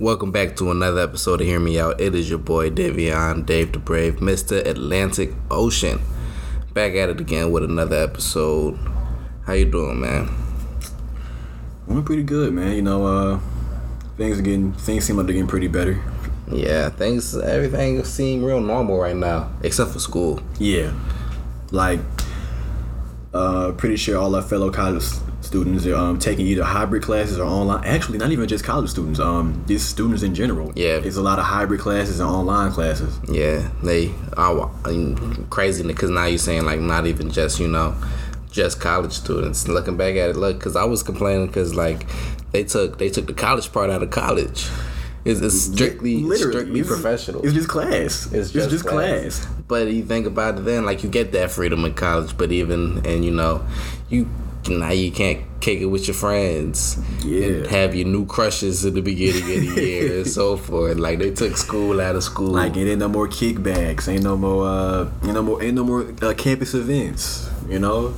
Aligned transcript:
Welcome 0.00 0.32
back 0.32 0.56
to 0.56 0.72
another 0.72 1.02
episode 1.02 1.40
of 1.40 1.46
Hear 1.46 1.60
Me 1.60 1.78
Out. 1.78 2.00
It 2.00 2.16
is 2.16 2.28
your 2.28 2.40
boy 2.40 2.68
Davion, 2.68 3.46
Dave 3.46 3.70
the 3.70 3.78
Brave, 3.78 4.16
Mr. 4.16 4.56
Atlantic 4.66 5.30
Ocean. 5.52 6.00
Back 6.72 6.94
at 6.94 7.10
it 7.10 7.20
again 7.20 7.52
with 7.52 7.62
another 7.62 8.02
episode. 8.02 8.76
How 9.46 9.52
you 9.52 9.66
doing, 9.66 10.00
man? 10.00 10.28
I'm 11.88 12.02
pretty 12.02 12.24
good, 12.24 12.52
man. 12.52 12.74
You 12.74 12.82
know, 12.82 13.06
uh, 13.06 13.40
things 14.16 14.40
are 14.40 14.42
getting 14.42 14.72
things 14.72 15.04
seem 15.04 15.16
like 15.16 15.26
they're 15.26 15.34
getting 15.34 15.46
pretty 15.46 15.68
better. 15.68 16.02
Yeah, 16.50 16.88
things 16.88 17.36
everything 17.36 18.02
seem 18.02 18.44
real 18.44 18.60
normal 18.60 18.98
right 18.98 19.14
now, 19.14 19.52
except 19.62 19.92
for 19.92 20.00
school. 20.00 20.42
Yeah, 20.58 20.92
like, 21.70 22.00
uh, 23.32 23.70
pretty 23.78 23.94
sure 23.94 24.18
all 24.18 24.34
our 24.34 24.42
fellow 24.42 24.72
college 24.72 25.04
students 25.54 25.86
are 25.86 25.94
um, 25.94 26.18
taking 26.18 26.44
either 26.48 26.64
hybrid 26.64 27.04
classes 27.04 27.38
or 27.38 27.44
online. 27.44 27.84
Actually, 27.84 28.18
not 28.18 28.32
even 28.32 28.48
just 28.48 28.64
college 28.64 28.90
students. 28.90 29.20
Um, 29.20 29.62
these 29.68 29.84
students 29.84 30.24
in 30.24 30.34
general. 30.34 30.72
Yeah. 30.74 30.96
it's 30.96 31.16
a 31.16 31.22
lot 31.22 31.38
of 31.38 31.44
hybrid 31.44 31.78
classes 31.78 32.18
and 32.18 32.28
online 32.28 32.72
classes. 32.72 33.20
Yeah, 33.30 33.70
they 33.80 34.12
are 34.36 34.68
crazy 35.50 35.84
because 35.84 36.10
now 36.10 36.24
you're 36.24 36.38
saying 36.38 36.64
like 36.64 36.80
not 36.80 37.06
even 37.06 37.30
just 37.30 37.60
you 37.60 37.68
know 37.68 37.94
just 38.50 38.80
college 38.80 39.12
students. 39.12 39.68
Looking 39.68 39.96
back 39.96 40.16
at 40.16 40.30
it, 40.30 40.36
look, 40.36 40.58
because 40.58 40.74
I 40.74 40.84
was 40.84 41.04
complaining 41.04 41.46
because 41.46 41.72
like 41.72 42.04
they 42.50 42.64
took 42.64 42.98
they 42.98 43.08
took 43.08 43.28
the 43.28 43.34
college 43.34 43.72
part 43.72 43.90
out 43.90 44.02
of 44.02 44.10
college. 44.10 44.68
It's, 45.24 45.40
it's 45.40 45.72
strictly 45.72 46.28
strictly 46.36 46.80
it's, 46.80 46.88
professional. 46.88 47.44
It's 47.44 47.54
just 47.54 47.68
class. 47.68 48.30
It's 48.32 48.50
just, 48.50 48.70
just 48.70 48.84
class. 48.84 49.46
But 49.68 49.86
you 49.86 50.04
think 50.04 50.26
about 50.26 50.58
it, 50.58 50.64
then 50.64 50.84
like 50.84 51.04
you 51.04 51.08
get 51.08 51.30
that 51.32 51.52
freedom 51.52 51.84
in 51.84 51.94
college, 51.94 52.36
but 52.36 52.50
even 52.50 53.06
and 53.06 53.24
you 53.24 53.30
know 53.30 53.64
you 54.10 54.28
now 54.68 54.90
you 54.90 55.10
can't 55.12 55.40
kick 55.60 55.80
it 55.80 55.86
with 55.86 56.06
your 56.06 56.14
friends. 56.14 56.98
Yeah. 57.24 57.66
Have 57.68 57.94
your 57.94 58.06
new 58.06 58.26
crushes 58.26 58.84
in 58.84 58.94
the 58.94 59.00
beginning 59.02 59.42
of 59.42 59.74
the 59.74 59.82
year 59.82 60.16
and 60.18 60.26
so 60.26 60.56
forth. 60.68 60.98
Like 60.98 61.18
they 61.18 61.30
took 61.32 61.56
school 61.56 62.00
out 62.00 62.16
of 62.16 62.22
school. 62.22 62.48
Like 62.52 62.76
it 62.76 62.88
ain't 62.90 62.98
no 63.00 63.08
more 63.08 63.28
kickbacks. 63.28 64.08
Ain't 64.08 64.22
no 64.22 64.36
more. 64.36 64.66
Uh, 64.66 65.10
ain't 65.22 65.34
no 65.34 65.42
more. 65.42 65.62
Ain't 65.62 65.74
no 65.74 65.84
more 65.84 66.12
uh, 66.22 66.34
campus 66.34 66.74
events. 66.74 67.48
You 67.68 67.78
know. 67.78 68.14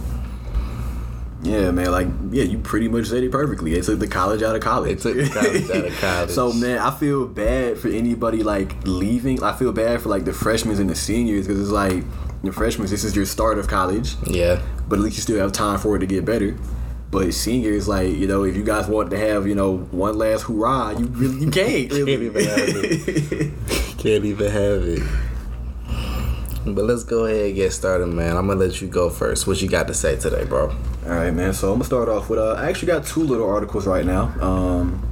Yeah, 1.42 1.70
man. 1.70 1.92
Like, 1.92 2.08
yeah, 2.30 2.42
you 2.42 2.58
pretty 2.58 2.88
much 2.88 3.06
said 3.06 3.22
it 3.22 3.30
perfectly. 3.30 3.72
They 3.72 3.80
took 3.80 4.00
the 4.00 4.08
college 4.08 4.42
out 4.42 4.56
of 4.56 4.62
college. 4.62 5.02
They 5.02 5.12
took 5.14 5.16
the 5.16 5.32
college 5.32 5.70
out 5.70 5.86
of 5.86 5.96
college. 6.00 6.30
so, 6.30 6.52
man, 6.52 6.78
I 6.78 6.90
feel 6.90 7.26
bad 7.28 7.78
for 7.78 7.86
anybody 7.88 8.42
like 8.42 8.84
leaving. 8.84 9.40
I 9.44 9.52
feel 9.54 9.70
bad 9.70 10.00
for 10.00 10.08
like 10.08 10.24
the 10.24 10.32
freshmen 10.32 10.80
and 10.80 10.90
the 10.90 10.96
seniors 10.96 11.46
because 11.46 11.60
it's 11.60 11.70
like 11.70 12.02
the 12.42 12.50
freshmen. 12.52 12.88
This 12.88 13.04
is 13.04 13.14
your 13.14 13.26
start 13.26 13.58
of 13.58 13.68
college. 13.68 14.16
yeah. 14.26 14.60
But 14.88 14.98
at 14.98 15.04
least 15.04 15.16
you 15.16 15.22
still 15.22 15.38
have 15.38 15.52
time 15.52 15.78
for 15.78 15.96
it 15.96 16.00
to 16.00 16.06
get 16.06 16.24
better. 16.24 16.56
But 17.10 17.32
seniors, 17.34 17.88
like 17.88 18.14
you 18.14 18.26
know, 18.26 18.44
if 18.44 18.56
you 18.56 18.64
guys 18.64 18.88
want 18.88 19.10
to 19.10 19.18
have 19.18 19.46
you 19.46 19.54
know 19.54 19.78
one 19.90 20.18
last 20.18 20.42
hurrah, 20.42 20.90
you 20.90 21.06
really 21.06 21.40
you 21.44 21.50
can't. 21.50 21.90
Can't 21.90 22.08
even 22.08 22.34
have 22.34 22.58
it. 22.58 23.52
Can't 23.98 24.24
even 24.24 24.50
have 24.50 24.82
it. 24.82 25.02
But 26.66 26.84
let's 26.84 27.04
go 27.04 27.26
ahead 27.26 27.46
and 27.46 27.54
get 27.54 27.72
started, 27.72 28.08
man. 28.08 28.36
I'm 28.36 28.48
gonna 28.48 28.58
let 28.58 28.80
you 28.80 28.88
go 28.88 29.08
first. 29.08 29.46
What 29.46 29.62
you 29.62 29.68
got 29.68 29.86
to 29.86 29.94
say 29.94 30.16
today, 30.16 30.44
bro? 30.44 30.70
All 31.04 31.12
right, 31.12 31.32
man. 31.32 31.52
So 31.52 31.68
I'm 31.68 31.74
gonna 31.74 31.84
start 31.84 32.08
off 32.08 32.28
with. 32.28 32.40
Uh, 32.40 32.54
I 32.54 32.68
actually 32.68 32.88
got 32.88 33.06
two 33.06 33.22
little 33.22 33.48
articles 33.48 33.86
right 33.86 34.04
now. 34.04 34.34
Um, 34.40 35.08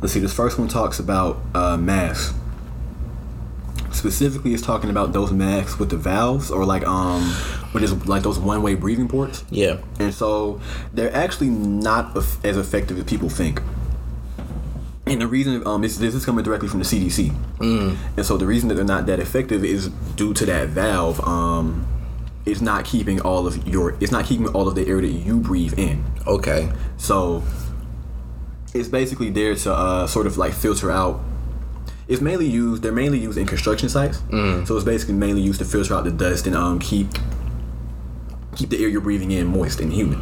let's 0.00 0.14
see. 0.14 0.20
This 0.20 0.32
first 0.32 0.58
one 0.58 0.68
talks 0.68 0.98
about 0.98 1.40
uh, 1.54 1.76
masks. 1.76 2.34
Specifically, 3.92 4.54
it's 4.54 4.62
talking 4.62 4.88
about 4.88 5.12
those 5.12 5.30
masks 5.30 5.78
with 5.78 5.90
the 5.90 5.98
valves, 5.98 6.50
or 6.50 6.64
like 6.64 6.86
um, 6.86 7.34
which 7.72 7.84
is 7.84 8.06
like 8.06 8.22
those 8.22 8.38
one-way 8.38 8.74
breathing 8.74 9.08
ports. 9.08 9.44
Yeah. 9.50 9.78
And 9.98 10.12
so 10.12 10.60
they're 10.92 11.14
actually 11.14 11.50
not 11.50 12.16
as 12.16 12.56
effective 12.56 12.98
as 12.98 13.04
people 13.04 13.28
think. 13.28 13.60
And 15.06 15.20
the 15.20 15.26
reason 15.26 15.66
um, 15.66 15.82
this, 15.82 15.96
this 15.96 16.14
is 16.14 16.24
coming 16.24 16.44
directly 16.44 16.68
from 16.68 16.78
the 16.78 16.84
CDC. 16.84 17.34
Mm. 17.58 17.96
And 18.16 18.26
so 18.26 18.36
the 18.36 18.46
reason 18.46 18.68
that 18.68 18.76
they're 18.76 18.84
not 18.84 19.06
that 19.06 19.18
effective 19.18 19.64
is 19.64 19.88
due 20.14 20.32
to 20.34 20.46
that 20.46 20.68
valve. 20.68 21.20
Um, 21.26 21.86
it's 22.46 22.60
not 22.60 22.84
keeping 22.84 23.20
all 23.20 23.46
of 23.46 23.66
your 23.68 23.96
it's 24.00 24.12
not 24.12 24.24
keeping 24.24 24.48
all 24.48 24.66
of 24.66 24.74
the 24.74 24.86
air 24.86 25.00
that 25.00 25.08
you 25.08 25.40
breathe 25.40 25.78
in. 25.78 26.04
Okay. 26.26 26.70
So 26.96 27.42
it's 28.72 28.88
basically 28.88 29.30
there 29.30 29.54
to 29.54 29.72
uh, 29.72 30.06
sort 30.06 30.26
of 30.26 30.38
like 30.38 30.52
filter 30.52 30.90
out. 30.90 31.20
It's 32.08 32.20
mainly 32.20 32.46
used. 32.46 32.82
They're 32.82 32.92
mainly 32.92 33.18
used 33.18 33.38
in 33.38 33.46
construction 33.46 33.88
sites. 33.88 34.18
Mm. 34.30 34.66
So 34.66 34.76
it's 34.76 34.84
basically 34.84 35.14
mainly 35.14 35.42
used 35.42 35.58
to 35.58 35.64
filter 35.64 35.94
out 35.94 36.04
the 36.04 36.10
dust 36.10 36.46
and 36.46 36.56
um 36.56 36.78
keep 36.78 37.08
keep 38.60 38.68
the 38.68 38.82
air 38.82 38.88
you're 38.90 39.00
breathing 39.00 39.30
in 39.30 39.46
moist 39.46 39.80
and 39.80 39.90
humid. 39.92 40.18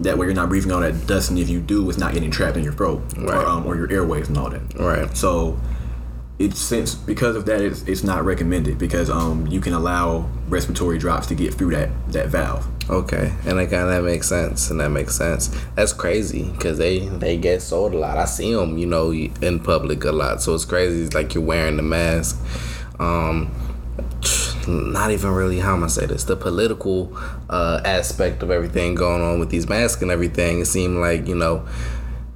That 0.00 0.18
way 0.18 0.26
you're 0.26 0.34
not 0.34 0.48
breathing 0.48 0.72
all 0.72 0.80
that 0.80 1.06
dust, 1.06 1.30
and 1.30 1.38
if 1.38 1.48
you 1.48 1.60
do, 1.60 1.88
it's 1.88 1.98
not 1.98 2.12
getting 2.12 2.30
trapped 2.30 2.56
in 2.56 2.64
your 2.64 2.72
throat 2.72 3.02
Right. 3.16 3.34
or 3.36 3.46
um 3.46 3.66
or 3.66 3.76
your 3.76 3.90
airways 3.90 4.28
and 4.28 4.36
all 4.36 4.50
that. 4.50 4.62
Right. 4.74 5.16
So 5.16 5.58
it's 6.40 6.60
since 6.60 6.94
because 6.94 7.34
of 7.36 7.46
that, 7.46 7.60
it's, 7.60 7.82
it's 7.82 8.02
not 8.04 8.24
recommended 8.24 8.78
because 8.78 9.10
um 9.10 9.46
you 9.46 9.60
can 9.60 9.72
allow 9.74 10.28
respiratory 10.48 10.98
drops 10.98 11.26
to 11.28 11.34
get 11.36 11.54
through 11.54 11.70
that 11.70 11.90
that 12.12 12.28
valve. 12.28 12.66
Okay, 12.90 13.32
and 13.44 13.58
that 13.58 13.70
that 13.70 14.02
makes 14.02 14.28
sense, 14.28 14.70
and 14.70 14.80
that 14.80 14.88
makes 14.90 15.14
sense. 15.14 15.48
That's 15.76 15.92
crazy 15.92 16.44
because 16.50 16.78
they 16.78 17.00
they 17.00 17.36
get 17.36 17.60
sold 17.62 17.92
a 17.94 17.98
lot. 17.98 18.16
I 18.18 18.24
see 18.24 18.54
them, 18.54 18.78
you 18.78 18.86
know, 18.86 19.12
in 19.12 19.60
public 19.60 20.04
a 20.04 20.12
lot. 20.12 20.42
So 20.42 20.54
it's 20.54 20.64
crazy. 20.64 21.02
It's 21.02 21.14
like 21.14 21.34
you're 21.34 21.44
wearing 21.44 21.76
the 21.76 21.82
mask. 21.82 22.38
Um, 22.98 23.50
not 24.68 25.10
even 25.10 25.30
really 25.32 25.58
how 25.58 25.74
am 25.74 25.82
I 25.84 25.88
say 25.88 26.06
this? 26.06 26.24
The 26.24 26.36
political 26.36 27.16
uh, 27.50 27.80
aspect 27.84 28.42
of 28.42 28.50
everything 28.50 28.94
going 28.94 29.22
on 29.22 29.40
with 29.40 29.50
these 29.50 29.68
masks 29.68 30.02
and 30.02 30.10
everything. 30.10 30.60
It 30.60 30.66
seemed 30.66 30.98
like 30.98 31.26
you 31.26 31.34
know 31.34 31.66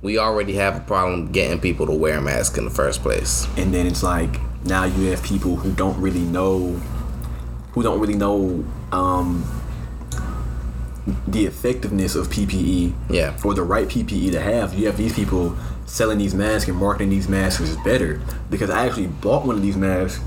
we 0.00 0.18
already 0.18 0.54
have 0.54 0.76
a 0.76 0.80
problem 0.80 1.30
getting 1.30 1.60
people 1.60 1.86
to 1.86 1.92
wear 1.92 2.20
masks 2.20 2.58
in 2.58 2.64
the 2.64 2.70
first 2.70 3.02
place. 3.02 3.46
and 3.56 3.72
then 3.72 3.86
it's 3.86 4.02
like 4.02 4.40
now 4.64 4.84
you 4.84 5.10
have 5.10 5.22
people 5.22 5.56
who 5.56 5.72
don't 5.72 6.00
really 6.00 6.20
know 6.20 6.70
who 7.72 7.82
don't 7.82 8.00
really 8.00 8.14
know 8.16 8.64
um, 8.92 9.44
the 11.26 11.46
effectiveness 11.46 12.14
of 12.14 12.28
PPE 12.28 12.92
Yeah. 13.10 13.36
or 13.44 13.54
the 13.54 13.62
right 13.62 13.88
PPE 13.88 14.30
to 14.32 14.40
have. 14.40 14.74
You 14.74 14.86
have 14.86 14.96
these 14.96 15.12
people 15.14 15.56
selling 15.86 16.18
these 16.18 16.34
masks 16.34 16.68
and 16.68 16.78
marketing 16.78 17.10
these 17.10 17.28
masks 17.28 17.60
as 17.60 17.76
better 17.78 18.20
because 18.50 18.70
I 18.70 18.86
actually 18.86 19.08
bought 19.08 19.44
one 19.46 19.56
of 19.56 19.62
these 19.62 19.76
masks 19.76 20.22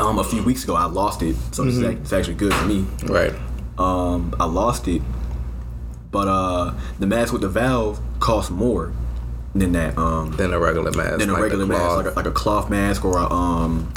um, 0.00 0.18
a 0.18 0.24
few 0.24 0.42
weeks 0.42 0.64
ago. 0.64 0.74
I 0.74 0.84
lost 0.86 1.22
it, 1.22 1.36
so 1.52 1.64
it's, 1.64 1.78
act- 1.82 2.00
it's 2.00 2.12
actually 2.12 2.34
good 2.34 2.52
for 2.54 2.66
me. 2.66 2.84
Right. 3.04 3.32
Um, 3.78 4.34
I 4.38 4.44
lost 4.44 4.86
it, 4.88 5.02
but 6.10 6.28
uh, 6.28 6.74
the 6.98 7.06
mask 7.06 7.32
with 7.32 7.42
the 7.42 7.48
valve 7.48 8.00
costs 8.20 8.50
more 8.50 8.92
than 9.54 9.72
that. 9.72 9.96
Um, 9.98 10.32
Than 10.32 10.52
a 10.52 10.58
regular 10.58 10.90
mask. 10.92 11.18
than 11.18 11.30
a 11.30 11.32
like 11.34 11.42
regular 11.42 11.66
mask, 11.66 11.96
like 11.96 12.06
a, 12.06 12.10
like 12.16 12.26
a 12.26 12.30
cloth 12.32 12.70
mask 12.70 13.04
or 13.04 13.18
a 13.18 13.26
um 13.30 13.92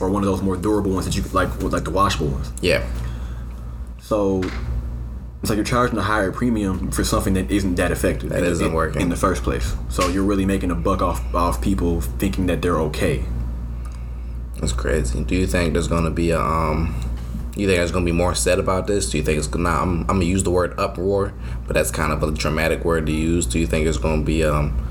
or 0.00 0.10
one 0.10 0.22
of 0.22 0.26
those 0.26 0.42
more 0.42 0.56
durable 0.56 0.90
ones 0.90 1.06
that 1.06 1.16
you 1.16 1.22
like 1.32 1.48
with 1.58 1.72
like 1.72 1.84
the 1.84 1.90
washable 1.90 2.28
ones. 2.28 2.52
yeah. 2.60 2.84
So 4.00 4.42
it's 5.40 5.48
like 5.50 5.56
you're 5.56 5.64
charging 5.64 5.98
a 5.98 6.02
higher 6.02 6.30
premium 6.32 6.90
for 6.90 7.04
something 7.04 7.34
that 7.34 7.50
isn't 7.50 7.76
that 7.76 7.90
effective. 7.90 8.30
That 8.30 8.40
in, 8.40 8.44
isn't 8.52 8.66
in- 8.68 8.72
working. 8.72 9.02
in 9.02 9.08
the 9.08 9.16
first 9.16 9.42
place. 9.42 9.74
So 9.88 10.08
you're 10.08 10.22
really 10.24 10.44
making 10.46 10.70
a 10.70 10.74
buck 10.74 11.00
off 11.02 11.34
off 11.34 11.62
people 11.62 12.00
thinking 12.00 12.46
that 12.46 12.60
they're 12.62 12.80
okay. 12.80 13.24
That's 14.64 14.72
crazy. 14.80 15.22
Do 15.22 15.36
you 15.36 15.46
think 15.46 15.74
there's 15.74 15.88
gonna 15.88 16.10
be 16.10 16.30
a 16.30 16.40
um? 16.40 16.94
You 17.54 17.66
think 17.66 17.76
there's 17.78 17.92
gonna 17.92 18.06
be 18.06 18.12
more 18.12 18.34
said 18.34 18.58
about 18.58 18.86
this? 18.86 19.10
Do 19.10 19.18
you 19.18 19.22
think 19.22 19.36
it's 19.38 19.46
gonna? 19.46 19.68
I'm, 19.68 20.00
I'm 20.02 20.06
gonna 20.06 20.24
use 20.24 20.42
the 20.42 20.50
word 20.50 20.72
uproar, 20.78 21.34
but 21.66 21.74
that's 21.74 21.90
kind 21.90 22.12
of 22.14 22.22
a 22.22 22.30
dramatic 22.30 22.82
word 22.84 23.04
to 23.06 23.12
use. 23.12 23.44
Do 23.44 23.58
you 23.58 23.66
think 23.66 23.84
there's 23.84 23.98
gonna 23.98 24.22
be 24.22 24.42
um, 24.42 24.88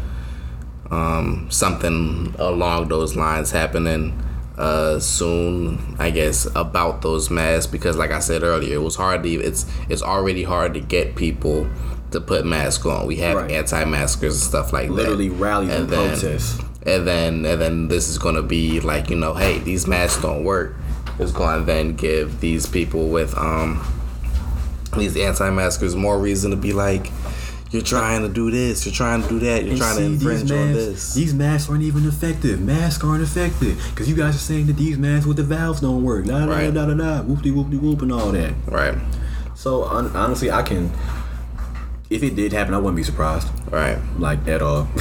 um, 0.92 1.48
something 1.50 2.36
along 2.38 2.90
those 2.90 3.16
lines 3.16 3.50
happening 3.52 4.14
uh 4.60 5.00
soon? 5.00 5.96
I 5.98 6.12
guess 6.12 6.46
about 6.56 7.02
those 7.02 7.32
masks 7.32 7.66
because, 7.72 7.98
like 7.98 8.12
I 8.12 8.20
said 8.20 8.44
earlier, 8.44 8.76
it 8.76 8.82
was 8.84 8.96
hard 8.96 9.24
to. 9.24 9.30
It's 9.30 9.66
it's 9.90 10.04
already 10.04 10.44
hard 10.44 10.76
to 10.76 10.80
get 10.80 11.16
people 11.16 11.68
to 12.12 12.22
put 12.22 12.46
masks 12.46 12.86
on. 12.86 13.08
We 13.08 13.16
have 13.18 13.38
Right. 13.38 13.50
anti-maskers 13.52 14.36
and 14.36 14.44
stuff 14.44 14.72
like 14.72 14.92
Literally 14.92 15.30
that. 15.30 15.36
rallies 15.36 15.70
and, 15.72 15.80
And 15.86 15.90
protests. 15.90 16.60
And 16.86 17.08
then 17.08 17.46
and 17.46 17.62
then 17.62 17.88
this 17.88 18.10
is 18.10 18.18
gonna 18.18 18.42
be 18.44 18.80
like 18.82 19.10
you 19.10 19.16
know 19.16 19.34
hey 19.34 19.60
these 19.60 19.88
masks 19.88 20.22
don't 20.22 20.44
work 20.44 20.76
it's 21.20 21.32
gonna 21.32 21.64
then 21.64 21.96
give 21.96 22.40
these 22.42 22.66
people 22.66 23.10
with 23.10 23.38
um 23.38 23.82
these 24.98 25.16
anti-maskers 25.18 25.96
more 25.96 26.20
reason 26.20 26.52
to 26.52 26.58
be 26.58 26.74
like 26.74 27.10
you're 27.72 27.82
trying 27.82 28.22
to 28.22 28.30
do 28.30 28.52
this 28.52 28.86
you're 28.86 28.94
trying 28.94 29.24
to 29.24 29.30
do 29.30 29.40
that 29.40 29.64
you're 29.64 29.72
And 29.72 29.80
trying 29.82 29.98
to 29.98 30.04
infringe 30.04 30.42
these 30.44 30.52
on 30.52 30.74
this 30.74 31.14
These 31.16 31.34
masks 31.34 31.70
aren't 31.72 31.82
even 31.82 32.06
effective. 32.08 32.62
Masks 32.62 33.04
aren't 33.04 33.24
effective 33.24 33.82
because 33.90 34.08
you 34.08 34.16
guys 34.16 34.36
are 34.36 34.40
saying 34.40 34.68
that 34.68 34.78
these 34.78 34.98
masks 35.00 35.26
with 35.26 35.38
the 35.38 35.44
valves 35.44 35.82
don't 35.82 36.04
work. 36.04 36.26
Da 36.26 36.46
da 36.46 36.52
Right. 36.52 36.72
da 36.72 36.86
da 36.86 36.94
da. 36.94 37.22
Whoop 37.24 37.42
de 37.42 37.50
whoop 37.50 37.72
de 37.72 37.78
whoop 37.78 38.04
and 38.04 38.12
all 38.12 38.32
that. 38.32 38.54
right 38.68 38.96
So 39.56 39.84
hon- 39.86 40.16
honestly, 40.16 40.52
I 40.52 40.62
can. 40.62 40.92
If 42.12 42.22
it 42.22 42.36
did 42.36 42.54
happen, 42.54 42.76
I 42.76 42.78
wouldn't 42.78 42.96
be 42.98 43.04
surprised, 43.04 43.48
right 43.72 43.98
like 44.20 44.48
at 44.48 44.62
all. 44.62 44.88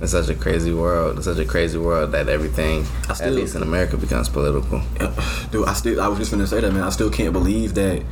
it's 0.00 0.12
such 0.12 0.28
a 0.28 0.34
crazy 0.34 0.72
world 0.72 1.16
it's 1.16 1.26
such 1.26 1.38
a 1.38 1.44
crazy 1.44 1.78
world 1.78 2.12
that 2.12 2.28
everything 2.28 2.84
I 3.06 3.10
at 3.10 3.16
still- 3.16 3.32
least 3.32 3.54
in 3.54 3.62
america 3.62 3.96
becomes 3.96 4.28
political 4.28 4.80
Dude, 5.50 5.68
I 5.68 5.72
still, 5.74 6.00
I 6.00 6.08
was 6.08 6.18
just 6.18 6.30
gonna 6.32 6.46
say 6.46 6.60
that, 6.60 6.72
man. 6.72 6.82
I 6.82 6.90
still 6.90 7.10
can't 7.10 7.32
believe 7.32 7.74
that 7.74 8.02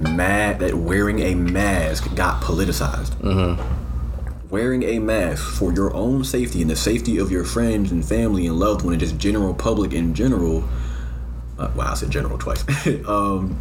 mad 0.00 0.58
that 0.60 0.74
wearing 0.74 1.20
a 1.20 1.34
mask 1.34 2.14
got 2.16 2.42
politicized. 2.42 3.10
Mm-hmm. 3.20 4.48
wearing 4.48 4.82
a 4.84 4.98
mask 4.98 5.44
for 5.58 5.72
your 5.72 5.92
own 5.94 6.24
safety 6.24 6.62
and 6.62 6.70
the 6.70 6.76
safety 6.76 7.18
of 7.18 7.30
your 7.30 7.44
friends 7.44 7.92
and 7.92 8.02
family 8.04 8.46
and 8.46 8.58
loved 8.58 8.82
one 8.84 8.94
and 8.94 9.00
just 9.00 9.18
general 9.18 9.52
public 9.54 9.92
in 9.92 10.14
general. 10.14 10.64
Uh, 11.58 11.70
wow, 11.76 11.90
I 11.92 11.94
said 11.94 12.10
general 12.10 12.38
twice. 12.38 12.64
um, 13.06 13.58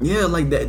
yeah, 0.00 0.26
like 0.26 0.50
that. 0.50 0.68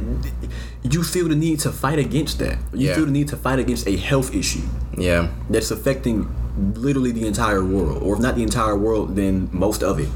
You 0.89 1.03
feel 1.03 1.27
the 1.27 1.35
need 1.35 1.59
to 1.61 1.71
fight 1.71 1.99
against 1.99 2.39
that. 2.39 2.57
You 2.73 2.87
Yeah. 2.89 2.95
feel 2.95 3.05
the 3.05 3.11
need 3.11 3.27
to 3.29 3.37
fight 3.37 3.59
against 3.59 3.87
a 3.87 3.95
health 3.97 4.33
issue 4.33 4.61
Yeah. 4.97 5.27
that's 5.49 5.71
affecting 5.71 6.27
literally 6.75 7.11
the 7.11 7.25
entire 7.27 7.63
world, 7.63 8.01
or 8.01 8.15
if 8.15 8.19
not 8.21 8.35
the 8.35 8.43
entire 8.43 8.75
world, 8.77 9.15
then 9.15 9.49
most 9.51 9.83
of 9.83 9.99
it. 9.99 10.09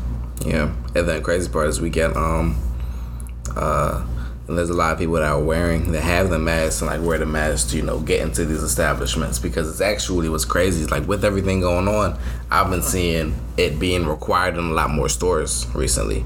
Yeah, 0.46 0.70
and 0.96 1.08
the 1.08 1.22
crazy 1.22 1.50
part 1.50 1.68
is 1.68 1.80
we 1.82 1.90
get 1.90 2.16
um 2.18 2.56
uh 3.56 4.02
there's 4.48 4.70
a 4.70 4.74
lot 4.74 4.92
of 4.92 5.00
people 5.00 5.14
that 5.14 5.24
are 5.24 5.40
wearing 5.42 5.92
that 5.94 6.02
have 6.02 6.30
the 6.30 6.40
masks 6.40 6.82
and 6.82 6.90
like 6.90 7.02
wear 7.02 7.18
the 7.18 7.26
masks 7.26 7.70
to 7.72 7.78
you 7.78 7.84
know 7.84 8.00
get 8.00 8.22
into 8.22 8.44
these 8.44 8.64
establishments 8.64 9.40
because 9.40 9.70
it's 9.70 9.80
actually 9.82 10.28
what's 10.28 10.44
crazy 10.46 10.82
is 10.82 10.92
like 10.92 11.08
with 11.08 11.24
everything 11.24 11.62
going 11.62 11.88
on 11.88 12.18
I've 12.50 12.70
been 12.70 12.82
seeing 12.82 13.34
it 13.56 13.80
being 13.80 14.06
required 14.08 14.58
in 14.58 14.66
a 14.66 14.74
lot 14.74 14.90
more 14.90 15.08
stores 15.10 15.68
recently. 15.74 16.26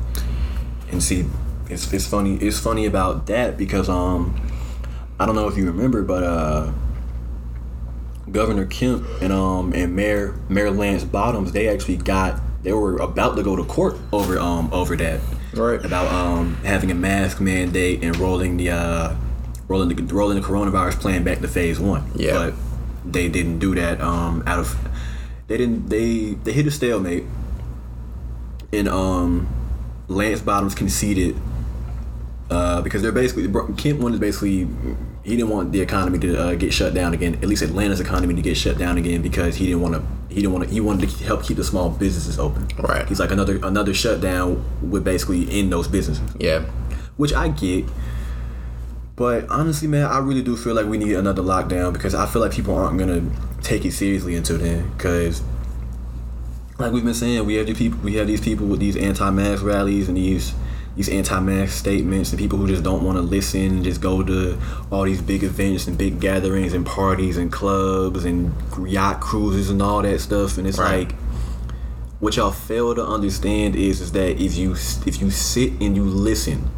And 0.92 1.04
see, 1.04 1.26
it's 1.70 1.92
it's 1.94 2.08
funny. 2.08 2.36
It's 2.38 2.60
funny 2.60 2.86
about 2.86 3.26
that 3.28 3.58
because 3.58 3.90
um, 3.90 4.36
I 5.20 5.26
don't 5.26 5.36
know 5.36 5.48
if 5.48 5.58
you 5.58 5.66
remember, 5.66 6.04
but 6.04 6.24
uh, 6.24 6.72
Governor 8.32 8.66
Kemp 8.66 9.06
and 9.22 9.32
um 9.32 9.74
and 9.74 9.96
Mayor 9.96 10.36
Mayor 10.50 10.72
Lance 10.72 11.04
Bottoms, 11.04 11.52
they 11.52 11.68
actually 11.68 11.98
got 11.98 12.42
they 12.64 12.74
were 12.74 12.98
about 12.98 13.36
to 13.38 13.44
go 13.44 13.56
to 13.56 13.64
court 13.64 13.98
over 14.12 14.40
um 14.40 14.70
over 14.74 14.96
that 14.96 15.20
Right. 15.54 15.84
about 15.86 16.12
um 16.12 16.56
having 16.66 16.92
a 16.92 16.96
mask 16.96 17.40
mandate 17.40 18.04
and 18.04 18.18
rolling 18.18 18.58
the 18.58 18.72
uh 18.72 19.16
rolling 19.68 19.90
the 19.96 20.14
rolling 20.14 20.40
the 20.42 20.46
coronavirus 20.46 21.00
plan 21.00 21.24
back 21.24 21.40
to 21.40 21.48
phase 21.48 21.80
one. 21.80 22.10
Yeah. 22.16 22.34
but 22.34 22.54
they 23.06 23.30
didn't 23.30 23.60
do 23.60 23.76
that 23.76 24.02
um 24.02 24.44
out 24.48 24.60
of 24.60 24.76
they 25.48 25.58
didn't 25.58 25.90
they 25.90 26.34
they 26.44 26.52
hit 26.52 26.66
a 26.66 26.72
stalemate 26.72 27.24
and 28.74 28.88
um 28.90 29.48
Lance 30.08 30.42
Bottoms 30.42 30.74
conceded 30.76 31.36
uh, 32.50 32.82
because 32.82 33.02
they're 33.02 33.12
basically 33.12 33.48
Kemp 33.76 34.00
wanted 34.00 34.20
basically 34.20 34.68
he 35.24 35.36
didn't 35.36 35.50
want 35.50 35.72
the 35.72 35.82
economy 35.82 36.20
to 36.20 36.40
uh, 36.40 36.56
get 36.56 36.72
shut 36.74 36.94
down 36.94 37.14
again. 37.14 37.36
At 37.36 37.46
least 37.46 37.64
Atlanta's 37.64 38.00
economy 38.00 38.36
to 38.36 38.42
get 38.42 38.56
shut 38.58 38.78
down 38.78 38.98
again 38.98 39.22
because 39.22 39.56
he 39.56 39.66
didn't 39.66 39.82
want 39.82 39.96
to. 39.96 40.04
He 40.30 40.42
didn't 40.42 40.54
want 40.54 40.66
to. 40.66 40.70
He 40.70 40.80
wanted 40.80 41.10
to 41.10 41.24
help 41.24 41.44
keep 41.44 41.58
the 41.58 41.64
small 41.64 41.90
businesses 41.90 42.38
open. 42.38 42.68
Right. 42.78 43.08
He's 43.08 43.20
like 43.20 43.32
another 43.32 43.58
another 43.64 43.94
shutdown 43.94 44.64
would 44.82 45.04
basically 45.04 45.48
end 45.50 45.72
those 45.72 45.88
businesses, 45.88 46.24
Yeah. 46.40 46.62
which 47.18 47.34
I 47.34 47.48
get. 47.48 47.86
But 49.16 49.50
honestly, 49.50 49.88
man, 49.88 50.06
I 50.06 50.20
really 50.20 50.42
do 50.44 50.58
feel 50.58 50.74
like 50.76 50.88
we 50.88 50.98
need 50.98 51.14
another 51.16 51.42
lockdown 51.42 51.94
because 51.94 52.14
I 52.14 52.26
feel 52.26 52.42
like 52.42 52.52
people 52.52 52.76
aren't 52.76 53.00
gonna 53.00 53.24
take 53.62 53.86
it 53.86 53.94
seriously 53.94 54.36
until 54.36 54.58
then. 54.58 54.92
Because, 54.98 55.42
like 56.78 56.92
we've 56.92 57.06
been 57.06 57.14
saying, 57.14 57.46
we 57.46 57.56
have 57.56 57.66
these 57.66 57.78
people, 57.78 57.98
we 58.04 58.16
have 58.16 58.28
these 58.28 58.42
people 58.42 58.68
with 58.68 58.82
these 58.82 58.98
anti-mask 58.98 59.64
rallies 59.64 60.10
and 60.10 60.18
these 60.18 60.54
these 60.96 61.10
anti-mask 61.10 61.74
statements, 61.74 62.32
and 62.32 62.40
people 62.40 62.58
who 62.58 62.68
just 62.68 62.84
don't 62.84 63.04
want 63.04 63.18
to 63.18 63.22
listen, 63.22 63.62
and 63.62 63.84
just 63.84 64.00
go 64.02 64.24
to 64.24 64.58
all 64.92 65.04
these 65.04 65.22
big 65.22 65.44
events 65.44 65.88
and 65.88 65.98
big 65.98 66.20
gatherings 66.20 66.74
and 66.74 66.86
parties 66.86 67.38
and 67.38 67.52
clubs 67.52 68.24
and 68.26 68.54
yacht 68.88 69.20
cruises 69.20 69.70
and 69.70 69.82
all 69.82 70.02
that 70.02 70.20
stuff. 70.22 70.58
And 70.58 70.66
it's 70.68 70.78
Right. 70.80 71.08
like, 71.10 71.16
what 72.22 72.38
y'all 72.38 72.52
fail 72.52 72.96
to 72.96 73.06
understand 73.06 73.76
is 73.76 74.00
is 74.02 74.14
that 74.14 74.42
if 74.42 74.56
you 74.58 74.72
if 75.06 75.22
you 75.22 75.30
sit 75.30 75.74
and 75.82 75.96
you 75.96 76.04
listen 76.04 76.70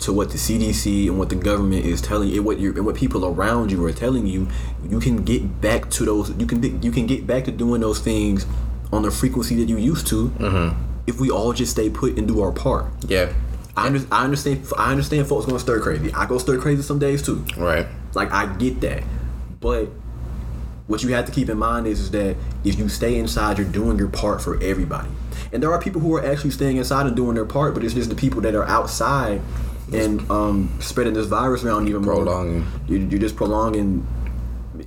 to 0.00 0.12
what 0.12 0.30
the 0.30 0.38
CDC 0.38 1.08
and 1.08 1.18
what 1.18 1.28
the 1.28 1.34
government 1.34 1.84
is 1.84 2.00
telling 2.00 2.28
you, 2.28 2.42
what 2.42 2.58
you 2.58 2.72
and 2.74 2.84
what 2.86 2.94
people 2.96 3.24
around 3.24 3.70
you 3.72 3.84
are 3.84 3.92
telling 3.92 4.26
you, 4.26 4.48
you 4.88 5.00
can 5.00 5.24
get 5.24 5.60
back 5.60 5.90
to 5.90 6.04
those. 6.04 6.30
You 6.38 6.46
can 6.46 6.82
you 6.82 6.90
can 6.90 7.06
get 7.06 7.26
back 7.26 7.44
to 7.44 7.50
doing 7.52 7.80
those 7.80 8.00
things 8.00 8.46
on 8.92 9.02
the 9.02 9.10
frequency 9.10 9.54
that 9.56 9.68
you 9.68 9.76
used 9.76 10.06
to. 10.08 10.28
Mm-hmm. 10.30 10.87
If 11.08 11.18
we 11.18 11.30
all 11.30 11.52
just 11.52 11.72
stay 11.72 11.90
put 11.90 12.18
and 12.18 12.28
do 12.28 12.40
our 12.42 12.52
part. 12.52 12.86
Yeah. 13.08 13.32
I, 13.76 13.86
under, 13.86 14.00
I 14.12 14.24
understand. 14.24 14.66
I 14.76 14.90
understand. 14.90 15.26
Folks 15.26 15.46
going 15.46 15.58
stir 15.58 15.80
crazy. 15.80 16.12
I 16.12 16.26
go 16.26 16.38
stir 16.38 16.58
crazy 16.58 16.82
some 16.82 16.98
days 16.98 17.22
too. 17.22 17.44
Right. 17.56 17.86
Like 18.14 18.30
I 18.30 18.54
get 18.56 18.80
that, 18.82 19.02
but 19.60 19.88
what 20.88 21.02
you 21.02 21.10
have 21.14 21.26
to 21.26 21.32
keep 21.32 21.48
in 21.48 21.58
mind 21.58 21.86
is, 21.86 22.00
is 22.00 22.10
that 22.12 22.36
if 22.64 22.78
you 22.78 22.88
stay 22.88 23.18
inside, 23.18 23.58
you're 23.58 23.68
doing 23.68 23.98
your 23.98 24.08
part 24.08 24.40
for 24.40 24.60
everybody. 24.62 25.10
And 25.52 25.62
there 25.62 25.70
are 25.70 25.80
people 25.80 26.00
who 26.00 26.14
are 26.16 26.24
actually 26.24 26.50
staying 26.50 26.78
inside 26.78 27.06
and 27.06 27.14
doing 27.14 27.34
their 27.34 27.44
part, 27.44 27.74
but 27.74 27.84
it's 27.84 27.94
just 27.94 28.08
the 28.08 28.16
people 28.16 28.40
that 28.40 28.54
are 28.54 28.64
outside 28.64 29.40
and 29.92 30.28
um, 30.30 30.70
spreading 30.80 31.14
this 31.14 31.26
virus 31.26 31.62
around 31.62 31.88
even 31.88 32.02
more. 32.02 32.16
Prolonging. 32.16 32.66
You're, 32.86 33.00
you're 33.00 33.20
just 33.20 33.36
prolonging. 33.36 34.06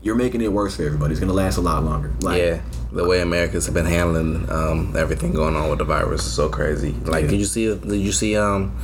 You're 0.03 0.15
making 0.15 0.41
it 0.41 0.51
worse 0.51 0.75
for 0.77 0.83
everybody. 0.83 1.11
It's 1.11 1.19
gonna 1.19 1.33
last 1.33 1.57
a 1.57 1.61
lot 1.61 1.83
longer. 1.83 2.11
Like, 2.21 2.39
Yeah, 2.39 2.61
the 2.91 3.05
way 3.05 3.21
Americans 3.21 3.65
have 3.65 3.75
been 3.75 3.85
handling 3.85 4.49
um, 4.49 4.95
everything 4.97 5.31
going 5.33 5.55
on 5.55 5.69
with 5.69 5.79
the 5.79 5.85
virus 5.85 6.25
is 6.25 6.31
so 6.33 6.49
crazy. 6.49 6.93
Like, 7.05 7.25
Yeah. 7.25 7.29
did 7.31 7.39
you 7.39 7.45
see? 7.45 7.75
Did 7.75 8.01
you 8.01 8.11
see 8.11 8.35
um, 8.35 8.75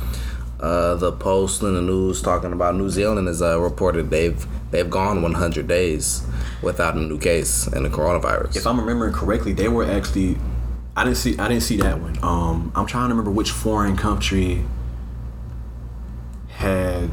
uh, 0.60 0.94
the 0.94 1.12
post 1.12 1.62
in 1.62 1.74
the 1.74 1.82
news 1.82 2.22
talking 2.22 2.52
about 2.52 2.76
New 2.76 2.88
Zealand 2.90 3.26
has 3.28 3.42
uh, 3.42 3.60
reported 3.60 4.10
they've 4.10 4.46
they've 4.70 4.88
gone 4.90 5.22
100 5.22 5.66
days 5.66 6.22
without 6.62 6.94
a 6.94 7.00
new 7.00 7.18
case 7.18 7.66
in 7.68 7.82
the 7.84 7.88
coronavirus. 7.88 8.56
if 8.56 8.66
I'm 8.66 8.78
remembering 8.78 9.12
correctly, 9.12 9.52
they 9.52 9.68
were 9.68 9.84
actually. 9.84 10.36
I 10.96 11.04
didn't 11.04 11.16
see. 11.18 11.38
I 11.38 11.48
didn't 11.48 11.62
see 11.62 11.76
that 11.78 12.00
one. 12.00 12.16
Um, 12.22 12.72
I'm 12.74 12.86
trying 12.86 13.08
to 13.08 13.14
remember 13.14 13.30
which 13.30 13.50
foreign 13.52 13.96
country 13.96 14.64
had, 16.48 17.08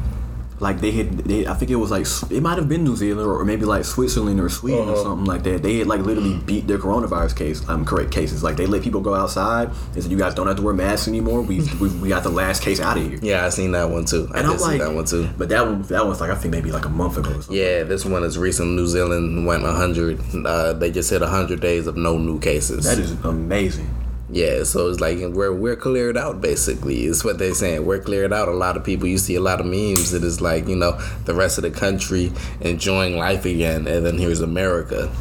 like 0.58 0.80
they 0.80 0.90
had. 0.90 1.18
They, 1.18 1.46
I 1.46 1.54
think 1.54 1.70
it 1.70 1.76
was 1.76 1.90
like 1.90 2.06
it 2.30 2.42
might 2.42 2.56
have 2.56 2.68
been 2.68 2.82
New 2.82 2.96
Zealand 2.96 3.26
or 3.28 3.44
maybe 3.44 3.64
like 3.66 3.84
Switzerland 3.84 4.40
or 4.40 4.48
Sweden 4.48 4.88
or 4.88 4.92
Uh-huh. 4.92 5.02
something 5.02 5.24
like 5.26 5.42
that. 5.42 5.62
They 5.62 5.78
had 5.78 5.86
like 5.86 6.00
literally 6.00 6.38
beat 6.38 6.66
their 6.66 6.78
coronavirus 6.78 7.36
case. 7.36 7.68
Um, 7.68 7.84
correct 7.84 8.10
cases. 8.10 8.42
Like 8.42 8.56
they 8.56 8.66
let 8.66 8.82
people 8.82 9.00
go 9.02 9.14
outside. 9.14 9.70
They 9.92 10.00
said 10.00 10.10
you 10.10 10.16
guys 10.16 10.34
don't 10.34 10.46
have 10.46 10.56
to 10.56 10.62
wear 10.62 10.72
masks 10.74 11.08
anymore. 11.08 11.42
We 11.42 11.60
we, 11.80 11.88
we 11.98 12.08
got 12.08 12.22
the 12.22 12.30
last 12.30 12.62
case 12.62 12.80
out 12.80 12.96
of 12.96 13.02
here. 13.06 13.18
yeah, 13.22 13.44
I 13.44 13.50
seen 13.50 13.72
that 13.72 13.90
one 13.90 14.04
too. 14.06 14.30
I 14.32 14.38
And 14.40 14.46
did 14.48 14.52
I'm 14.52 14.58
see 14.58 14.64
like, 14.64 14.80
that 14.80 14.94
one 14.94 15.04
too. 15.04 15.28
But 15.36 15.48
that 15.50 15.66
one, 15.66 15.82
that 15.82 16.06
was 16.06 16.20
like 16.20 16.30
I 16.30 16.34
think 16.36 16.52
maybe 16.52 16.72
like 16.72 16.86
a 16.86 16.90
month 16.90 17.18
ago 17.18 17.30
or 17.30 17.42
something. 17.42 17.56
Yeah, 17.56 17.82
this 17.82 18.04
one 18.04 18.22
is 18.24 18.38
recent. 18.38 18.70
New 18.70 18.86
Zealand 18.86 19.46
went 19.46 19.62
100. 19.62 20.20
Uh, 20.46 20.72
they 20.72 20.90
just 20.90 21.10
hit 21.10 21.20
100 21.20 21.60
days 21.60 21.86
of 21.86 21.96
no 21.96 22.16
new 22.18 22.38
cases. 22.40 22.84
That 22.84 22.98
is 22.98 23.12
amazing. 23.24 23.88
Yeah, 24.28 24.64
so 24.64 24.88
it's 24.88 24.98
like 25.00 25.18
we're 25.18 25.52
we're 25.52 25.76
cleared 25.76 26.16
out 26.16 26.40
basically. 26.40 27.04
It's 27.04 27.24
what 27.24 27.38
they're 27.38 27.54
saying. 27.54 27.86
We're 27.86 28.00
cleared 28.00 28.32
out. 28.32 28.48
A 28.48 28.52
lot 28.52 28.76
of 28.76 28.82
people 28.82 29.06
you 29.06 29.18
see 29.18 29.36
a 29.36 29.40
lot 29.40 29.60
of 29.60 29.66
memes 29.66 30.10
that 30.10 30.24
is 30.24 30.40
like 30.40 30.66
you 30.66 30.74
know 30.74 30.98
the 31.26 31.34
rest 31.34 31.58
of 31.58 31.62
the 31.62 31.70
country 31.70 32.32
enjoying 32.60 33.16
life 33.16 33.44
again, 33.44 33.86
and 33.86 34.04
then 34.04 34.18
here's 34.18 34.40
America. 34.40 35.12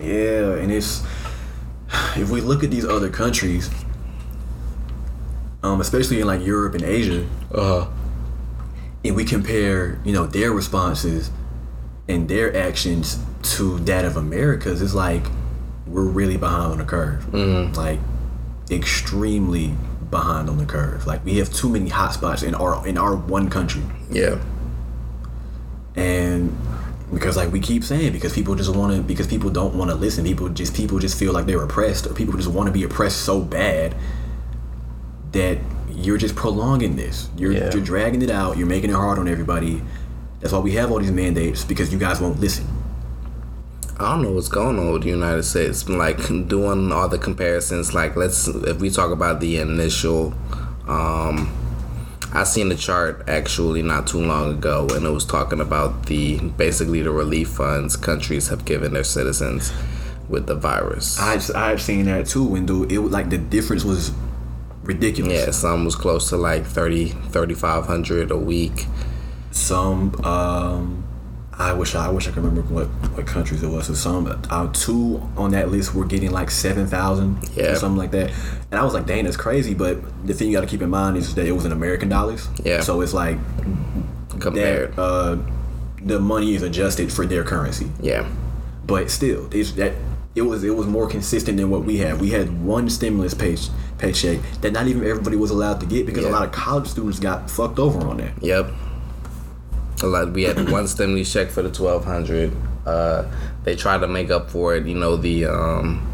Yeah, 0.00 0.54
and 0.54 0.72
it's 0.72 1.02
if 2.16 2.30
we 2.30 2.40
look 2.40 2.64
at 2.64 2.70
these 2.70 2.86
other 2.86 3.10
countries, 3.10 3.70
um, 5.62 5.82
especially 5.82 6.20
in 6.20 6.26
like 6.26 6.40
Europe 6.40 6.74
and 6.74 6.84
Asia, 6.84 7.26
uh-huh. 7.52 7.86
and 9.04 9.14
we 9.14 9.24
compare, 9.26 10.00
you 10.04 10.12
know, 10.14 10.26
their 10.26 10.52
responses 10.52 11.30
and 12.08 12.30
their 12.30 12.56
actions 12.56 13.22
to 13.42 13.78
that 13.80 14.06
of 14.06 14.16
America's, 14.16 14.80
it's 14.80 14.94
like 14.94 15.24
we're 15.86 16.04
really 16.04 16.38
behind 16.38 16.72
on 16.72 16.78
the 16.78 16.84
curve. 16.84 17.32
Like 17.76 17.98
extremely 18.72 19.74
behind 20.10 20.48
on 20.50 20.58
the 20.58 20.66
curve. 20.66 21.06
Like 21.06 21.24
we 21.24 21.36
have 21.38 21.52
too 21.52 21.68
many 21.68 21.90
hotspots 21.90 22.42
in 22.46 22.54
our 22.54 22.86
in 22.86 22.98
our 22.98 23.14
one 23.16 23.48
country. 23.50 23.82
yeah, 24.10 24.38
and 25.96 26.56
because 27.12 27.36
like 27.36 27.52
we 27.52 27.60
keep 27.60 27.84
saying 27.84 28.12
because 28.12 28.32
people 28.32 28.54
just 28.54 28.74
want 28.74 28.94
to 28.96 29.02
because 29.02 29.26
people 29.26 29.50
don't 29.50 29.74
want 29.74 29.90
to 29.90 29.94
listen 29.94 30.24
people 30.24 30.48
just 30.48 30.74
people 30.74 30.98
just 30.98 31.18
feel 31.18 31.32
like 31.32 31.44
they're 31.44 31.62
oppressed 31.62 32.06
or 32.06 32.14
people 32.14 32.34
just 32.34 32.48
want 32.48 32.66
to 32.66 32.72
be 32.72 32.82
oppressed 32.84 33.18
so 33.22 33.40
bad 33.40 33.94
that 35.32 35.58
you're 35.90 36.16
just 36.16 36.34
prolonging 36.34 36.96
this 36.96 37.28
you're, 37.36 37.52
Yeah. 37.52 37.70
you're 37.72 37.84
dragging 37.84 38.22
it 38.22 38.30
out 38.30 38.56
you're 38.56 38.66
making 38.66 38.88
it 38.90 38.94
hard 38.94 39.18
on 39.18 39.28
everybody 39.28 39.82
that's 40.40 40.54
why 40.54 40.58
we 40.60 40.72
have 40.72 40.90
all 40.90 40.98
these 41.00 41.10
mandates 41.12 41.64
because 41.66 41.92
you 41.92 41.98
guys 41.98 42.18
won't 42.18 42.40
listen 42.40 42.66
I 44.02 44.14
don't 44.14 44.22
know 44.22 44.32
what's 44.32 44.48
going 44.48 44.78
on 44.78 44.92
with 44.92 45.02
the 45.02 45.10
United 45.10 45.44
States. 45.44 45.88
Like 45.88 46.26
doing 46.48 46.90
all 46.92 47.08
the 47.08 47.18
comparisons. 47.18 47.94
Like 47.94 48.16
let's 48.16 48.48
if 48.48 48.80
we 48.80 48.90
talk 48.90 49.12
about 49.12 49.40
the 49.40 49.58
initial. 49.58 50.34
Um, 50.88 51.58
I 52.34 52.44
seen 52.44 52.70
the 52.70 52.74
chart 52.76 53.24
actually 53.28 53.82
not 53.82 54.06
too 54.06 54.20
long 54.20 54.52
ago, 54.52 54.88
and 54.92 55.04
it 55.04 55.10
was 55.10 55.24
talking 55.24 55.60
about 55.60 56.06
the 56.06 56.38
basically 56.56 57.02
the 57.02 57.10
relief 57.10 57.48
funds 57.48 57.94
countries 57.94 58.48
have 58.48 58.64
given 58.64 58.94
their 58.94 59.04
citizens 59.04 59.72
with 60.28 60.46
the 60.46 60.54
virus. 60.54 61.20
I 61.20 61.38
I've 61.54 61.82
seen 61.82 62.06
that 62.06 62.26
too 62.26 62.54
and 62.54 62.66
dude, 62.66 62.90
it 62.90 62.98
was 62.98 63.12
like 63.12 63.30
the 63.30 63.38
difference 63.38 63.84
was 63.84 64.12
ridiculous 64.82 65.32
Yeah, 65.32 65.50
some 65.52 65.84
was 65.84 65.94
close 65.94 66.30
to 66.30 66.36
like 66.36 66.64
30, 66.64 67.10
3,500 67.10 68.30
a 68.30 68.36
week. 68.36 68.86
some 69.50 70.14
um 70.24 71.01
I 71.58 71.74
wish 71.74 71.94
I, 71.94 72.08
wish 72.08 72.26
I 72.26 72.30
could 72.32 72.42
remember 72.44 72.62
what 72.74 72.86
what 73.14 73.26
countries 73.26 73.62
it 73.62 73.68
was. 73.68 73.86
So 73.86 73.94
some 73.94 74.26
uh, 74.50 74.72
two 74.72 75.20
on 75.36 75.50
that 75.50 75.70
list 75.70 75.94
were 75.94 76.06
getting 76.06 76.30
like 76.30 76.50
seven 76.50 76.86
thousand 76.86 77.38
Yeah. 77.54 77.72
or 77.72 77.74
something 77.76 77.98
like 77.98 78.10
that. 78.12 78.30
And 78.70 78.80
I 78.80 78.84
was 78.84 78.94
like, 78.94 79.06
dang, 79.06 79.24
that's 79.24 79.36
crazy. 79.36 79.74
But 79.74 79.98
the 80.26 80.32
thing 80.34 80.48
you 80.48 80.54
got 80.56 80.62
to 80.62 80.66
keep 80.66 80.80
in 80.82 80.90
mind 80.90 81.16
is 81.18 81.34
that 81.34 81.46
it 81.46 81.52
was 81.52 81.64
in 81.66 81.72
American 81.72 82.08
dollars. 82.08 82.48
Yeah. 82.64 82.80
So 82.80 83.00
it's 83.02 83.12
like 83.14 83.36
Compared. 84.40 84.94
that 84.96 85.00
uh, 85.02 85.38
the 86.02 86.18
money 86.18 86.54
is 86.54 86.62
adjusted 86.62 87.12
for 87.12 87.26
their 87.26 87.44
currency. 87.44 87.90
Yeah. 88.00 88.28
But 88.86 89.10
still, 89.10 89.48
it's 89.52 89.72
that 89.72 89.92
it 90.34 90.42
was 90.42 90.64
it 90.64 90.74
was 90.74 90.86
more 90.86 91.06
consistent 91.08 91.58
than 91.58 91.68
what 91.70 91.84
we 91.84 91.98
had. 91.98 92.20
We 92.20 92.30
had 92.30 92.64
one 92.64 92.88
stimulus 92.88 93.34
page 93.34 93.68
paycheck 93.98 94.40
that 94.62 94.72
not 94.72 94.86
even 94.88 95.04
everybody 95.06 95.36
was 95.36 95.50
allowed 95.50 95.80
to 95.80 95.86
get 95.86 96.06
because 96.06 96.24
Yeah. 96.24 96.30
a 96.30 96.32
lot 96.32 96.44
of 96.44 96.50
college 96.52 96.88
students 96.88 97.20
got 97.20 97.50
fucked 97.50 97.78
over 97.78 98.00
on 98.08 98.16
that. 98.16 98.32
Yep. 98.42 98.70
Lot. 100.08 100.32
We 100.32 100.42
had 100.44 100.70
one 100.70 100.86
stimulus 100.88 101.32
check 101.32 101.50
for 101.50 101.62
the 101.62 101.70
twelve 101.70 102.04
hundred. 102.04 102.52
Uh, 102.86 103.24
they 103.64 103.76
tried 103.76 103.98
to 103.98 104.08
make 104.08 104.30
up 104.30 104.50
for 104.50 104.74
it. 104.76 104.86
You 104.86 104.94
know 104.94 105.16
the 105.16 105.46
um, 105.46 106.06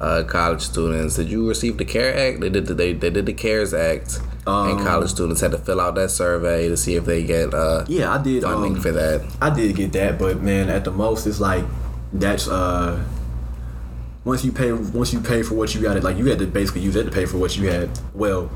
uh, 0.00 0.24
college 0.24 0.60
students. 0.62 1.16
Did 1.16 1.28
you 1.30 1.48
receive 1.48 1.78
the 1.78 1.84
CARE 1.84 2.14
Act? 2.16 2.40
They 2.40 2.50
did. 2.50 2.66
The, 2.66 2.74
they 2.74 2.92
they 2.92 3.10
did 3.10 3.26
the 3.26 3.32
CARES 3.34 3.72
Act, 3.74 4.18
and 4.46 4.78
Um, 4.80 4.84
college 4.84 5.10
students 5.10 5.40
had 5.40 5.52
to 5.52 5.58
fill 5.58 5.80
out 5.80 5.94
that 5.94 6.10
survey 6.10 6.68
to 6.68 6.76
see 6.76 6.96
if 6.96 7.04
they 7.04 7.22
get 7.22 7.54
uh, 7.54 7.84
Yeah, 7.88 8.12
I 8.12 8.18
did. 8.22 8.42
funding 8.42 8.74
Um, 8.76 8.80
for 8.80 8.90
that. 8.92 9.22
I 9.40 9.50
did 9.50 9.76
get 9.76 9.92
that, 9.92 10.18
but 10.18 10.40
man, 10.42 10.68
at 10.68 10.84
the 10.84 10.90
most, 10.90 11.26
it's 11.26 11.38
like 11.40 11.64
that's 12.12 12.48
uh. 12.48 13.02
Once 14.24 14.44
you 14.44 14.52
pay, 14.52 14.70
once 14.72 15.12
you 15.12 15.18
pay 15.20 15.42
for 15.42 15.54
what 15.56 15.74
you 15.74 15.80
got, 15.80 15.96
it 15.96 16.04
like 16.04 16.16
you 16.16 16.26
had 16.26 16.38
to 16.38 16.46
basically 16.46 16.80
use 16.80 16.94
it 16.94 17.02
to 17.04 17.10
pay 17.10 17.26
for 17.26 17.38
what 17.38 17.56
you 17.56 17.68
had. 17.68 17.90
Well, 18.14 18.48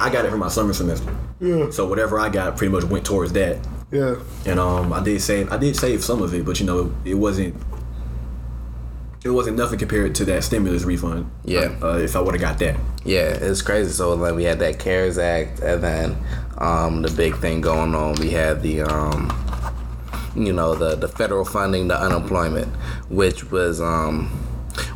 I 0.00 0.08
got 0.10 0.24
it 0.24 0.30
for 0.30 0.38
my 0.38 0.48
summer 0.48 0.72
semester. 0.72 1.14
Yeah. 1.40 1.70
So 1.70 1.86
whatever 1.86 2.18
I 2.18 2.28
got 2.28 2.56
pretty 2.56 2.72
much 2.72 2.84
went 2.84 3.04
towards 3.04 3.32
that. 3.32 3.66
Yeah. 3.90 4.16
And 4.46 4.58
um, 4.58 4.92
I 4.92 5.02
did 5.02 5.20
save, 5.20 5.52
I 5.52 5.58
did 5.58 5.76
save 5.76 6.02
some 6.02 6.22
of 6.22 6.34
it, 6.34 6.44
but 6.44 6.58
you 6.60 6.66
know, 6.66 6.94
it 7.04 7.14
wasn't, 7.14 7.54
it 9.24 9.30
wasn't 9.30 9.56
nothing 9.56 9.78
compared 9.78 10.14
to 10.16 10.24
that 10.26 10.44
stimulus 10.44 10.84
refund. 10.84 11.30
Yeah. 11.44 11.76
Uh, 11.82 11.98
if 11.98 12.16
I 12.16 12.20
would 12.20 12.34
have 12.34 12.40
got 12.40 12.58
that. 12.60 12.76
Yeah, 13.04 13.28
it's 13.28 13.62
crazy. 13.62 13.92
So 13.92 14.14
like 14.14 14.34
we 14.34 14.44
had 14.44 14.58
that 14.58 14.78
CARES 14.78 15.18
Act, 15.18 15.60
and 15.60 15.82
then 15.82 16.16
um, 16.58 17.02
the 17.02 17.10
big 17.10 17.36
thing 17.36 17.60
going 17.60 17.94
on, 17.94 18.14
we 18.14 18.30
had 18.30 18.62
the 18.62 18.82
um, 18.82 19.32
you 20.34 20.52
know 20.52 20.74
the 20.74 20.96
the 20.96 21.08
federal 21.08 21.44
funding, 21.44 21.86
the 21.88 22.00
unemployment, 22.00 22.74
which 23.08 23.50
was 23.50 23.80
um, 23.80 24.28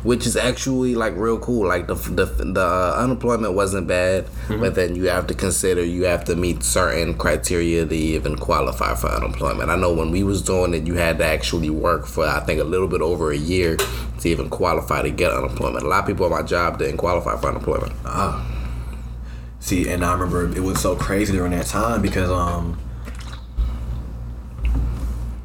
which 0.03 0.25
is 0.25 0.35
actually 0.35 0.95
like 0.95 1.15
real 1.15 1.39
cool. 1.39 1.67
Like 1.67 1.87
the 1.87 1.95
the 1.95 2.25
the 2.25 2.61
uh, 2.61 2.95
unemployment 2.97 3.53
wasn't 3.53 3.87
bad, 3.87 4.27
but 4.47 4.75
then 4.75 4.95
you 4.95 5.05
have 5.05 5.27
to 5.27 5.33
consider 5.33 5.83
you 5.83 6.03
have 6.03 6.25
to 6.25 6.35
meet 6.35 6.63
certain 6.63 7.17
criteria 7.17 7.85
to 7.85 7.95
even 7.95 8.35
qualify 8.35 8.95
for 8.95 9.07
unemployment. 9.07 9.69
I 9.69 9.75
know 9.75 9.93
when 9.93 10.11
we 10.11 10.23
was 10.23 10.41
doing 10.41 10.73
it, 10.73 10.85
you 10.87 10.95
had 10.95 11.17
to 11.19 11.25
actually 11.25 11.69
work 11.69 12.05
for 12.05 12.25
I 12.25 12.39
think 12.41 12.59
a 12.59 12.63
little 12.63 12.87
bit 12.87 13.01
over 13.01 13.31
a 13.31 13.37
year 13.37 13.77
to 13.77 14.29
even 14.29 14.49
qualify 14.49 15.01
to 15.01 15.09
get 15.09 15.31
unemployment. 15.31 15.85
A 15.85 15.87
lot 15.87 16.01
of 16.01 16.07
people 16.07 16.25
at 16.25 16.31
my 16.31 16.43
job 16.43 16.77
didn't 16.79 16.97
qualify 16.97 17.39
for 17.39 17.47
unemployment. 17.49 17.93
See, 19.59 19.89
and 19.89 20.03
I 20.03 20.13
remember 20.13 20.51
it 20.55 20.63
was 20.63 20.81
so 20.81 20.95
crazy 20.95 21.33
during 21.33 21.51
that 21.51 21.67
time 21.67 22.01
because 22.01 22.31
um, 22.31 22.79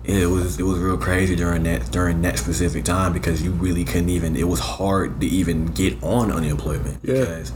it 0.07 0.27
was 0.27 0.59
it 0.59 0.63
was 0.63 0.79
real 0.79 0.97
crazy 0.97 1.35
during 1.37 1.65
that 1.65 1.91
during 1.91 2.23
that 2.23 2.39
specific 2.39 2.85
time 2.85 3.13
because 3.13 3.43
you 3.43 3.51
really 3.53 3.85
couldn't 3.85 4.09
even. 4.09 4.37
It 4.37 4.47
was 4.49 4.61
hard 4.61 5.21
to 5.21 5.27
even 5.27 5.67
get 5.67 6.03
on 6.03 6.31
unemployment 6.31 6.99
Yeah. 7.03 7.21
because 7.21 7.53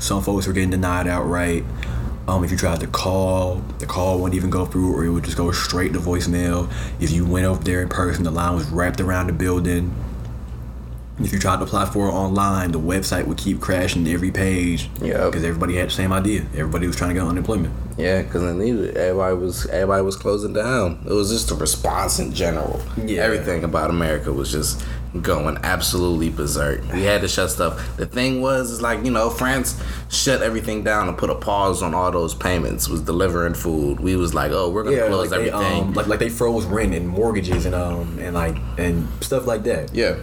some 0.00 0.22
folks 0.22 0.46
were 0.46 0.52
getting 0.52 0.70
denied 0.70 1.06
outright. 1.06 1.64
Um, 2.26 2.42
if 2.42 2.50
you 2.50 2.56
tried 2.56 2.80
to 2.80 2.86
call, 2.86 3.56
the 3.78 3.86
call 3.86 4.18
wouldn't 4.18 4.34
even 4.34 4.48
go 4.48 4.64
through, 4.64 4.94
or 4.94 5.04
it 5.04 5.10
would 5.10 5.24
just 5.24 5.36
go 5.36 5.52
straight 5.52 5.92
to 5.92 5.98
voicemail. 5.98 6.70
If 6.98 7.10
you 7.10 7.26
went 7.26 7.44
over 7.44 7.62
there 7.62 7.82
in 7.82 7.88
person, 7.90 8.24
the 8.24 8.30
line 8.30 8.54
was 8.54 8.66
wrapped 8.70 9.00
around 9.00 9.26
the 9.26 9.34
building. 9.34 9.94
If 11.20 11.32
you 11.32 11.38
tried 11.38 11.58
to 11.58 11.62
apply 11.62 11.86
for 11.86 12.08
it 12.08 12.12
online, 12.12 12.72
the 12.72 12.80
website 12.80 13.26
would 13.28 13.38
keep 13.38 13.60
crashing 13.60 14.06
every 14.08 14.32
page. 14.32 14.90
Yep. 15.00 15.26
Because 15.26 15.44
everybody 15.44 15.76
had 15.76 15.86
the 15.86 15.92
same 15.92 16.12
idea. 16.12 16.40
Everybody 16.54 16.88
was 16.88 16.96
trying 16.96 17.10
to 17.10 17.14
get 17.20 17.22
unemployment. 17.24 17.72
Yeah, 17.96 18.22
because 18.22 18.42
then 18.42 18.58
they- 18.58 18.90
everybody 19.00 19.36
was 19.36 19.66
everybody 19.66 20.02
was 20.02 20.16
closing 20.16 20.52
down. 20.52 20.98
It 21.06 21.12
was 21.12 21.30
just 21.30 21.52
a 21.52 21.54
response 21.54 22.18
in 22.18 22.32
general. 22.32 22.80
Yeah. 23.06 23.22
everything 23.22 23.62
about 23.62 23.90
America 23.90 24.32
was 24.32 24.50
just 24.50 24.82
going 25.22 25.56
absolutely 25.62 26.28
berserk. 26.30 26.80
We 26.92 27.04
had 27.04 27.20
to 27.20 27.28
shut 27.28 27.48
stuff. 27.52 27.96
The 27.96 28.06
thing 28.06 28.40
was, 28.42 28.72
is 28.72 28.82
like 28.82 29.04
you 29.04 29.12
know, 29.12 29.30
France 29.30 29.80
shut 30.10 30.42
everything 30.42 30.82
down 30.82 31.06
and 31.06 31.16
put 31.16 31.30
a 31.30 31.36
pause 31.36 31.80
on 31.80 31.94
all 31.94 32.10
those 32.10 32.34
payments. 32.34 32.88
Was 32.88 33.02
delivering 33.02 33.54
food. 33.54 34.00
We 34.00 34.16
was 34.16 34.34
like, 34.34 34.50
oh, 34.50 34.70
we're 34.70 34.82
gonna 34.82 35.06
close 35.06 35.30
like 35.30 35.40
they, 35.42 35.50
everything. 35.52 35.82
um, 35.84 35.92
like 35.94 36.08
like 36.08 36.18
they 36.18 36.28
froze 36.28 36.64
rent 36.64 36.92
and 36.92 37.06
mortgages 37.08 37.66
and 37.66 37.76
um 37.76 38.18
and 38.18 38.34
like 38.34 38.56
and 38.78 39.06
stuff 39.20 39.46
like 39.46 39.62
that. 39.62 39.94
Yeah. 39.94 40.16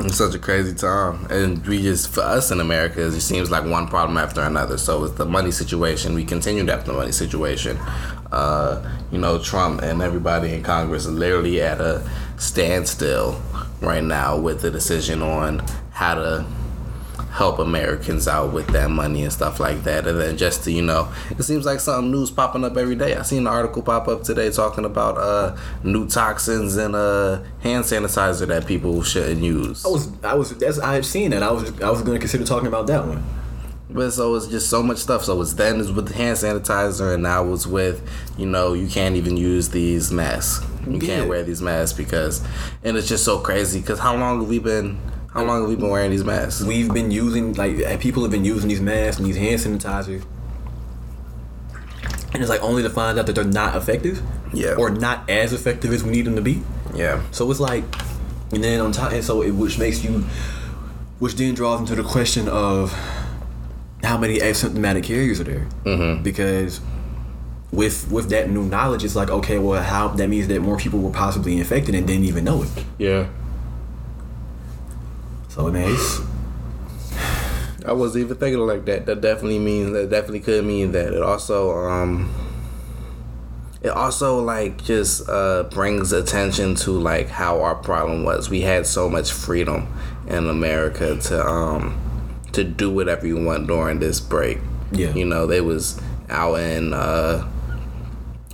It's 0.00 0.16
such 0.16 0.34
a 0.34 0.38
crazy 0.38 0.74
time. 0.74 1.26
And 1.28 1.66
we 1.66 1.82
just, 1.82 2.10
for 2.10 2.20
us 2.20 2.52
in 2.52 2.60
America, 2.60 3.04
it 3.04 3.20
seems 3.20 3.50
like 3.50 3.64
one 3.64 3.88
problem 3.88 4.16
after 4.16 4.40
another. 4.42 4.78
So 4.78 5.02
it's 5.04 5.14
the 5.14 5.26
money 5.26 5.50
situation. 5.50 6.14
We 6.14 6.24
continue 6.24 6.64
to 6.64 6.72
have 6.72 6.86
the 6.86 6.92
money 6.92 7.10
situation. 7.10 7.76
Uh, 8.30 8.88
you 9.10 9.18
know, 9.18 9.40
Trump 9.40 9.82
and 9.82 10.00
everybody 10.00 10.54
in 10.54 10.62
Congress 10.62 11.06
are 11.06 11.10
literally 11.10 11.60
at 11.60 11.80
a 11.80 12.08
standstill 12.36 13.42
right 13.80 14.04
now 14.04 14.38
with 14.38 14.60
the 14.60 14.70
decision 14.70 15.20
on 15.20 15.64
how 15.90 16.14
to 16.14 16.46
help 17.30 17.58
Americans 17.58 18.26
out 18.28 18.52
with 18.52 18.66
that 18.68 18.90
money 18.90 19.22
and 19.22 19.32
stuff 19.32 19.60
like 19.60 19.82
that. 19.84 20.06
And 20.06 20.20
then 20.20 20.36
just 20.36 20.64
to, 20.64 20.72
you 20.72 20.82
know, 20.82 21.12
it 21.30 21.42
seems 21.42 21.64
like 21.66 21.80
something 21.80 22.10
new's 22.10 22.30
popping 22.30 22.64
up 22.64 22.76
every 22.76 22.94
day. 22.96 23.14
I 23.16 23.22
seen 23.22 23.40
an 23.40 23.46
article 23.46 23.82
pop 23.82 24.08
up 24.08 24.22
today 24.22 24.50
talking 24.50 24.84
about 24.84 25.16
uh, 25.18 25.56
new 25.82 26.08
toxins 26.08 26.76
and 26.76 26.94
uh, 26.94 27.40
hand 27.60 27.84
sanitizer 27.84 28.46
that 28.48 28.66
people 28.66 29.02
shouldn't 29.02 29.42
use. 29.42 29.84
I 29.84 29.88
was 29.88 30.08
I 30.24 30.34
was 30.34 30.56
that's 30.56 30.78
I 30.78 30.94
had 30.94 31.04
seen 31.04 31.30
that. 31.30 31.42
I 31.42 31.50
was 31.50 31.80
I 31.80 31.90
was 31.90 32.02
gonna 32.02 32.18
consider 32.18 32.44
talking 32.44 32.68
about 32.68 32.86
that 32.88 33.06
one. 33.06 33.22
But 33.90 34.10
so 34.10 34.34
it's 34.34 34.46
just 34.48 34.68
so 34.68 34.82
much 34.82 34.98
stuff. 34.98 35.24
So 35.24 35.40
it's 35.40 35.54
then 35.54 35.80
it's 35.80 35.88
with 35.88 36.08
the 36.08 36.14
hand 36.14 36.36
sanitizer, 36.36 37.14
and 37.14 37.22
now 37.22 37.50
it's 37.54 37.66
with, 37.66 38.06
you 38.36 38.44
know, 38.44 38.74
you 38.74 38.86
can't 38.86 39.16
even 39.16 39.38
use 39.38 39.70
these 39.70 40.12
masks. 40.12 40.62
You 40.86 40.94
Yeah. 40.98 41.00
can't 41.16 41.28
wear 41.28 41.42
these 41.42 41.62
masks 41.62 41.96
because, 41.96 42.42
and 42.84 42.98
it's 42.98 43.08
just 43.08 43.24
so 43.24 43.38
crazy. 43.38 43.80
Because 43.80 43.98
how 43.98 44.14
long 44.14 44.40
have 44.40 44.48
we 44.48 44.58
been? 44.58 44.98
How 45.38 45.44
long 45.44 45.60
have 45.60 45.68
we 45.68 45.76
been 45.76 45.88
wearing 45.88 46.10
these 46.10 46.24
masks? 46.24 46.64
We've 46.64 46.92
been 46.92 47.12
using 47.12 47.54
like 47.54 48.00
people 48.00 48.24
have 48.24 48.32
been 48.32 48.44
using 48.44 48.68
these 48.68 48.80
masks 48.80 49.20
and 49.20 49.26
these 49.26 49.36
hand 49.36 49.60
sanitizers. 49.60 50.24
And 52.32 52.42
it's 52.42 52.50
like 52.50 52.60
only 52.60 52.82
to 52.82 52.90
find 52.90 53.16
out 53.20 53.26
that 53.26 53.36
they're 53.36 53.44
not 53.44 53.76
effective. 53.76 54.20
Yeah. 54.52 54.74
Or 54.74 54.90
not 54.90 55.30
as 55.30 55.52
effective 55.52 55.92
as 55.92 56.02
we 56.02 56.10
need 56.10 56.24
them 56.24 56.34
to 56.34 56.42
be. 56.42 56.62
Yeah. 56.92 57.22
So 57.30 57.48
it's 57.52 57.60
like, 57.60 57.84
and 58.50 58.64
then 58.64 58.80
on 58.80 58.90
top, 58.90 59.12
and 59.12 59.22
so 59.22 59.42
it, 59.42 59.52
which 59.52 59.78
makes 59.78 60.02
you, 60.02 60.24
which 61.20 61.34
then 61.34 61.54
draws 61.54 61.78
into 61.78 61.94
the 61.94 62.02
question 62.02 62.48
of 62.48 62.92
how 64.02 64.18
many 64.18 64.38
asymptomatic 64.38 65.04
carriers 65.04 65.38
are 65.38 65.44
there? 65.44 65.68
Mm-hmm. 65.84 66.24
Because 66.24 66.80
with 67.70 68.10
with 68.10 68.28
that 68.30 68.50
new 68.50 68.64
knowledge, 68.64 69.04
it's 69.04 69.14
like 69.14 69.30
okay, 69.30 69.58
well, 69.58 69.80
how 69.80 70.08
that 70.08 70.28
means 70.28 70.48
that 70.48 70.60
more 70.60 70.78
people 70.78 70.98
were 70.98 71.12
possibly 71.12 71.58
infected 71.58 71.94
and 71.94 72.08
didn't 72.08 72.24
even 72.24 72.42
know 72.42 72.64
it. 72.64 72.70
Yeah. 72.98 73.28
So 75.58 75.66
it's, 75.74 76.20
I 77.84 77.90
wasn't 77.90 78.26
even 78.26 78.36
thinking 78.36 78.60
like 78.60 78.84
that. 78.84 79.06
That 79.06 79.20
definitely 79.20 79.58
means 79.58 79.90
that 79.90 80.08
definitely 80.08 80.38
could 80.38 80.64
mean 80.64 80.92
that. 80.92 81.12
It 81.12 81.20
also 81.20 81.76
um 81.76 82.32
it 83.82 83.88
also 83.88 84.40
like 84.40 84.84
just 84.84 85.28
uh 85.28 85.64
brings 85.64 86.12
attention 86.12 86.76
to 86.76 86.92
like 86.92 87.28
how 87.28 87.60
our 87.60 87.74
problem 87.74 88.22
was. 88.22 88.48
We 88.48 88.60
had 88.60 88.86
so 88.86 89.08
much 89.08 89.32
freedom 89.32 89.92
in 90.28 90.48
America 90.48 91.16
to 91.16 91.44
um 91.44 91.98
to 92.52 92.62
do 92.62 92.88
whatever 92.92 93.26
you 93.26 93.44
want 93.44 93.66
during 93.66 93.98
this 93.98 94.20
break. 94.20 94.58
Yeah. 94.92 95.12
You 95.12 95.24
know, 95.24 95.48
they 95.48 95.60
was 95.60 96.00
out 96.28 96.54
in 96.54 96.92
uh 96.94 97.48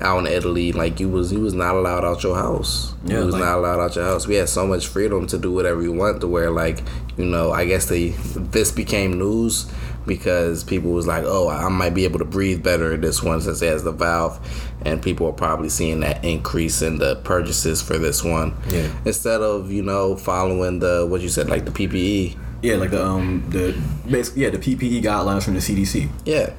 out 0.01 0.19
in 0.19 0.27
Italy, 0.27 0.73
like 0.73 0.99
you 1.01 1.09
was 1.09 1.33
you 1.33 1.41
was 1.41 1.55
not 1.55 1.75
allowed 1.77 2.05
out 2.05 2.23
your 2.23 2.35
house. 2.37 2.95
Yeah, 3.05 3.21
you 3.21 3.27
was 3.27 3.35
like- 3.35 3.45
not 3.45 3.59
allowed 3.59 3.81
out 3.81 3.95
your 3.97 4.05
house. 4.05 4.27
We 4.27 4.35
had 4.37 4.49
so 4.49 4.67
much 4.67 4.87
freedom 4.89 5.27
to 5.29 5.39
do 5.39 5.53
whatever 5.53 5.79
we 5.79 5.89
want 5.89 6.21
to 6.23 6.27
where 6.29 6.51
like, 6.51 6.81
you 7.17 7.25
know, 7.25 7.53
I 7.53 7.65
guess 7.65 7.87
they 7.87 8.09
this 8.35 8.73
became 8.73 9.19
news 9.19 9.67
because 10.07 10.65
people 10.65 10.91
was 10.91 11.07
like, 11.07 11.25
Oh, 11.27 11.49
I 11.49 11.69
might 11.69 11.95
be 11.95 12.05
able 12.05 12.19
to 12.19 12.25
breathe 12.25 12.63
better 12.63 12.93
in 12.93 13.01
this 13.01 13.23
one 13.23 13.41
since 13.41 13.63
it 13.63 13.67
has 13.69 13.85
the 13.85 13.93
valve 13.93 14.39
and 14.85 15.01
people 15.01 15.27
are 15.29 15.33
probably 15.33 15.69
seeing 15.71 16.01
that 16.01 16.23
increase 16.25 16.83
in 16.83 16.99
the 16.99 17.17
purchases 17.17 17.81
for 17.81 17.97
this 17.97 18.23
one. 18.25 18.55
Yeah. 18.69 18.91
Instead 19.05 19.41
of, 19.43 19.71
you 19.71 19.83
know, 19.83 20.17
following 20.17 20.81
the 20.81 21.07
what 21.09 21.21
you 21.21 21.29
said, 21.29 21.49
like 21.49 21.65
the 21.65 21.71
PPE. 21.71 22.37
yeah, 22.63 22.75
like 22.77 22.91
the 22.91 23.03
um 23.05 23.45
the 23.51 23.81
basically 24.11 24.43
yeah 24.43 24.51
the 24.51 24.59
PPE 24.59 25.03
guidelines 25.05 25.45
from 25.45 25.55
the 25.55 25.61
CDC. 25.61 26.09
Yeah. 26.27 26.53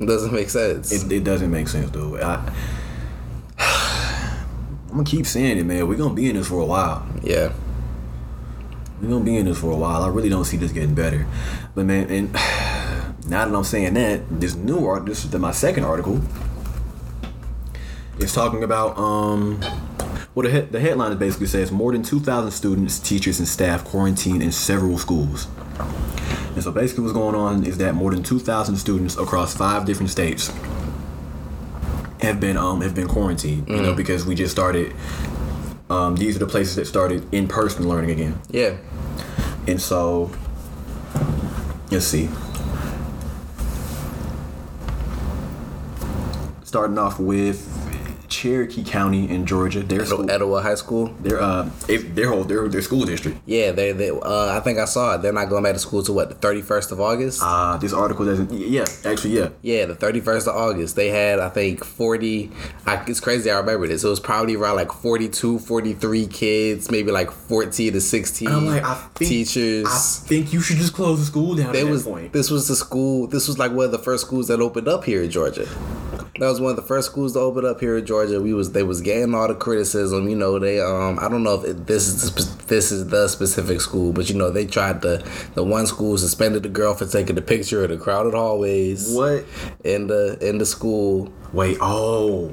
It 0.00 0.06
doesn't 0.06 0.32
make 0.32 0.48
sense. 0.50 0.92
It, 0.92 1.10
it 1.10 1.24
doesn't 1.24 1.50
make 1.50 1.68
sense 1.68 1.90
though. 1.90 2.16
I, 2.16 2.52
I'm 4.88 4.92
gonna 4.92 5.04
keep 5.04 5.26
saying 5.26 5.58
it, 5.58 5.64
man. 5.64 5.88
We're 5.88 5.96
gonna 5.98 6.14
be 6.14 6.28
in 6.30 6.36
this 6.36 6.48
for 6.48 6.60
a 6.60 6.64
while. 6.66 7.06
yeah. 7.22 7.52
We're 9.00 9.10
gonna 9.10 9.24
be 9.24 9.36
in 9.36 9.46
this 9.46 9.58
for 9.60 9.70
a 9.70 9.76
while. 9.76 10.02
I 10.02 10.08
really 10.08 10.28
don't 10.28 10.44
see 10.44 10.56
this 10.56 10.72
getting 10.72 10.94
better. 10.94 11.26
But 11.74 11.86
man, 11.86 12.10
and 12.10 12.32
now 13.28 13.44
that 13.44 13.54
I'm 13.54 13.64
saying 13.64 13.94
that, 13.94 14.40
this 14.40 14.54
new 14.54 14.86
art, 14.86 15.06
this 15.06 15.24
is 15.24 15.32
my 15.34 15.52
second 15.52 15.84
article. 15.84 16.20
It's 18.18 18.34
talking 18.34 18.64
about 18.64 18.98
um, 18.98 19.60
well 20.34 20.44
the 20.48 20.50
he- 20.50 20.66
the 20.66 20.80
headline 20.80 21.16
basically 21.18 21.46
says 21.46 21.70
more 21.70 21.92
than 21.92 22.02
2,000 22.02 22.50
students, 22.50 22.98
teachers, 22.98 23.38
and 23.38 23.46
staff 23.46 23.84
quarantined 23.84 24.42
in 24.42 24.50
several 24.50 24.98
schools. 24.98 25.46
And 26.58 26.64
so 26.64 26.72
basically, 26.72 27.04
what's 27.04 27.14
going 27.14 27.36
on 27.36 27.62
is 27.64 27.78
that 27.78 27.94
more 27.94 28.10
than 28.10 28.24
2,000 28.24 28.74
students 28.78 29.16
across 29.16 29.56
five 29.56 29.84
different 29.86 30.10
states 30.10 30.48
have 32.20 32.40
been 32.40 32.56
um 32.56 32.80
have 32.80 32.96
been 32.96 33.06
quarantined. 33.06 33.68
You 33.68 33.80
know, 33.80 33.94
because 33.94 34.26
we 34.26 34.34
just 34.34 34.50
started. 34.50 34.92
Um, 35.88 36.16
these 36.16 36.34
are 36.34 36.40
the 36.40 36.48
places 36.48 36.74
that 36.74 36.86
started 36.86 37.32
in 37.32 37.46
person 37.46 37.88
learning 37.88 38.10
again, 38.10 38.40
Yeah. 38.50 38.76
and 39.68 39.80
so 39.80 40.32
let's 41.92 42.06
see. 42.06 42.28
Starting 46.64 46.98
off 46.98 47.20
with 47.20 47.77
Cherokee 48.28 48.84
County 48.84 49.28
in 49.30 49.46
Georgia, 49.46 49.80
their 49.82 50.04
school, 50.04 50.30
Etowah 50.30 50.62
High 50.62 50.74
School. 50.74 51.06
their 51.20 51.40
uh, 51.40 51.70
it- 51.88 52.14
their 52.14 52.28
whole 52.28 52.44
their 52.44 52.68
their 52.68 52.82
school 52.82 53.04
district. 53.04 53.38
Yeah, 53.46 53.72
they 53.72 53.92
they. 53.92 54.10
Uh, 54.10 54.56
I 54.56 54.60
think 54.60 54.78
I 54.78 54.84
saw 54.84 55.14
it. 55.14 55.22
They're 55.22 55.32
not 55.32 55.48
going 55.48 55.62
back 55.62 55.72
to 55.74 55.78
school 55.78 56.02
to 56.04 56.12
what 56.12 56.28
the 56.28 56.34
thirty 56.34 56.62
first 56.62 56.92
of 56.92 57.00
August. 57.00 57.40
Uh, 57.42 57.76
this 57.78 57.92
article 57.92 58.24
doesn't. 58.24 58.52
Yeah, 58.52 58.84
actually, 59.04 59.38
yeah. 59.38 59.48
Yeah, 59.62 59.86
the 59.86 59.94
31st 59.94 60.48
of 60.48 60.56
August. 60.56 60.96
They 60.96 61.08
had, 61.08 61.38
I 61.38 61.48
think, 61.48 61.84
40. 61.84 62.50
I, 62.86 63.02
it's 63.06 63.20
crazy, 63.20 63.50
I 63.50 63.58
remember 63.58 63.86
this. 63.86 64.04
It 64.04 64.08
was 64.08 64.20
probably 64.20 64.56
around 64.56 64.76
like 64.76 64.92
42, 64.92 65.58
43 65.58 66.26
kids, 66.26 66.90
maybe 66.90 67.10
like 67.10 67.30
14 67.30 67.92
to 67.94 68.00
16 68.00 68.48
I'm 68.48 68.66
like, 68.66 68.82
I 68.84 68.94
think, 69.14 69.28
teachers. 69.28 69.86
I 69.86 70.26
think 70.28 70.52
you 70.52 70.60
should 70.60 70.76
just 70.76 70.92
close 70.94 71.18
the 71.20 71.26
school 71.26 71.54
down 71.54 71.72
They 71.72 71.80
at 71.80 71.84
that 71.86 71.90
was 71.90 72.04
point. 72.04 72.32
this 72.32 72.50
was 72.50 72.68
the 72.68 72.76
school. 72.76 73.26
This 73.26 73.48
was 73.48 73.58
like 73.58 73.72
one 73.72 73.86
of 73.86 73.90
the 73.92 73.98
first 73.98 74.26
schools 74.26 74.48
that 74.48 74.60
opened 74.60 74.88
up 74.88 75.04
here 75.04 75.22
in 75.22 75.30
Georgia. 75.30 75.66
That 76.38 76.46
was 76.46 76.60
one 76.60 76.70
of 76.70 76.76
the 76.76 76.82
first 76.82 77.10
schools 77.10 77.32
to 77.32 77.40
open 77.40 77.64
up 77.64 77.80
here 77.80 77.96
in 77.98 78.06
Georgia. 78.06 78.40
We 78.40 78.54
was 78.54 78.72
they 78.72 78.82
was 78.82 79.00
getting 79.00 79.34
all 79.34 79.48
the 79.48 79.54
criticism. 79.54 80.28
You 80.28 80.36
know 80.36 80.58
they 80.58 80.80
um 80.80 81.18
I 81.18 81.28
don't 81.28 81.42
know 81.42 81.54
if 81.54 81.64
it, 81.64 81.86
this 81.86 82.06
is 82.06 82.32
the, 82.32 82.64
this 82.66 82.92
is 82.92 83.08
the 83.08 83.28
specific 83.28 83.80
school, 83.80 84.12
but 84.12 84.28
you 84.28 84.36
know 84.36 84.50
they 84.50 84.66
tried 84.66 85.02
to 85.02 85.24
the 85.54 85.64
one 85.64 85.86
school 85.86 86.16
suspended 86.18 86.62
the 86.62 86.68
girl 86.68 86.94
for 86.94 87.06
taking 87.06 87.34
the 87.34 87.42
picture 87.42 87.82
of 87.82 87.90
the 87.90 87.96
crowded 87.96 88.34
hallways. 88.34 89.12
What? 89.12 89.44
in 89.84 90.06
the 90.06 90.38
in 90.46 90.58
the 90.58 90.66
school? 90.66 91.32
Wait, 91.52 91.78
oh. 91.80 92.50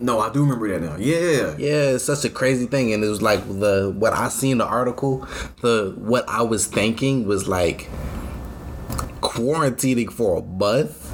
No, 0.00 0.20
I 0.20 0.32
do 0.32 0.40
remember 0.40 0.68
that 0.68 0.80
now. 0.80 0.96
Yeah. 0.96 1.54
Yeah, 1.58 1.94
it's 1.94 2.04
such 2.04 2.24
a 2.24 2.30
crazy 2.30 2.66
thing, 2.66 2.92
and 2.92 3.04
it 3.04 3.08
was 3.08 3.20
like 3.20 3.46
the 3.46 3.94
what 3.96 4.12
I 4.12 4.28
seen 4.28 4.58
the 4.58 4.66
article, 4.66 5.26
the 5.60 5.94
what 5.96 6.28
I 6.28 6.42
was 6.42 6.66
thinking 6.66 7.26
was 7.26 7.46
like 7.46 7.88
quarantining 9.20 10.10
for 10.10 10.38
a 10.38 10.42
month 10.42 11.07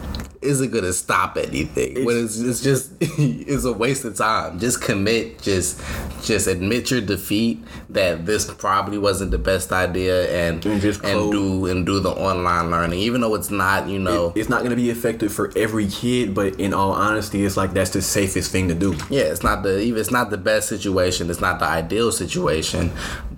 isn't 0.45 0.71
gonna 0.71 0.93
stop 0.93 1.37
anything. 1.37 2.05
when 2.05 2.25
it's, 2.25 2.39
it's 2.39 2.63
just 2.63 2.93
it's 3.01 3.65
a 3.65 3.73
waste 3.73 4.05
of 4.05 4.17
time. 4.17 4.59
Just 4.59 4.83
commit. 4.83 5.41
Just 5.43 5.81
just 6.23 6.47
admit 6.47 6.91
your 6.91 7.01
defeat 7.01 7.63
that 7.91 8.27
this 8.27 8.53
probably 8.53 8.99
wasn't 8.99 9.31
the 9.31 9.39
best 9.39 9.73
idea, 9.73 10.49
and 10.49 10.65
And 10.65 10.81
just 10.81 11.05
and 11.05 11.31
do 11.33 11.67
and 11.67 11.85
do 11.87 12.01
the 12.01 12.11
online 12.11 12.71
learning, 12.71 13.01
even 13.01 13.21
though 13.21 13.35
it's 13.35 13.51
not. 13.51 13.89
You 13.89 13.99
know, 13.99 14.33
It's 14.35 14.49
not 14.49 14.61
going 14.61 14.71
to 14.71 14.77
be 14.77 14.91
effective 14.91 15.33
for 15.33 15.53
every 15.57 15.87
kid, 15.87 16.35
but 16.35 16.59
in 16.59 16.73
all 16.73 16.93
honesty, 16.93 17.45
it's 17.45 17.57
like 17.57 17.73
that's 17.73 17.91
the 17.91 18.03
safest 18.03 18.51
thing 18.51 18.69
to 18.69 18.75
do. 18.75 18.95
Yeah, 19.11 19.23
it's 19.23 19.43
not 19.43 19.63
the 19.63 19.81
even 19.81 20.01
it's 20.01 20.11
not 20.11 20.31
the 20.31 20.39
best 20.39 20.69
situation. 20.69 21.31
It's 21.31 21.41
not 21.41 21.59
the 21.59 21.67
ideal 21.67 22.13
situation, 22.13 22.91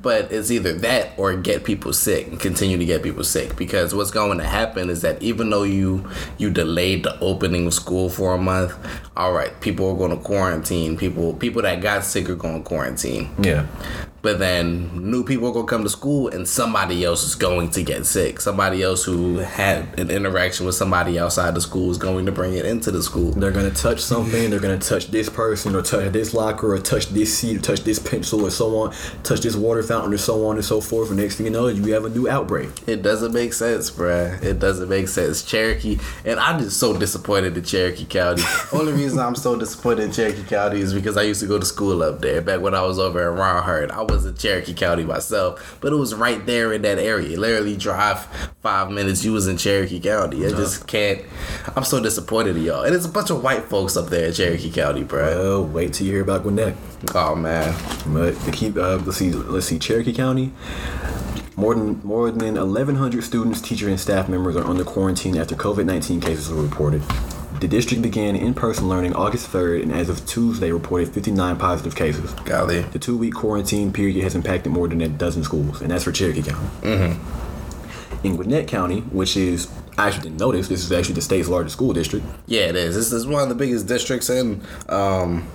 but 0.06 0.30
it's 0.30 0.52
either 0.52 0.72
that 0.72 1.10
or 1.16 1.34
get 1.34 1.64
people 1.64 1.92
sick 1.92 2.28
and 2.28 2.38
continue 2.38 2.78
to 2.78 2.84
get 2.84 3.02
people 3.02 3.24
sick. 3.24 3.56
Because 3.56 3.92
what's 3.92 4.12
going 4.12 4.38
to 4.38 4.44
happen 4.44 4.88
is 4.88 5.02
that 5.02 5.20
even 5.20 5.50
though 5.50 5.64
you 5.64 6.08
you 6.38 6.48
delayed 6.48 7.02
the 7.02 7.18
opening 7.18 7.66
of 7.66 7.74
school 7.74 8.08
for 8.08 8.32
a 8.32 8.38
month, 8.38 8.72
all 9.16 9.32
right, 9.32 9.60
people 9.60 9.90
are 9.90 9.96
going 9.96 10.16
to 10.16 10.22
quarantine. 10.22 10.96
People 10.96 11.34
people 11.34 11.60
that 11.62 11.80
got 11.80 12.04
sick 12.04 12.30
are 12.30 12.36
going 12.36 12.62
to 12.62 12.68
quarantine. 12.68 13.34
Yeah. 13.42 13.66
But 14.26 14.40
then 14.40 14.90
new 15.08 15.22
people 15.22 15.50
are 15.50 15.52
gonna 15.52 15.68
come 15.68 15.84
to 15.84 15.88
school 15.88 16.26
and 16.26 16.48
somebody 16.48 17.04
else 17.04 17.22
is 17.22 17.36
going 17.36 17.70
to 17.70 17.84
get 17.84 18.06
sick. 18.06 18.40
Somebody 18.40 18.82
else 18.82 19.04
who 19.04 19.36
had 19.36 19.96
an 20.00 20.10
interaction 20.10 20.66
with 20.66 20.74
somebody 20.74 21.16
outside 21.16 21.54
the 21.54 21.60
school 21.60 21.92
is 21.92 21.96
going 21.96 22.26
to 22.26 22.32
bring 22.32 22.54
it 22.54 22.66
into 22.66 22.90
the 22.90 23.04
school. 23.04 23.30
They're 23.30 23.52
going 23.52 23.72
to 23.72 23.82
touch 23.82 24.00
something. 24.00 24.50
They're 24.50 24.58
going 24.58 24.76
to 24.76 24.84
touch 24.84 25.12
this 25.12 25.28
person 25.28 25.76
or 25.76 25.82
touch 25.82 26.10
this 26.12 26.34
locker 26.34 26.74
or 26.74 26.80
touch 26.80 27.06
this 27.10 27.38
seat 27.38 27.58
or 27.58 27.60
touch 27.60 27.84
this 27.84 28.00
pencil 28.00 28.44
or 28.44 28.50
so 28.50 28.76
on, 28.78 28.92
touch 29.22 29.42
this 29.42 29.54
water 29.54 29.84
fountain 29.84 30.12
or 30.12 30.18
so 30.18 30.44
on 30.48 30.56
and 30.56 30.64
so 30.64 30.80
forth. 30.80 31.10
And 31.10 31.20
next 31.20 31.36
thing 31.36 31.46
you 31.46 31.52
know, 31.52 31.68
you 31.68 31.92
have 31.94 32.04
a 32.04 32.08
new 32.08 32.28
outbreak. 32.28 32.70
It 32.88 33.02
doesn't 33.02 33.32
make 33.32 33.52
sense, 33.52 33.92
bruh. 33.92 34.42
It 34.42 34.58
doesn't 34.58 34.88
make 34.88 35.06
sense. 35.06 35.44
Cherokee, 35.44 36.00
and 36.24 36.40
I'm 36.40 36.58
just 36.58 36.80
so 36.80 36.98
disappointed 36.98 37.56
in 37.56 37.62
Cherokee 37.62 38.04
County. 38.04 38.42
Only 38.72 38.92
reason 38.92 39.20
I'm 39.20 39.36
so 39.36 39.54
disappointed 39.56 40.06
in 40.06 40.10
Cherokee 40.10 40.42
County 40.42 40.80
is 40.80 40.92
because 40.92 41.16
I 41.16 41.22
used 41.22 41.42
to 41.42 41.46
go 41.46 41.60
to 41.60 41.64
school 41.64 42.02
up 42.02 42.20
there 42.20 42.42
back 42.42 42.60
when 42.60 42.74
I 42.74 42.82
was 42.82 42.98
over 42.98 43.20
in 43.20 43.38
Ronhard. 43.38 43.92
I 43.92 44.02
was 44.02 44.15
in 44.24 44.36
Cherokee 44.36 44.74
County 44.74 45.04
myself, 45.04 45.78
but 45.80 45.92
it 45.92 45.96
was 45.96 46.14
right 46.14 46.44
there 46.46 46.72
in 46.72 46.82
that 46.82 46.98
area. 46.98 47.38
Literally 47.38 47.76
drive 47.76 48.24
five 48.62 48.90
minutes, 48.90 49.24
you 49.24 49.32
was 49.32 49.46
in 49.46 49.56
Cherokee 49.56 50.00
County. 50.00 50.46
I 50.46 50.50
just 50.50 50.86
can't. 50.86 51.22
I'm 51.74 51.84
so 51.84 52.00
disappointed 52.00 52.56
in 52.56 52.62
y'all. 52.62 52.84
And 52.84 52.94
it's 52.94 53.04
a 53.04 53.10
bunch 53.10 53.30
of 53.30 53.42
white 53.42 53.64
folks 53.64 53.96
up 53.96 54.08
there 54.08 54.28
in 54.28 54.32
Cherokee 54.32 54.70
County, 54.70 55.04
bro. 55.04 55.26
Well, 55.26 55.64
wait 55.66 55.94
till 55.94 56.06
you 56.06 56.12
hear 56.14 56.22
about 56.22 56.42
Gwinnett. 56.42 56.76
Oh 57.14 57.34
man. 57.34 57.74
But 58.06 58.38
to 58.40 58.50
keep, 58.50 58.76
uh, 58.76 58.96
let's 58.96 59.18
see, 59.18 59.32
let's 59.32 59.66
see, 59.66 59.78
Cherokee 59.78 60.12
County. 60.12 60.52
More 61.56 61.74
than 61.74 62.00
more 62.04 62.30
than 62.30 62.54
1,100 62.54 63.24
students, 63.24 63.62
teachers, 63.62 63.88
and 63.88 63.98
staff 63.98 64.28
members 64.28 64.56
are 64.56 64.64
under 64.64 64.84
quarantine 64.84 65.38
after 65.38 65.54
COVID-19 65.54 66.20
cases 66.20 66.50
were 66.50 66.62
reported. 66.62 67.02
The 67.60 67.68
district 67.68 68.02
began 68.02 68.36
in-person 68.36 68.88
learning 68.88 69.14
August 69.14 69.50
3rd, 69.50 69.84
and 69.84 69.92
as 69.92 70.08
of 70.08 70.26
Tuesday, 70.26 70.70
reported 70.70 71.08
59 71.08 71.56
positive 71.56 71.96
cases. 71.96 72.32
Golly. 72.44 72.82
The 72.82 72.98
two-week 72.98 73.34
quarantine 73.34 73.92
period 73.92 74.22
has 74.22 74.34
impacted 74.34 74.72
more 74.72 74.88
than 74.88 75.00
a 75.00 75.08
dozen 75.08 75.42
schools, 75.42 75.80
and 75.80 75.90
that's 75.90 76.04
for 76.04 76.12
Cherokee 76.12 76.42
County. 76.42 76.68
Mm-hmm. 76.82 78.26
In 78.26 78.36
Gwinnett 78.36 78.68
County, 78.68 79.00
which 79.00 79.36
is 79.36 79.68
I 79.98 80.08
actually 80.08 80.24
didn't 80.24 80.40
notice, 80.40 80.68
this 80.68 80.84
is 80.84 80.92
actually 80.92 81.14
the 81.14 81.22
state's 81.22 81.48
largest 81.48 81.76
school 81.76 81.92
district. 81.92 82.26
Yeah, 82.46 82.62
it 82.62 82.76
is. 82.76 82.94
This 82.94 83.12
is 83.12 83.26
one 83.26 83.42
of 83.42 83.48
the 83.48 83.54
biggest 83.54 83.86
districts 83.86 84.28
in 84.28 84.62
um 84.88 85.48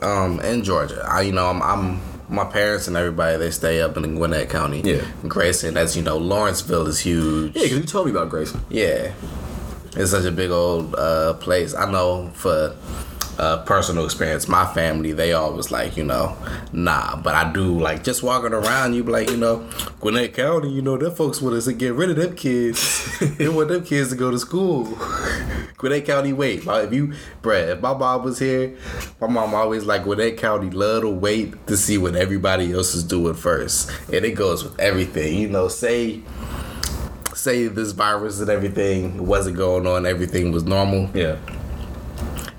um 0.00 0.40
in 0.40 0.64
Georgia. 0.64 1.04
I 1.06 1.22
you 1.22 1.32
know 1.32 1.46
I'm, 1.46 1.62
I'm 1.62 2.00
my 2.28 2.44
parents 2.44 2.88
and 2.88 2.96
everybody 2.96 3.36
they 3.36 3.50
stay 3.50 3.82
up 3.82 3.96
in 3.96 4.14
Gwinnett 4.14 4.48
County. 4.48 4.80
Yeah. 4.80 5.04
Grayson. 5.28 5.74
That's 5.74 5.94
you 5.96 6.02
know 6.02 6.16
Lawrenceville 6.16 6.86
is 6.86 7.00
huge. 7.00 7.54
Yeah, 7.54 7.62
because 7.64 7.78
you 7.78 7.84
told 7.84 8.06
me 8.06 8.12
about 8.12 8.30
Grayson. 8.30 8.62
Yeah. 8.70 9.12
It's 9.94 10.10
such 10.10 10.24
a 10.24 10.32
big 10.32 10.50
old 10.50 10.94
uh, 10.94 11.34
place. 11.34 11.74
I 11.74 11.90
know 11.90 12.30
for 12.34 12.74
uh, 13.38 13.58
personal 13.64 14.04
experience, 14.04 14.48
my 14.48 14.64
family, 14.72 15.12
they 15.12 15.32
always 15.32 15.70
like, 15.70 15.96
you 15.96 16.04
know, 16.04 16.36
nah. 16.72 17.16
But 17.16 17.34
I 17.34 17.52
do, 17.52 17.78
like, 17.78 18.02
just 18.04 18.22
walking 18.22 18.52
around, 18.52 18.94
you 18.94 19.04
be 19.04 19.12
like, 19.12 19.30
you 19.30 19.36
know, 19.36 19.68
Gwinnett 20.00 20.34
County, 20.34 20.70
you 20.70 20.80
know, 20.80 20.96
them 20.96 21.14
folks 21.14 21.42
want 21.42 21.56
us 21.56 21.64
to 21.66 21.72
get 21.72 21.94
rid 21.94 22.10
of 22.10 22.16
them 22.16 22.34
kids. 22.34 23.18
they 23.36 23.48
want 23.48 23.68
them 23.68 23.84
kids 23.84 24.10
to 24.10 24.16
go 24.16 24.30
to 24.30 24.38
school. 24.38 24.84
Gwinnett 25.76 26.06
County, 26.06 26.32
wait. 26.32 26.62
If 26.66 26.92
you, 26.92 27.14
bruh, 27.42 27.68
if 27.68 27.80
my 27.80 27.94
mom 27.94 28.22
was 28.22 28.38
here, 28.38 28.76
my 29.20 29.26
mom 29.26 29.54
always 29.54 29.84
like, 29.84 30.04
Gwinnett 30.04 30.38
County 30.38 30.70
love 30.70 31.02
to 31.02 31.10
wait 31.10 31.66
to 31.66 31.76
see 31.76 31.98
what 31.98 32.16
everybody 32.16 32.72
else 32.72 32.94
is 32.94 33.04
doing 33.04 33.34
first. 33.34 33.90
And 34.12 34.24
it 34.24 34.32
goes 34.32 34.64
with 34.64 34.78
everything. 34.78 35.38
You 35.38 35.48
know, 35.48 35.68
say 35.68 36.22
say 37.42 37.66
this 37.66 37.90
virus 37.90 38.38
and 38.40 38.48
everything 38.48 39.26
wasn't 39.26 39.56
going 39.56 39.84
on, 39.84 40.06
everything 40.06 40.52
was 40.52 40.62
normal. 40.62 41.10
Yeah. 41.12 41.38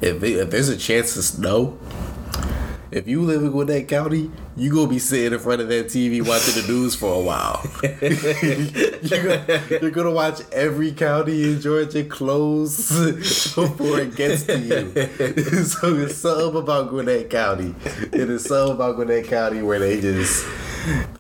If, 0.02 0.22
it, 0.22 0.38
if 0.40 0.50
there's 0.50 0.68
a 0.68 0.76
chance 0.76 1.14
to 1.14 1.24
snow, 1.24 1.80
if 2.92 3.08
you 3.08 3.22
live 3.22 3.42
in 3.42 3.52
Gwinnett 3.52 3.88
County, 3.88 4.30
you 4.58 4.72
gonna 4.72 4.90
be 4.90 5.00
sitting 5.00 5.32
in 5.32 5.40
front 5.40 5.62
of 5.62 5.70
that 5.70 5.86
TV 5.86 6.22
watching 6.28 6.62
the 6.62 6.68
news 6.72 6.96
for 6.96 7.16
a 7.16 7.20
while. 7.20 7.66
you're, 9.02 9.24
gonna, 9.24 9.64
you're 9.82 9.90
gonna 9.90 10.12
watch 10.12 10.42
every 10.52 10.92
county 10.92 11.54
in 11.54 11.62
Georgia 11.62 12.04
close 12.04 12.92
before 13.56 14.00
it 14.02 14.16
gets 14.18 14.44
to 14.44 14.60
you. 14.60 15.64
so 15.64 15.96
it's 15.96 16.18
something 16.18 16.62
about 16.62 16.90
Gwinnett 16.90 17.30
County. 17.30 17.74
It 18.12 18.30
is 18.30 18.44
something 18.44 18.76
about 18.76 18.98
Gwinnett 18.98 19.28
County 19.28 19.62
where 19.62 19.80
they 19.80 20.02
just, 20.02 20.46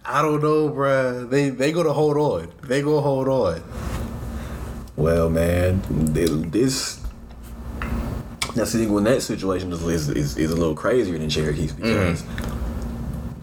I 0.06 0.21
don't 0.21 0.41
know, 0.41 0.69
bruh. 0.69 1.30
They 1.30 1.49
they 1.49 1.71
gonna 1.71 1.93
hold 1.93 2.17
on. 2.17 2.52
They 2.63 2.82
gonna 2.82 3.02
hold 3.02 3.28
on. 3.28 3.63
Well, 4.95 5.30
man, 5.30 5.82
th- 6.13 6.52
this. 6.52 7.02
Now, 8.56 8.65
see, 8.65 8.86
when 8.86 9.06
that 9.06 9.21
situation 9.23 9.71
is, 9.71 10.10
is, 10.10 10.38
is, 10.38 10.52
a 10.52 10.56
little 10.56 10.76
crazier 10.76 11.17
than 11.17 11.30
Cherokee's 11.30 11.73
because 11.73 12.23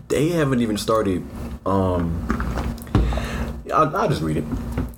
they 0.09 0.29
haven't 0.29 0.61
even 0.61 0.77
started. 0.77 1.25
Um, 1.67 2.27
I'll, 3.73 3.97
I'll 3.97 4.09
just 4.09 4.23
read 4.23 4.37
it. 4.37 4.45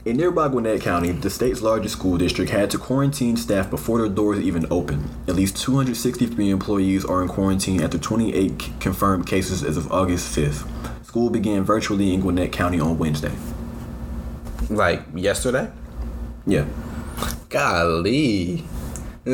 In 0.05 0.17
nearby 0.17 0.49
Gwinnett 0.49 0.81
County, 0.81 1.13
the 1.13 1.31
state's 1.31 1.63
largest 1.63 1.95
school 1.97 2.19
district 2.19 2.51
had 2.51 2.71
to 2.73 2.79
quarantine 2.79 3.37
staff 3.37 3.71
before 3.71 3.99
their 3.99 4.09
doors 4.09 4.41
even 4.41 4.67
opened. 4.71 5.09
At 5.29 5.37
least 5.37 5.57
263 5.59 6.51
employees 6.51 7.05
are 7.05 7.23
in 7.23 7.29
quarantine 7.29 7.81
after 7.81 7.99
28 7.99 8.81
confirmed 8.81 9.27
cases 9.27 9.63
as 9.63 9.77
of 9.77 9.93
August 9.93 10.37
5th. 10.37 10.92
School 11.13 11.29
began 11.29 11.63
virtually 11.63 12.15
in 12.15 12.23
Gwinnett 12.23 12.53
County 12.53 12.81
on 12.81 12.97
Wednesday. 12.97 13.33
Like 14.71 15.03
yesterday. 15.15 15.71
Yeah. 16.47 16.65
Golly. 17.51 18.65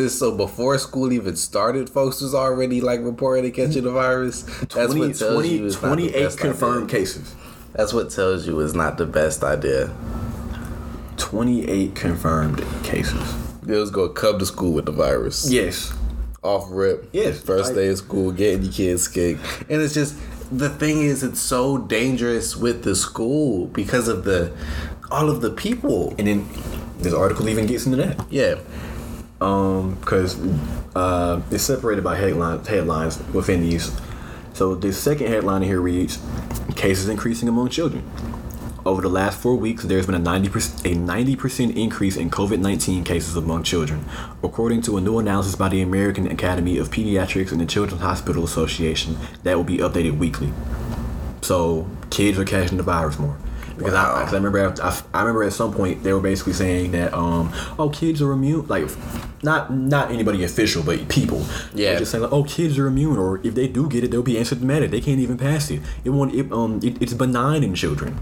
So 0.09 0.37
before 0.37 0.77
school 0.79 1.13
even 1.13 1.37
started, 1.37 1.89
folks 1.89 2.21
was 2.21 2.35
already 2.35 2.81
like 2.81 2.99
reporting 3.03 3.53
catching 3.53 3.85
the 3.85 3.93
virus. 3.93 4.43
That's 4.43 4.93
20, 4.93 4.99
what 4.99 5.15
tells 5.15 5.35
20 5.35 5.49
you 5.51 5.67
it's 5.67 5.81
not 5.81 5.97
the 5.97 6.09
28 6.11 6.37
confirmed 6.37 6.91
idea. 6.91 6.99
cases. 6.99 7.37
That's 7.75 7.93
what 7.93 8.11
tells 8.11 8.45
you 8.45 8.59
it's 8.59 8.75
not 8.75 8.99
the 8.99 9.07
best 9.07 9.45
idea. 9.45 9.95
28 11.17 11.95
confirmed 11.95 12.65
cases. 12.83 13.23
They 13.63 13.79
was 13.79 13.93
gonna 13.93 14.13
come 14.15 14.41
to 14.41 14.47
school 14.47 14.73
with 14.73 14.87
the 14.87 14.91
virus. 14.93 15.49
Yes. 15.49 15.93
off 16.43 16.67
rip. 16.71 17.09
Yes, 17.13 17.41
First 17.41 17.77
day 17.77 17.87
of 17.87 17.99
school, 17.99 18.33
getting 18.33 18.65
your 18.65 18.73
kids 18.73 19.07
kicked. 19.07 19.41
And 19.71 19.81
it's 19.81 19.95
just 19.95 20.17
the 20.51 20.71
thing 20.71 21.03
is 21.03 21.23
it's 21.23 21.41
so 21.41 21.79
dangerous 21.79 22.57
with 22.57 22.83
the 22.85 22.95
school 22.97 23.67
because 23.67 24.09
of 24.09 24.25
the 24.25 24.53
all 25.11 25.31
of 25.31 25.41
the 25.41 25.51
people. 25.51 26.15
And 26.19 26.27
then 26.27 26.49
this 26.99 27.15
article 27.15 27.49
even 27.49 27.67
gets 27.67 27.87
into 27.87 27.99
that. 27.99 28.25
Yeah. 28.31 28.57
um 29.41 29.95
because 30.01 30.37
uh 30.97 31.41
it's 31.51 31.63
separated 31.63 32.03
by 32.03 32.17
headlines 32.17 32.67
headlines 32.67 33.23
within 33.33 33.61
these 33.61 33.93
so 34.53 34.75
the 34.75 34.93
second 34.93 35.29
headline 35.29 35.63
here 35.63 35.81
reads 35.81 36.19
cases 36.75 37.09
increasing 37.09 37.49
among 37.49 37.69
children 37.69 38.03
over 38.89 39.03
the 39.03 39.09
last 39.09 39.39
four 39.39 39.55
weeks, 39.55 39.85
there's 39.85 40.07
been 40.07 40.15
a 40.15 40.21
90% 40.21 40.81
a 40.85 40.97
90% 40.97 41.77
increase 41.77 42.17
in 42.17 42.31
COVID-19 42.31 43.05
cases 43.05 43.37
among 43.37 43.63
children, 43.63 44.05
according 44.43 44.83
to 44.83 44.97
a 44.97 45.01
new 45.01 45.19
analysis 45.19 45.55
by 45.55 45.69
the 45.69 45.83
American 45.83 46.27
Academy 46.27 46.79
of 46.79 46.91
Pediatrics 46.91 47.53
and 47.53 47.61
the 47.61 47.67
Children's 47.67 48.03
Hospital 48.03 48.45
Association 48.45 49.17
that 49.43 49.57
will 49.57 49.65
be 49.65 49.79
updated 49.79 50.19
weekly. 50.19 50.53
So 51.43 51.89
kids 52.11 52.39
are 52.39 52.45
catching 52.45 52.79
the 52.79 52.83
virus 52.83 53.19
more. 53.19 53.37
Because 53.77 53.95
I, 53.95 54.23
I 54.25 54.31
remember, 54.33 54.59
at- 54.59 54.81
I, 54.81 55.01
I 55.15 55.21
remember 55.21 55.45
at 55.45 55.53
some 55.53 55.73
point 55.73 56.03
they 56.03 56.13
were 56.13 56.21
basically 56.21 56.53
saying 56.55 56.91
that, 56.93 57.15
um, 57.15 57.53
oh, 57.79 57.91
kids 57.91 58.21
are 58.21 58.33
immune. 58.33 58.67
Like, 58.67 58.89
not 59.45 59.73
not 59.73 60.11
anybody 60.11 60.43
official, 60.43 60.83
but 60.83 61.09
people. 61.09 61.47
Yeah. 61.73 61.91
They're 61.91 62.01
just 62.01 62.11
saying 62.11 62.23
like, 62.23 62.33
oh, 62.33 62.43
kids 62.43 62.77
are 62.77 62.89
immune, 62.89 63.19
or 63.19 63.39
if 63.47 63.55
they 63.55 63.69
do 63.69 63.89
get 63.89 64.03
it, 64.03 64.11
they'll 64.11 64.23
be 64.23 64.35
asymptomatic. 64.35 64.91
They 64.91 65.01
can't 65.01 65.21
even 65.21 65.39
pass 65.39 65.71
it. 65.71 65.81
It 66.05 66.11
won't. 66.11 66.35
It, 66.35 66.51
um, 66.51 66.81
it, 66.83 67.01
it's 67.01 67.15
benign 67.15 67.63
in 67.63 67.77
children. 67.77 68.19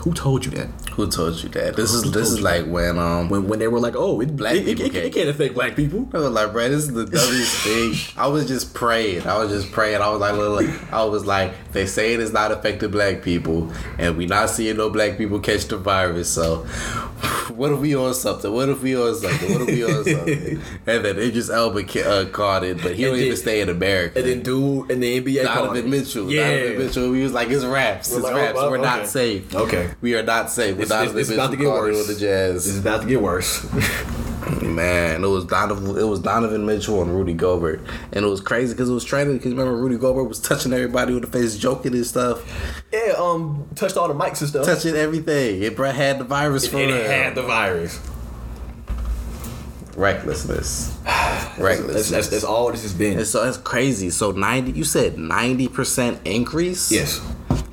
Who 0.00 0.14
told 0.14 0.44
you 0.44 0.50
that? 0.52 0.87
Who 0.98 1.08
told 1.08 1.40
you 1.44 1.48
that? 1.50 1.76
This 1.76 1.94
is 1.94 2.10
this 2.10 2.28
is 2.32 2.40
like 2.40 2.66
when 2.66 2.98
um 2.98 3.28
When 3.28 3.46
when 3.46 3.60
they 3.60 3.68
were 3.68 3.78
like, 3.78 3.94
oh, 3.96 4.20
it, 4.20 4.34
Black 4.36 4.56
it, 4.56 4.62
it, 4.62 4.64
people 4.66 4.86
it, 4.86 4.92
can't- 4.92 5.04
it 5.06 5.12
can't 5.14 5.28
affect 5.28 5.54
black 5.54 5.76
people. 5.76 6.08
I 6.12 6.18
was 6.18 6.32
like, 6.32 6.50
bro, 6.52 6.68
this 6.68 6.82
is 6.82 6.92
the 6.92 7.04
dumbest 7.14 7.56
thing. 7.62 7.94
I 8.20 8.26
was 8.26 8.48
just 8.48 8.74
praying. 8.74 9.24
I 9.24 9.38
was 9.38 9.48
just 9.52 9.70
praying. 9.70 10.02
I 10.02 10.08
was 10.10 10.20
like, 10.20 10.34
look. 10.34 10.92
I 10.92 11.04
was 11.04 11.24
like, 11.24 11.52
they 11.70 11.86
say 11.86 12.14
it 12.14 12.20
is 12.20 12.32
not 12.32 12.50
affecting 12.50 12.90
black 12.90 13.22
people, 13.22 13.72
and 13.96 14.16
we 14.16 14.26
not 14.26 14.50
seeing 14.50 14.76
no 14.76 14.90
black 14.90 15.16
people 15.18 15.38
catch 15.38 15.66
the 15.66 15.76
virus. 15.76 16.28
So, 16.28 16.64
what 17.54 17.70
if 17.70 17.78
we 17.78 17.94
on 17.94 18.12
something? 18.14 18.52
What 18.52 18.68
if 18.68 18.82
we 18.82 18.96
on 18.96 19.14
something? 19.14 19.52
What 19.52 19.60
if 19.62 19.66
we 19.68 19.84
on 19.84 20.04
something? 20.04 20.62
and 20.88 21.04
then 21.04 21.16
Idris 21.18 21.48
Elba 21.48 21.80
uh, 22.08 22.24
caught 22.30 22.64
it, 22.64 22.82
but 22.82 22.96
he 22.96 23.04
And 23.04 23.12
don't 23.14 23.22
even 23.22 23.36
stay 23.36 23.60
in 23.60 23.68
America. 23.68 24.18
And 24.18 24.28
then 24.28 24.42
dude 24.42 24.90
in 24.90 24.98
the 24.98 25.20
NBA, 25.20 25.44
Donovan. 25.44 25.90
Mitchell. 25.90 26.28
Yeah. 26.28 26.48
Donovan 26.58 26.78
Mitchell. 26.86 27.10
We 27.10 27.22
was 27.22 27.32
like, 27.32 27.50
it's 27.50 27.64
raps. 27.64 28.10
We're 28.10 28.16
It's 28.18 28.24
like, 28.24 28.34
raps. 28.34 28.58
oh, 28.58 28.66
oh, 28.66 28.70
We're 28.72 28.78
not 28.78 29.06
safe. 29.06 29.54
Okay. 29.54 29.90
We 30.00 30.14
are 30.16 30.22
not 30.24 30.50
safe. 30.50 30.87
It's, 30.88 31.12
it's, 31.12 31.12
Donovan 31.12 31.20
it's 31.20 31.30
about 31.30 31.50
to 31.50 31.56
get 31.56 31.66
it 31.66 31.70
worse. 31.70 31.96
with 31.96 32.06
the 32.08 32.20
Jazz. 32.20 32.64
This 32.64 32.74
is 32.74 32.80
about 32.80 33.02
to 33.02 33.08
get 33.08 33.20
worse. 33.20 33.66
Man, 34.62 35.24
it 35.24 35.26
was 35.26 35.44
Donovan. 35.44 35.98
It 35.98 36.04
was 36.04 36.20
Donovan 36.20 36.64
Mitchell 36.64 37.02
and 37.02 37.14
Rudy 37.14 37.34
Gobert, 37.34 37.80
and 38.12 38.24
it 38.24 38.28
was 38.28 38.40
crazy 38.40 38.72
because 38.72 38.88
it 38.88 38.94
was 38.94 39.04
training. 39.04 39.36
Because 39.36 39.52
remember, 39.52 39.76
Rudy 39.76 39.98
Gobert 39.98 40.26
was 40.28 40.40
touching 40.40 40.72
everybody 40.72 41.12
with 41.12 41.24
the 41.24 41.38
face, 41.38 41.56
joking 41.56 41.92
and 41.94 42.06
stuff, 42.06 42.42
yeah, 42.92 43.14
um, 43.18 43.68
touched 43.74 43.96
all 43.96 44.08
the 44.08 44.14
mics 44.14 44.40
and 44.40 44.48
stuff. 44.48 44.64
touching 44.64 44.94
everything. 44.94 45.62
It 45.62 45.76
had 45.76 46.18
the 46.18 46.24
virus 46.24 46.66
for 46.66 46.78
and 46.78 46.86
real. 46.86 46.96
it 46.96 47.06
had 47.06 47.34
the 47.34 47.42
virus. 47.42 48.00
recklessness. 49.96 50.96
That's, 51.04 51.58
recklessness. 51.58 52.10
that's, 52.10 52.28
that's 52.28 52.44
all 52.44 52.70
this 52.70 52.82
has 52.82 52.94
been. 52.94 53.18
and 53.18 53.26
so 53.26 53.44
that's 53.44 53.56
crazy. 53.56 54.10
So 54.10 54.30
ninety, 54.30 54.70
you 54.70 54.84
said 54.84 55.18
ninety 55.18 55.66
percent 55.66 56.20
increase. 56.24 56.92
yes. 56.92 57.20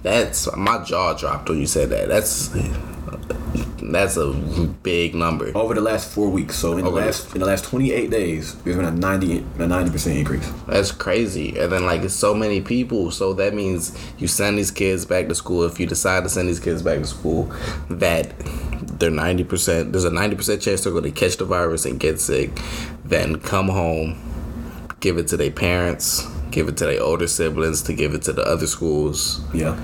that's 0.01 0.53
my 0.57 0.83
jaw 0.83 1.13
dropped 1.13 1.49
when 1.49 1.59
you 1.59 1.67
said 1.67 1.89
that. 1.91 2.07
That's 2.07 2.51
that's 3.81 4.17
a 4.17 4.31
big 4.83 5.13
number. 5.15 5.51
Over 5.55 5.73
the 5.73 5.81
last 5.81 6.11
four 6.11 6.29
weeks, 6.29 6.55
so 6.55 6.73
in 6.77 6.83
the 6.83 6.89
Over 6.89 6.99
the- 6.99 7.05
last 7.05 7.33
in 7.33 7.39
the 7.39 7.45
last 7.45 7.65
twenty 7.65 7.91
eight 7.91 8.09
days, 8.09 8.55
there's 8.63 8.75
been 8.75 8.85
a 8.85 8.91
ninety 8.91 9.45
a 9.59 9.67
ninety 9.67 9.91
percent 9.91 10.17
increase. 10.17 10.49
That's 10.67 10.91
crazy. 10.91 11.57
And 11.59 11.71
then 11.71 11.85
like 11.85 12.01
it's 12.01 12.13
so 12.13 12.33
many 12.33 12.61
people. 12.61 13.11
So 13.11 13.33
that 13.33 13.53
means 13.53 13.95
you 14.17 14.27
send 14.27 14.57
these 14.57 14.71
kids 14.71 15.05
back 15.05 15.27
to 15.27 15.35
school. 15.35 15.63
If 15.63 15.79
you 15.79 15.85
decide 15.87 16.23
to 16.23 16.29
send 16.29 16.49
these 16.49 16.59
kids 16.59 16.81
back 16.81 16.99
to 16.99 17.05
school, 17.05 17.51
that 17.89 18.33
they're 18.99 19.09
ninety 19.11 19.43
percent. 19.43 19.91
There's 19.91 20.05
a 20.05 20.11
ninety 20.11 20.35
percent 20.35 20.61
chance 20.61 20.83
they're 20.83 20.93
going 20.93 21.03
to 21.05 21.11
catch 21.11 21.37
the 21.37 21.45
virus 21.45 21.85
and 21.85 21.99
get 21.99 22.19
sick. 22.19 22.51
Then 23.03 23.39
come 23.39 23.67
home, 23.69 24.17
give 24.99 25.17
it 25.17 25.27
to 25.27 25.37
their 25.37 25.51
parents, 25.51 26.25
give 26.49 26.67
it 26.67 26.77
to 26.77 26.85
their 26.85 27.01
older 27.01 27.27
siblings, 27.27 27.83
to 27.83 27.93
give 27.93 28.13
it 28.15 28.23
to 28.23 28.33
the 28.33 28.41
other 28.43 28.65
schools. 28.67 29.41
Yeah. 29.53 29.79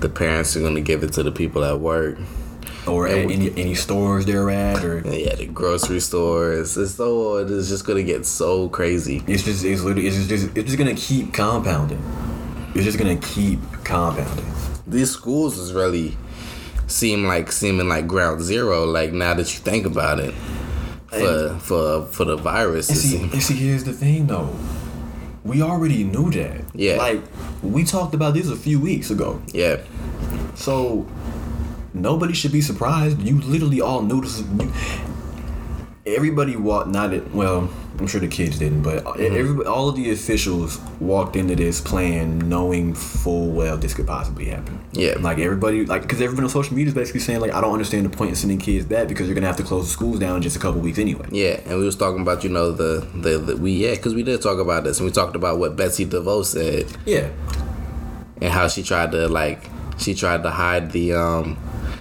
The 0.00 0.08
parents 0.08 0.56
are 0.56 0.60
going 0.60 0.76
to 0.76 0.80
give 0.80 1.02
it 1.02 1.12
to 1.14 1.22
the 1.22 1.32
people 1.32 1.64
at 1.64 1.80
work. 1.80 2.16
Or 2.86 3.06
at 3.06 3.26
we- 3.26 3.34
any 3.34 3.50
any 3.56 3.74
stores 3.74 4.24
they're 4.26 4.48
at, 4.50 4.82
or 4.84 5.02
yeah, 5.06 5.34
the 5.34 5.46
grocery 5.46 6.00
stores. 6.00 6.76
It's 6.76 6.94
so 6.94 7.36
it's 7.36 7.68
just 7.68 7.84
going 7.86 7.98
to 8.04 8.12
get 8.12 8.24
so 8.26 8.68
crazy. 8.70 9.22
it's 9.26 9.42
just 9.44 9.64
it's 9.64 9.82
literally 9.82 10.06
it's 10.08 10.26
just 10.26 10.56
it's 10.56 10.66
just 10.66 10.78
gonna 10.78 10.94
keep 10.94 11.32
compounding. 11.34 12.02
It's 12.74 12.84
just 12.84 12.98
gonna 12.98 13.16
keep 13.16 13.60
compounding. 13.84 14.46
these 14.86 15.10
schools 15.10 15.58
is 15.58 15.72
really 15.72 16.16
seem 16.86 17.24
like 17.26 17.52
seeming 17.52 17.88
like 17.88 18.06
ground 18.06 18.40
zero. 18.42 18.84
Like 18.86 19.12
now 19.12 19.34
that 19.34 19.52
you 19.52 19.60
think 19.60 19.84
about 19.86 20.18
it, 20.18 20.32
for 21.08 21.58
for 21.60 22.06
for 22.06 22.24
the 22.24 22.36
virus, 22.36 22.88
And 22.88 22.96
it 22.98 23.00
see, 23.02 23.22
and 23.22 23.42
see, 23.42 23.54
here's 23.54 23.84
the 23.84 23.92
thing 23.92 24.26
though. 24.26 24.48
We 25.44 25.60
already 25.62 26.04
knew 26.04 26.30
that. 26.30 26.62
Yeah. 26.74 26.96
Like 26.96 27.22
we 27.62 27.84
talked 27.84 28.14
about 28.14 28.34
this 28.34 28.48
a 28.48 28.56
few 28.56 28.80
weeks 28.80 29.10
ago. 29.10 29.40
yeah, 29.52 29.78
So 30.54 31.06
nobody 31.94 32.32
should 32.34 32.52
be 32.52 32.60
surprised. 32.60 33.20
You 33.20 33.40
literally 33.40 33.80
all 33.80 34.02
knew 34.02 34.20
this. 34.20 34.40
You, 34.40 34.72
everybody 36.06 36.56
walked 36.56 36.88
not 36.88 37.12
it. 37.12 37.32
Well, 37.34 37.70
I'm 37.98 38.06
sure 38.06 38.20
the 38.20 38.28
kids 38.28 38.58
didn't, 38.58 38.82
but 38.82 39.04
everybody, 39.20 39.68
all 39.68 39.90
of 39.90 39.96
the 39.96 40.10
officials 40.10 40.80
walked 41.00 41.36
into 41.36 41.54
this 41.54 41.82
plan 41.82 42.38
knowing 42.48 42.94
full 42.94 43.50
well 43.50 43.76
this 43.76 43.92
could 43.92 44.06
possibly 44.06 44.46
happen. 44.46 44.80
Yeah. 44.92 45.16
Like 45.20 45.38
everybody, 45.38 45.84
like 45.84 46.02
because 46.02 46.20
everybody 46.22 46.44
on 46.44 46.50
social 46.50 46.74
media 46.74 46.88
is 46.88 46.94
basically 46.94 47.20
saying 47.20 47.40
like, 47.40 47.52
I 47.52 47.60
don't 47.60 47.72
understand 47.74 48.06
the 48.06 48.16
point 48.16 48.30
in 48.30 48.36
sending 48.36 48.58
kids 48.58 48.86
back 48.86 49.06
because 49.08 49.26
you're 49.28 49.34
gonna 49.34 49.46
have 49.48 49.58
to 49.58 49.62
close 49.62 49.84
the 49.86 49.92
schools 49.92 50.18
down 50.18 50.36
in 50.36 50.42
just 50.42 50.56
a 50.56 50.58
couple 50.58 50.80
weeks 50.80 50.98
anyway. 50.98 51.26
yeah. 51.30 51.60
And 51.66 51.78
we 51.78 51.84
was 51.84 51.96
talking 51.96 52.22
about 52.22 52.42
you 52.42 52.48
know 52.50 52.72
the 52.72 53.06
the, 53.14 53.36
the 53.38 53.56
we 53.58 53.72
yeah 53.72 53.90
because 53.94 54.14
we 54.14 54.22
did 54.22 54.40
talk 54.40 54.58
about 54.58 54.84
this 54.84 54.98
and 54.98 55.06
we 55.06 55.12
talked 55.12 55.36
about 55.36 55.58
what 55.58 55.76
Betsy 55.76 56.06
DeVos 56.06 56.46
said 56.46 56.86
Yeah. 57.04 57.28
and 58.40 58.50
how 58.50 58.66
she 58.68 58.82
tried 58.82 59.12
to 59.12 59.28
like 59.28 59.68
she 59.98 60.14
tried 60.14 60.42
to 60.44 60.50
hide 60.50 60.92
the 60.92 61.12
um 61.12 61.58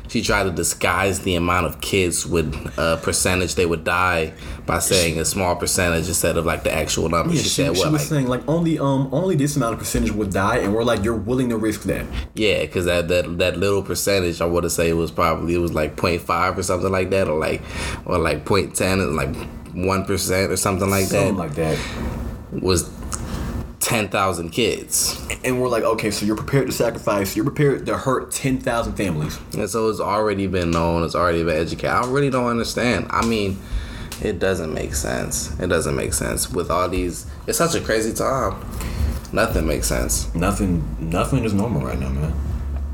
she 0.10 0.22
tried 0.22 0.43
to 0.43 0.52
disguise 0.52 1.22
the 1.22 1.36
amount 1.36 1.67
of 1.67 1.80
kids 1.82 2.26
with 2.26 2.54
a 2.78 3.00
percentage 3.02 3.56
they 3.56 3.65
would 3.65 3.84
die 3.84 4.34
by 4.65 4.80
saying 4.80 5.19
a 5.19 5.26
small 5.26 5.56
percentage 5.56 6.08
instead 6.08 6.36
of 6.36 6.45
like 6.45 6.63
the 6.63 6.74
actual 6.74 7.10
number. 7.10 7.34
Yeah, 7.34 7.38
she, 7.38 7.43
she, 7.43 7.50
said 7.50 7.76
she 7.76 7.82
what 7.82 7.91
was 7.91 8.02
like 8.02 8.10
saying 8.10 8.28
like 8.28 8.48
only 8.48 8.78
um 8.80 9.10
only 9.12 9.36
this 9.36 9.56
amount 9.56 9.74
of 9.74 9.80
percentage 9.80 10.12
would 10.12 10.32
die, 10.32 10.58
and 10.58 10.74
we're 10.74 10.84
like 10.84 11.04
you're 11.04 11.15
willing 11.15 11.50
to 11.50 11.58
risk 11.58 11.84
that. 11.84 12.06
Yeah, 12.34 12.62
because 12.62 12.86
that, 12.86 13.08
that 13.08 13.38
that 13.38 13.58
little 13.58 13.84
percentage, 13.84 14.41
I 14.41 14.45
want 14.45 14.63
to 14.63 14.69
say 14.69 14.89
it 14.89 14.93
was 14.93 15.12
probably 15.12 15.54
it 15.54 15.60
was 15.60 15.74
like 15.74 15.95
0.5 15.95 16.58
or 16.58 16.63
something 16.63 16.91
like 16.91 17.10
that, 17.12 17.28
or 17.28 17.39
like 17.39 17.62
or 18.06 18.17
like 18.17 18.45
0.10, 18.45 19.15
like 19.15 19.36
one 19.76 20.06
percent 20.06 20.52
or 20.52 20.58
something 20.58 20.89
like 20.89 21.06
Something 21.06 21.38
that 21.38 21.56
Something 21.56 21.72
like 21.72 21.78
that. 22.52 22.62
was 22.63 22.89
ten 23.80 24.10
thousand 24.10 24.50
kids, 24.50 25.20
And 25.44 25.62
we're 25.62 25.70
like, 25.70 25.84
okay, 25.84 26.12
so 26.12 26.26
you're 26.26 26.36
prepared 26.36 26.68
to 26.68 26.74
sacrifice, 26.74 27.36
you're 27.36 27.46
prepared 27.46 27.86
to 27.86 27.98
hurt 27.98 28.32
10,000 28.32 28.94
families. 28.94 29.39
and 29.58 29.70
so 29.70 29.89
it's 29.89 30.00
already 30.00 30.48
been 30.48 30.72
known, 30.72 31.04
it's 31.04 31.15
already 31.15 31.44
been 31.44 31.56
educated. 31.56 31.89
I 31.89 32.06
really 32.08 32.30
don't 32.30 32.48
understand. 32.48 33.08
I 33.10 33.26
mean, 33.26 33.58
it 34.22 34.39
doesn't 34.39 34.74
make 34.74 34.96
sense. 34.96 35.58
It 35.60 35.68
doesn't 35.68 35.96
make 35.96 36.13
sense 36.13 36.52
with 36.52 36.70
all 36.70 36.89
these. 36.89 37.26
It's 37.48 37.58
such 37.58 37.76
a 37.76 37.80
crazy 37.80 38.13
time. 38.13 38.60
Nothing 39.32 39.65
makes 39.65 39.88
sense. 39.88 40.34
Nothing, 40.36 40.84
nothing 41.00 41.46
is 41.46 41.54
normal 41.54 41.82
right 41.82 41.98
now, 42.00 42.10
man. 42.10 42.34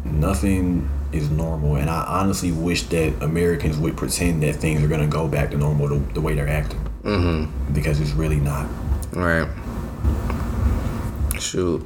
Nothing 0.04 0.90
is 1.12 1.30
normal. 1.32 1.78
And 1.78 1.90
I 1.90 2.04
honestly 2.04 2.52
wish 2.52 2.84
that 2.84 3.24
Americans 3.24 3.78
would 3.78 3.98
pretend 3.98 4.44
that 4.44 4.58
things 4.58 4.84
are 4.84 4.88
going 4.88 5.02
to 5.02 5.08
go 5.08 5.28
back 5.28 5.50
to 5.52 5.58
normal 5.58 5.88
the, 5.88 6.14
the 6.14 6.22
way 6.22 6.36
they're 6.36 6.48
acting. 6.48 6.80
Mm-hmm. 7.04 7.74
Because 7.74 8.00
it's 8.00 8.12
really 8.12 8.40
not. 8.40 8.68
Right. 9.14 9.48
Shoot. 11.40 11.86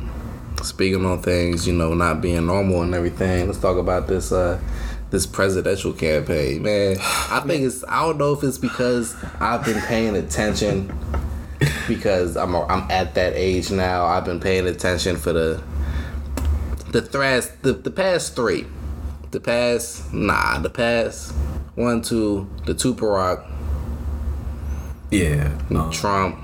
Speaking 0.64 1.06
on 1.06 1.22
things, 1.22 1.68
you 1.68 1.74
know, 1.74 1.94
not 1.94 2.22
being 2.22 2.46
normal 2.46 2.82
and 2.82 2.94
everything, 2.94 3.48
let's 3.48 3.60
talk 3.60 3.78
about 3.78 4.08
this 4.08 4.32
uh 4.32 4.60
this 5.10 5.26
presidential 5.26 5.94
campaign. 5.94 6.62
Man, 6.62 6.98
I 7.00 7.42
think 7.46 7.64
it's 7.64 7.84
I 7.86 8.02
don't 8.02 8.18
know 8.18 8.34
if 8.34 8.44
it's 8.44 8.58
because 8.58 9.16
I've 9.40 9.64
been 9.66 9.82
paying 9.82 10.16
attention 10.16 10.92
because 11.88 12.36
I'm 12.38 12.56
I'm 12.56 12.90
at 12.92 13.16
that 13.16 13.34
age 13.36 13.72
now. 13.72 14.06
I've 14.06 14.26
been 14.26 14.40
paying 14.40 14.68
attention 14.68 15.16
for 15.16 15.34
the 15.34 15.64
the 16.92 17.02
threats 17.02 17.48
the, 17.62 17.74
the 17.74 17.92
past 17.92 18.36
three. 18.36 18.66
The 19.32 19.40
past 19.40 20.12
nah, 20.12 20.60
the 20.60 20.72
past 20.72 21.34
one, 21.80 22.02
two, 22.02 22.50
the 22.66 22.74
two 22.74 22.94
Barack, 22.94 23.50
Yeah. 25.12 25.58
Um, 25.70 25.90
Trump, 25.92 26.38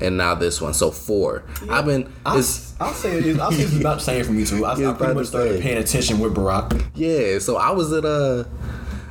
and 0.00 0.16
now 0.16 0.34
this 0.34 0.60
one. 0.60 0.74
So 0.74 0.90
four. 0.90 1.42
I've 1.70 1.84
been 1.86 2.12
I'll, 2.24 2.38
it's 2.38 2.74
I'll 2.80 2.94
say 2.94 3.18
it 3.18 3.26
is. 3.26 3.38
I'll 3.38 3.52
say 3.52 3.62
it's 3.62 3.76
about 3.78 3.98
the 3.98 4.04
same 4.04 4.24
for 4.24 4.32
me 4.32 4.44
too. 4.44 4.64
I, 4.64 4.76
Yeah, 4.76 4.90
I 4.90 4.92
pretty 4.94 5.14
much 5.14 5.26
started 5.26 5.56
say. 5.56 5.62
paying 5.62 5.78
attention 5.78 6.18
with 6.20 6.34
Barack. 6.34 6.84
yeah. 6.94 7.38
So 7.38 7.56
I 7.56 7.70
was 7.70 7.92
at 7.92 8.04
uh 8.04 8.44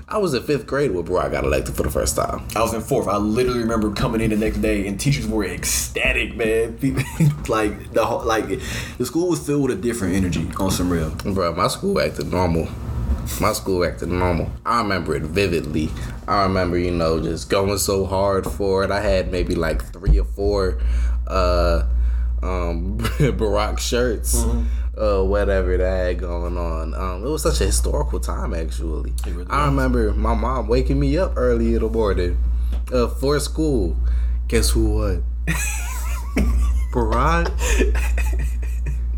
I 0.09 0.19
was 0.19 0.33
in 0.33 0.41
fifth 0.43 0.65
grade 0.67 0.91
when 0.91 1.03
Barack 1.03 1.31
got 1.33 1.43
elected 1.43 1.75
for 1.75 1.83
the 1.83 1.89
first 1.91 2.15
time. 2.15 2.47
I 2.55 2.61
was 2.61 2.73
in 2.73 2.79
fourth. 2.79 3.09
I 3.09 3.17
literally 3.17 3.59
remember 3.59 3.91
coming 3.91 4.21
in 4.21 4.29
the 4.29 4.37
next 4.37 4.59
day 4.59 4.87
and 4.87 4.97
teachers 4.97 5.27
were 5.27 5.43
ecstatic, 5.45 6.35
man. 6.37 6.77
Like 7.49 7.91
the 7.93 8.05
whole, 8.05 8.23
like 8.23 8.47
the 8.97 9.05
school 9.05 9.29
was 9.29 9.45
filled 9.45 9.63
with 9.69 9.77
a 9.77 9.81
different 9.81 10.15
energy 10.15 10.49
on 10.59 10.71
some 10.71 10.89
real. 10.89 11.09
Bro, 11.11 11.55
my 11.55 11.67
school 11.67 11.99
acted 11.99 12.31
normal. 12.31 12.67
My 13.39 13.53
school 13.53 13.83
acted 13.85 14.09
normal. 14.09 14.49
I 14.65 14.81
remember 14.81 15.15
it 15.15 15.23
vividly. 15.23 15.89
I 16.27 16.43
remember, 16.43 16.77
you 16.77 16.91
know, 16.91 17.21
just 17.21 17.49
going 17.49 17.77
so 17.77 18.05
hard 18.05 18.45
for 18.45 18.83
it. 18.83 18.91
I 18.91 19.01
had 19.01 19.31
maybe 19.31 19.55
like 19.55 19.83
three 19.93 20.19
or 20.19 20.25
four 20.25 20.79
uh 21.27 21.83
um 22.41 22.97
Barack 23.19 23.79
shirts. 23.79 24.43
Uh, 24.97 25.23
whatever 25.23 25.77
that 25.77 26.07
had 26.07 26.19
going 26.19 26.57
on. 26.57 26.95
Um, 26.95 27.23
it 27.23 27.29
was 27.29 27.43
such 27.43 27.61
a 27.61 27.65
historical 27.65 28.19
time, 28.19 28.51
actually. 28.55 29.13
really 29.27 29.45
I 29.47 29.65
remember 29.65 30.11
my 30.11 30.33
mom 30.33 30.67
waking 30.67 30.99
me 30.99 31.15
up 31.19 31.33
early 31.35 31.75
in 31.75 31.81
the 31.81 31.89
morning 31.89 32.39
uh, 32.91 33.07
for 33.07 33.39
school. 33.39 33.95
Guess 34.47 34.71
who 34.71 34.95
what? 34.95 35.21
Barack? 36.91 37.51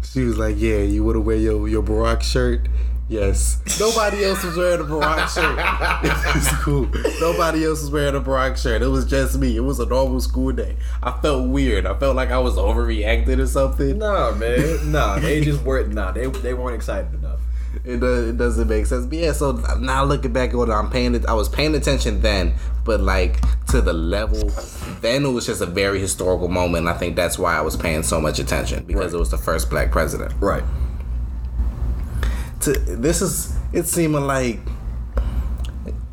She 0.03 0.21
was 0.23 0.37
like, 0.37 0.55
"Yeah, 0.57 0.79
you 0.79 1.03
want 1.05 1.15
to 1.15 1.21
wear 1.21 1.37
your 1.37 1.67
your 1.69 1.83
Barack 1.83 2.23
shirt." 2.23 2.67
Yes. 3.09 3.59
Nobody 3.79 4.23
else 4.23 4.43
was 4.43 4.55
wearing 4.55 4.81
a 4.81 4.83
Barack 4.83 5.33
shirt. 5.33 5.57
it's 6.35 6.63
cool. 6.63 6.87
Nobody 7.19 7.65
else 7.65 7.81
was 7.81 7.89
wearing 7.89 8.15
a 8.15 8.21
Barack 8.21 8.55
shirt. 8.55 8.83
It 8.83 8.87
was 8.87 9.05
just 9.05 9.37
me. 9.39 9.57
It 9.57 9.61
was 9.61 9.79
a 9.79 9.85
normal 9.87 10.21
school 10.21 10.51
day. 10.51 10.77
I 11.01 11.19
felt 11.19 11.49
weird. 11.49 11.87
I 11.87 11.97
felt 11.97 12.15
like 12.15 12.29
I 12.29 12.37
was 12.37 12.55
overreacting 12.55 13.39
or 13.39 13.47
something. 13.47 13.97
Nah, 13.97 14.33
man. 14.33 14.91
Nah, 14.91 15.17
they 15.17 15.41
just 15.41 15.63
weren't. 15.63 15.91
Nah, 15.91 16.11
they 16.11 16.27
they 16.27 16.53
weren't 16.53 16.75
excited 16.75 17.11
enough. 17.15 17.39
It, 17.83 17.99
does, 17.99 18.29
it 18.29 18.37
doesn't 18.37 18.67
make 18.67 18.85
sense. 18.85 19.05
But 19.07 19.17
yeah, 19.17 19.31
so 19.31 19.53
now 19.79 20.03
looking 20.03 20.33
back 20.33 20.53
on 20.53 20.69
it, 20.69 20.73
I'm 20.73 20.89
paying 20.91 21.15
it. 21.15 21.25
I 21.25 21.33
was 21.33 21.49
paying 21.49 21.73
attention 21.75 22.21
then, 22.21 22.53
but 22.83 22.99
like 22.99 23.37
to 23.67 23.81
the 23.81 23.93
level, 23.93 24.51
then 25.01 25.25
it 25.25 25.29
was 25.29 25.47
just 25.47 25.61
a 25.61 25.65
very 25.65 25.99
historical 25.99 26.47
moment. 26.47 26.87
And 26.87 26.89
I 26.89 26.97
think 26.97 27.15
that's 27.15 27.39
why 27.39 27.57
I 27.57 27.61
was 27.61 27.75
paying 27.75 28.03
so 28.03 28.21
much 28.21 28.37
attention 28.37 28.83
because 28.85 29.13
it 29.13 29.17
was 29.17 29.31
the 29.31 29.37
first 29.37 29.69
black 29.69 29.91
president. 29.91 30.33
Right. 30.39 30.63
To 32.61 32.73
this 32.73 33.21
is 33.21 33.55
it's 33.73 33.91
seeming 33.91 34.25
like 34.25 34.59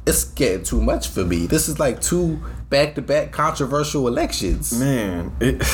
it's 0.06 0.24
getting 0.24 0.64
too 0.64 0.80
much 0.80 1.08
for 1.08 1.24
me. 1.24 1.46
This 1.46 1.68
is 1.68 1.78
like 1.78 2.00
two 2.00 2.40
back 2.70 2.94
to 2.94 3.02
back 3.02 3.32
controversial 3.32 4.06
elections. 4.08 4.78
Man, 4.78 5.32
it. 5.40 5.62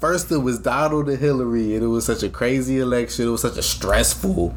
First 0.00 0.32
it 0.32 0.38
was 0.38 0.58
Donald 0.58 1.10
and 1.10 1.18
Hillary, 1.18 1.74
and 1.74 1.84
it 1.84 1.88
was 1.88 2.06
such 2.06 2.22
a 2.22 2.30
crazy 2.30 2.78
election. 2.78 3.26
It 3.26 3.30
was 3.30 3.42
such 3.42 3.58
a 3.58 3.62
stressful 3.62 4.54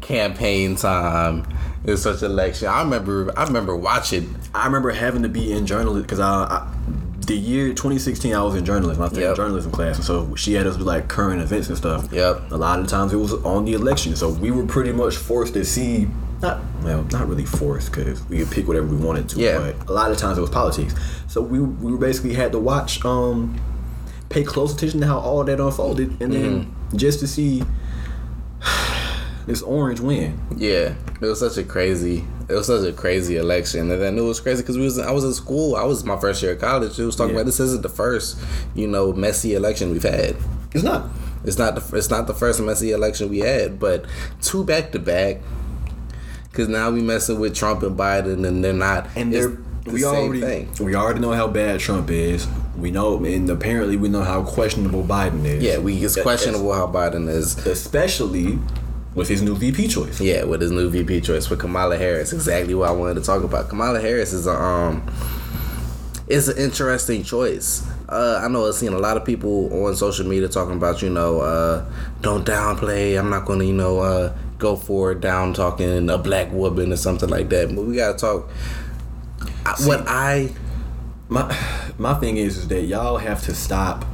campaign 0.00 0.74
time. 0.74 1.46
It 1.84 1.92
was 1.92 2.02
such 2.02 2.22
an 2.22 2.32
election. 2.32 2.66
I 2.66 2.82
remember 2.82 3.32
I 3.38 3.44
remember 3.44 3.76
watching 3.76 4.34
I 4.52 4.66
remember 4.66 4.90
having 4.90 5.22
to 5.22 5.28
be 5.28 5.52
in 5.52 5.64
journalism 5.64 6.02
because 6.02 6.18
I, 6.18 6.26
I, 6.26 6.72
the 7.26 7.36
year 7.36 7.68
2016, 7.68 8.34
I 8.34 8.42
was 8.42 8.54
in 8.54 8.64
journalism. 8.64 9.02
I 9.02 9.06
was 9.06 9.12
taking 9.12 9.28
Yep. 9.28 9.36
journalism 9.36 9.70
class, 9.72 9.96
and 9.96 10.04
so 10.04 10.34
she 10.34 10.54
had 10.54 10.66
us 10.66 10.76
do 10.76 10.84
like 10.84 11.08
current 11.08 11.40
events 11.42 11.68
and 11.68 11.76
stuff. 11.76 12.08
Yep. 12.12 12.50
A 12.52 12.56
lot 12.56 12.80
of 12.80 12.86
times 12.86 13.12
it 13.12 13.16
was 13.16 13.32
on 13.44 13.64
the 13.64 13.72
election, 13.74 14.16
so 14.16 14.28
we 14.30 14.50
were 14.50 14.64
pretty 14.64 14.92
much 14.92 15.16
forced 15.16 15.54
to 15.54 15.64
see. 15.64 16.08
Not 16.42 16.60
well, 16.82 17.06
not 17.12 17.26
really 17.28 17.46
forced 17.46 17.92
because 17.92 18.22
we 18.28 18.38
could 18.38 18.50
pick 18.50 18.68
whatever 18.68 18.86
we 18.86 18.96
wanted 18.96 19.28
to. 19.30 19.40
Yeah. 19.40 19.58
But 19.58 19.88
a 19.88 19.92
lot 19.92 20.10
of 20.10 20.18
times 20.18 20.36
it 20.36 20.40
was 20.42 20.50
politics. 20.50 20.94
So 21.28 21.40
we 21.40 21.60
we 21.60 21.96
basically 21.96 22.34
had 22.34 22.52
to 22.52 22.58
watch, 22.58 23.02
um, 23.04 23.58
pay 24.28 24.42
close 24.42 24.74
attention 24.74 25.00
to 25.00 25.06
how 25.06 25.18
all 25.18 25.44
that 25.44 25.60
unfolded, 25.60 26.20
and 26.20 26.32
then 26.32 26.52
Mm-hmm. 26.64 26.96
just 26.96 27.20
to 27.20 27.26
see 27.26 27.62
this 29.46 29.62
orange 29.62 30.00
win. 30.00 30.38
Yeah, 30.56 30.94
it 31.20 31.20
was 31.20 31.40
such 31.40 31.56
a 31.56 31.62
crazy. 31.64 32.24
It 32.48 32.52
was 32.54 32.66
such 32.66 32.86
a 32.86 32.92
crazy 32.92 33.36
election, 33.36 33.90
and 33.90 34.02
then 34.02 34.18
it 34.18 34.22
was 34.22 34.38
crazy 34.40 34.62
because 34.62 34.76
we 34.76 34.84
was. 34.84 34.98
I 34.98 35.10
was 35.10 35.24
in 35.24 35.32
school. 35.32 35.76
I 35.76 35.84
was 35.84 36.04
my 36.04 36.18
first 36.18 36.42
year 36.42 36.52
of 36.52 36.60
college. 36.60 36.98
It 36.98 37.04
was 37.04 37.16
talking 37.16 37.34
Yeah. 37.34 37.40
about 37.40 37.46
this 37.46 37.60
isn't 37.60 37.82
the 37.82 37.88
first, 37.88 38.36
you 38.74 38.86
know, 38.86 39.12
messy 39.12 39.54
election 39.54 39.90
we've 39.92 40.02
had. 40.02 40.36
It's 40.74 40.84
not. 40.84 41.08
It's 41.44 41.58
not 41.58 41.74
the 41.74 41.96
it's 41.96 42.10
not 42.10 42.26
the 42.26 42.34
first 42.34 42.60
messy 42.60 42.90
election 42.92 43.30
we 43.30 43.38
had, 43.40 43.78
but 43.78 44.04
two 44.42 44.64
back 44.64 44.92
to 44.92 44.98
back. 44.98 45.40
Because 46.50 46.68
now 46.68 46.90
we 46.90 47.00
messing 47.02 47.40
with 47.40 47.54
Trump 47.54 47.82
and 47.82 47.98
Biden, 47.98 48.46
and 48.46 48.62
they're 48.64 48.72
not. 48.72 49.08
and 49.16 49.32
they're 49.32 49.56
the 49.84 49.90
we 49.90 50.00
same 50.00 50.14
already 50.14 50.40
thing. 50.40 50.68
we 50.80 50.94
already 50.94 51.20
know 51.20 51.32
how 51.32 51.46
bad 51.48 51.80
Trump 51.80 52.10
is. 52.10 52.46
We 52.76 52.90
know, 52.90 53.22
and 53.24 53.48
apparently 53.50 53.96
we 53.96 54.08
know 54.08 54.22
how 54.22 54.42
questionable 54.42 55.02
Biden 55.02 55.44
is. 55.44 55.62
Yeah, 55.62 55.78
we 55.78 55.94
it's 56.04 56.20
questionable 56.20 56.72
how 56.72 56.86
Biden 56.86 57.28
is. 57.28 57.58
especially 57.66 58.58
with 59.14 59.28
his 59.28 59.42
new 59.42 59.54
VP 59.56 59.88
choice. 59.88 60.20
Yeah, 60.20 60.44
with 60.44 60.60
his 60.60 60.70
new 60.70 60.90
VP 60.90 61.20
choice 61.20 61.46
for 61.46 61.56
Kamala 61.56 61.96
Harris, 61.96 62.32
exactly 62.32 62.74
what 62.74 62.88
I 62.88 62.92
wanted 62.92 63.14
to 63.14 63.22
talk 63.22 63.42
about. 63.44 63.68
Kamala 63.68 64.00
Harris 64.00 64.32
is 64.32 64.46
a 64.46 64.54
um 64.54 65.08
is 66.26 66.48
an 66.48 66.58
interesting 66.58 67.22
choice. 67.22 67.86
Uh, 68.08 68.40
I 68.42 68.48
know 68.48 68.66
I've 68.66 68.74
seen 68.74 68.92
a 68.92 68.98
lot 68.98 69.16
of 69.16 69.24
people 69.24 69.84
on 69.84 69.96
social 69.96 70.26
media 70.26 70.48
talking 70.48 70.76
about 70.76 71.02
you 71.02 71.10
know 71.10 71.40
uh, 71.40 71.84
don't 72.20 72.46
downplay. 72.46 73.18
I'm 73.18 73.30
not 73.30 73.44
going 73.46 73.60
to 73.60 73.64
you 73.66 73.72
know 73.72 74.00
uh, 74.00 74.36
go 74.58 74.76
for 74.76 75.14
down 75.14 75.52
talking 75.52 76.08
a 76.10 76.18
black 76.18 76.52
woman 76.52 76.92
or 76.92 76.96
something 76.96 77.28
like 77.28 77.48
that. 77.50 77.74
But 77.74 77.84
we 77.84 77.96
gotta 77.96 78.18
talk. 78.18 78.48
I, 79.66 79.74
what 79.86 80.04
I 80.06 80.50
My 81.28 81.56
my 81.98 82.14
thing 82.14 82.36
is 82.36 82.56
is 82.56 82.68
that 82.68 82.82
y'all 82.82 83.18
have 83.18 83.42
to 83.44 83.54
stop. 83.54 84.04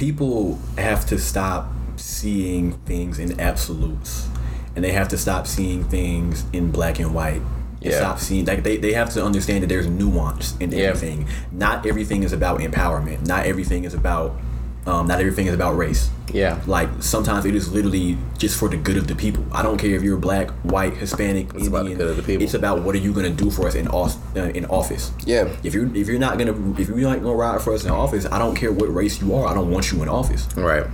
People 0.00 0.58
have 0.78 1.04
to 1.08 1.18
stop 1.18 1.70
seeing 1.96 2.72
things 2.86 3.18
in 3.18 3.38
absolutes, 3.38 4.28
and 4.74 4.82
they 4.82 4.92
have 4.92 5.08
to 5.08 5.18
stop 5.18 5.46
seeing 5.46 5.84
things 5.84 6.46
in 6.54 6.70
black 6.70 6.98
and 7.00 7.14
white. 7.14 7.42
Yeah. 7.82 7.98
Stop 7.98 8.18
seeing 8.18 8.46
like 8.46 8.62
they, 8.62 8.78
they 8.78 8.94
have 8.94 9.10
to 9.10 9.22
understand 9.22 9.62
that 9.62 9.66
there's 9.66 9.86
nuance 9.86 10.56
in 10.56 10.72
Yeah. 10.72 10.84
everything. 10.84 11.28
Not 11.52 11.84
everything 11.84 12.22
is 12.22 12.32
about 12.32 12.60
empowerment. 12.60 13.26
Not 13.26 13.44
everything 13.44 13.84
is 13.84 13.92
about 13.92 14.40
um, 14.86 15.06
not 15.06 15.20
everything 15.20 15.46
is 15.48 15.52
about 15.52 15.76
race. 15.76 16.08
Yeah 16.32 16.60
Like 16.66 16.88
sometimes 17.00 17.44
it 17.44 17.54
is 17.54 17.72
literally 17.72 18.16
just 18.38 18.58
for 18.58 18.68
the 18.68 18.76
good 18.76 18.96
of 18.96 19.06
the 19.06 19.14
people. 19.14 19.44
I 19.52 19.62
don't 19.62 19.78
care 19.78 19.90
if 19.94 20.02
you're 20.02 20.16
black, 20.16 20.50
white, 20.62 20.94
Hispanic, 20.96 21.54
It's 21.54 21.66
about 21.68 21.86
the 21.86 21.94
good 21.94 22.10
of 22.10 22.16
the 22.16 22.22
people. 22.22 22.42
It's 22.42 22.54
about 22.54 22.82
what 22.82 22.94
are 22.94 22.98
you 22.98 23.12
gonna 23.12 23.30
do 23.30 23.50
for 23.50 23.66
us 23.68 23.74
in 23.74 23.88
off, 23.88 24.16
uh, 24.36 24.40
in 24.58 24.64
office. 24.66 25.12
yeah 25.24 25.48
If 25.62 25.74
you 25.74 25.90
if 25.94 26.08
you're 26.08 26.18
not 26.18 26.38
gonna 26.38 26.54
if 26.80 26.88
you're 26.88 26.98
not 26.98 27.22
gonna 27.22 27.34
ride 27.34 27.60
for 27.62 27.74
us 27.74 27.84
in 27.84 27.90
office, 27.90 28.26
I 28.26 28.38
don't 28.38 28.56
care 28.56 28.72
what 28.72 28.92
race 28.94 29.20
you 29.20 29.34
are. 29.34 29.46
I 29.46 29.54
don't 29.54 29.70
want 29.70 29.92
you 29.92 30.02
in 30.02 30.08
office. 30.08 30.46
Right. 30.56 30.86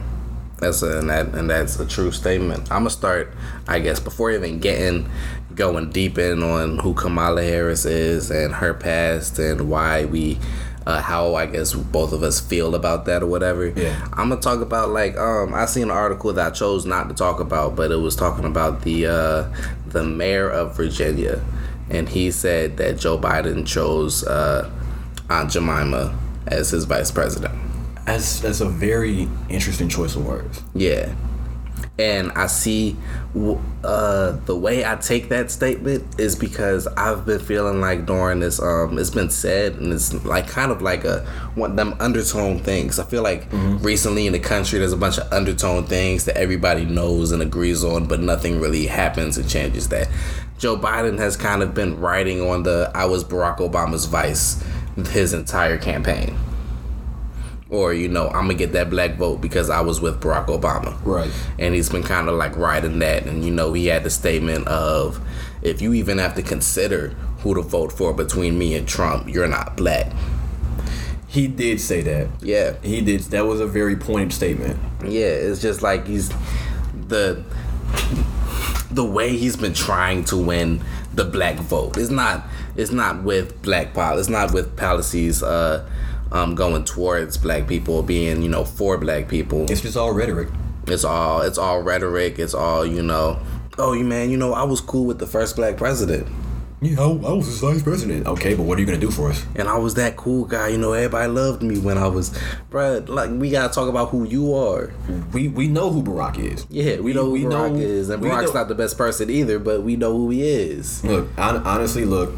That's 0.59 0.83
a, 0.83 0.99
and 1.01 1.11
that 1.11 1.35
and 1.35 1.51
that's 1.51 1.79
a 1.79 1.87
true 1.87 2.11
statement. 2.12 2.62
I'm 2.72 2.81
gonna 2.81 2.90
start, 2.90 3.35
I 3.68 3.79
guess, 3.79 4.01
before 4.01 4.31
even 4.31 4.59
getting 4.59 5.09
going 5.55 5.90
deep 5.90 6.18
in 6.18 6.42
on 6.42 6.79
who 6.79 6.94
Kamala 6.94 7.42
Harris 7.42 7.85
is 7.85 8.31
and 8.31 8.55
her 8.55 8.75
past 8.75 9.38
and 9.38 9.70
why 9.70 10.05
we, 10.05 10.38
uh, 10.87 11.03
how 11.03 11.35
I 11.35 11.46
guess 11.46 11.75
both 11.75 12.12
of 12.12 12.22
us 12.22 12.40
feel 12.40 12.75
about 12.75 13.05
that 13.07 13.22
or 13.22 13.27
whatever. 13.27 13.66
Yeah. 13.68 14.09
I'm 14.12 14.29
gonna 14.29 14.40
talk 14.40 14.61
about 14.61 14.90
like 14.90 15.16
um 15.16 15.53
I 15.53 15.66
seen 15.66 15.85
an 15.85 15.90
article 15.90 16.33
that 16.33 16.46
I 16.46 16.51
chose 16.51 16.87
not 16.87 17.09
to 17.09 17.14
talk 17.14 17.40
about, 17.40 17.75
but 17.75 17.90
it 17.90 17.96
was 17.96 18.14
talking 18.14 18.44
about 18.44 18.83
the 18.83 19.07
uh, 19.07 19.55
the 19.88 20.05
mayor 20.05 20.49
of 20.49 20.77
Virginia, 20.77 21.44
and 21.90 22.09
he 22.09 22.31
said 22.31 22.77
that 22.77 22.99
Joe 22.99 23.18
Biden 23.18 23.66
chose 23.66 24.25
uh, 24.25 24.70
Aunt 25.29 25.51
Jemima 25.51 26.16
as 26.46 26.70
his 26.70 26.85
vice 26.85 27.11
president. 27.11 27.55
That's 28.05 28.40
that's 28.40 28.61
a 28.61 28.68
very 28.68 29.29
interesting 29.49 29.88
choice 29.88 30.14
of 30.14 30.25
words. 30.25 30.62
Yeah. 30.75 31.12
And 31.99 32.31
I 32.33 32.47
see 32.47 32.95
uh, 33.83 34.33
the 34.45 34.55
way 34.55 34.85
I 34.85 34.97
take 34.97 35.31
that 35.31 35.51
statement 35.51 36.21
is 36.21 36.37
because 36.37 36.87
I've 36.89 37.25
been 37.25 37.39
feeling 37.39 37.81
like 37.81 38.05
during 38.05 38.41
this, 38.41 38.61
um, 38.61 38.99
it's 38.99 39.09
been 39.09 39.31
said, 39.31 39.77
and 39.77 39.93
it's 39.93 40.13
like 40.25 40.47
kind 40.47 40.71
of 40.71 40.83
like 40.83 41.05
a 41.05 41.25
one 41.55 41.71
of 41.71 41.77
them 41.77 41.95
undertone 41.99 42.59
things. 42.59 42.99
I 42.99 43.05
feel 43.05 43.23
like 43.23 43.47
recently 43.51 44.27
in 44.27 44.35
the 44.35 44.39
country, 44.39 44.79
there's 44.79 44.93
a 44.93 44.97
bunch 44.97 45.17
of 45.17 45.33
undertone 45.33 45.87
things 45.87 46.27
that 46.27 46.37
everybody 46.37 46.85
knows 46.85 47.33
and 47.33 47.41
agrees 47.41 47.83
on, 47.83 48.07
but 48.07 48.21
nothing 48.21 48.61
really 48.61 48.87
happens 48.87 49.39
and 49.39 49.49
changes 49.49 49.89
that. 49.89 50.09
Joe 50.59 50.77
Biden 50.77 51.19
has 51.19 51.37
kind 51.37 51.63
of 51.63 51.75
been 51.75 51.99
riding 51.99 52.41
on 52.41 52.63
the 52.63 52.91
I 52.95 53.07
was 53.07 53.25
Barack 53.25 53.59
Obama's 53.59 54.07
vice 54.07 54.63
his 55.11 55.35
entire 55.35 55.77
campaign 55.77 56.37
or 57.71 57.93
you 57.93 58.09
know 58.09 58.29
i'm 58.29 58.43
gonna 58.43 58.55
get 58.55 58.73
that 58.73 58.89
black 58.91 59.17
vote 59.17 59.41
because 59.41 59.71
i 59.71 59.81
was 59.81 60.01
with 60.01 60.21
barack 60.21 60.47
obama 60.47 60.97
Right. 61.05 61.31
and 61.59 61.75
he's 61.75 61.89
been 61.89 62.03
kind 62.05 62.29
of 62.29 62.35
like 62.37 62.57
riding 62.57 62.99
that 63.01 63.27
and 63.27 63.45
you 63.45 63.51
know 63.51 63.73
he 63.73 63.87
had 63.87 64.05
the 64.05 64.11
statement 64.11 64.67
of 64.69 65.21
if 65.63 65.83
you 65.83 65.93
even 65.95 66.19
have 66.19 66.35
to 66.37 66.43
consider 66.43 67.09
who 67.41 67.55
to 67.55 67.63
vote 67.63 67.93
for 67.93 68.13
between 68.13 68.57
me 68.59 68.75
and 68.77 68.87
trump 68.87 69.29
you're 69.29 69.49
not 69.49 69.77
black 69.77 70.13
He 71.29 71.49
did 71.49 71.81
say 71.81 72.01
that. 72.03 72.29
yeah 72.41 72.75
He 72.83 73.01
did. 73.03 73.21
That 73.31 73.47
was 73.47 73.61
a 73.61 73.67
very 73.67 73.97
pointed 73.97 74.33
statement. 74.33 74.79
yeah 75.05 75.27
it's 75.27 75.61
just 75.61 75.83
like 75.83 76.07
he's 76.07 76.31
the 77.09 77.45
the 78.91 79.05
way 79.05 79.37
he's 79.37 79.57
been 79.57 79.75
trying 79.75 80.25
to 80.25 80.37
win 80.37 80.81
the 81.15 81.25
black 81.25 81.57
vote 81.57 81.97
it's 81.97 82.11
not 82.11 82.45
it's 82.77 82.91
not 82.93 83.23
with 83.23 83.61
black 83.63 83.93
pol 83.93 84.19
it's 84.19 84.29
not 84.29 84.53
with 84.55 84.77
policies 84.77 85.43
uh 85.43 85.87
um 86.33 86.55
going 86.55 86.85
towards 86.85 87.37
black 87.37 87.67
people 87.69 88.03
being 88.03 88.43
you 88.43 88.49
know 88.49 88.65
for 88.65 88.99
black 88.99 89.29
people 89.29 89.71
It's 89.71 89.81
just 89.81 89.97
all 89.97 90.12
rhetoric. 90.12 90.49
It's 90.87 91.05
all 91.05 91.43
it's 91.43 91.59
all 91.59 91.83
rhetoric. 91.83 92.39
It's 92.39 92.55
all 92.55 92.85
you 92.87 93.03
know. 93.03 93.39
Oh, 93.79 93.93
you 93.93 94.05
man, 94.05 94.31
you 94.31 94.37
know 94.37 94.53
I 94.55 94.62
was 94.62 94.81
cool 94.81 95.05
with 95.05 95.19
the 95.19 95.27
first 95.27 95.57
black 95.57 95.77
president. 95.77 96.27
Yeah, 96.83 97.01
I, 97.01 97.05
I 97.05 97.33
was 97.33 97.47
his 97.47 97.59
vice 97.59 97.83
president. 97.83 98.27
Okay, 98.27 98.55
but 98.55 98.65
what 98.65 98.77
are 98.77 98.81
you 98.81 98.87
gonna 98.87 98.99
do 98.99 99.11
for 99.11 99.31
us? 99.31 99.45
and 99.55 99.67
I 99.67 99.79
was 99.79 99.95
that 99.95 100.17
cool 100.17 100.45
guy. 100.45 100.69
You 100.69 100.79
know, 100.79 100.93
everybody 100.93 101.27
loved 101.33 101.62
me 101.62 101.79
when 101.79 101.97
I 101.97 102.07
was, 102.07 102.31
bruh. 102.71 103.09
Like 103.09 103.31
we 103.31 103.51
gotta 103.51 103.73
talk 103.73 103.89
about 103.89 104.11
who 104.11 104.25
you 104.25 104.55
are. 104.55 104.93
We 105.33 105.49
we 105.49 105.69
know 105.69 105.91
who 105.91 106.03
Barack 106.03 106.39
is. 106.39 106.67
Yeah, 106.69 107.01
we, 107.01 107.15
know 107.15 107.25
who 107.31 107.39
Barack 107.39 107.81
is, 107.81 108.11
and 108.11 108.23
Barack's 108.23 108.53
know- 108.53 108.61
not 108.61 108.69
the 108.69 108.75
best 108.75 108.99
person 108.99 109.31
either, 109.31 109.59
but 109.59 109.83
we 109.83 109.97
know 109.97 110.12
who 110.17 110.31
he 110.31 110.43
is. 110.47 111.03
Look, 111.03 111.29
hon- 111.37 111.62
honestly, 111.67 112.05
look. 112.05 112.35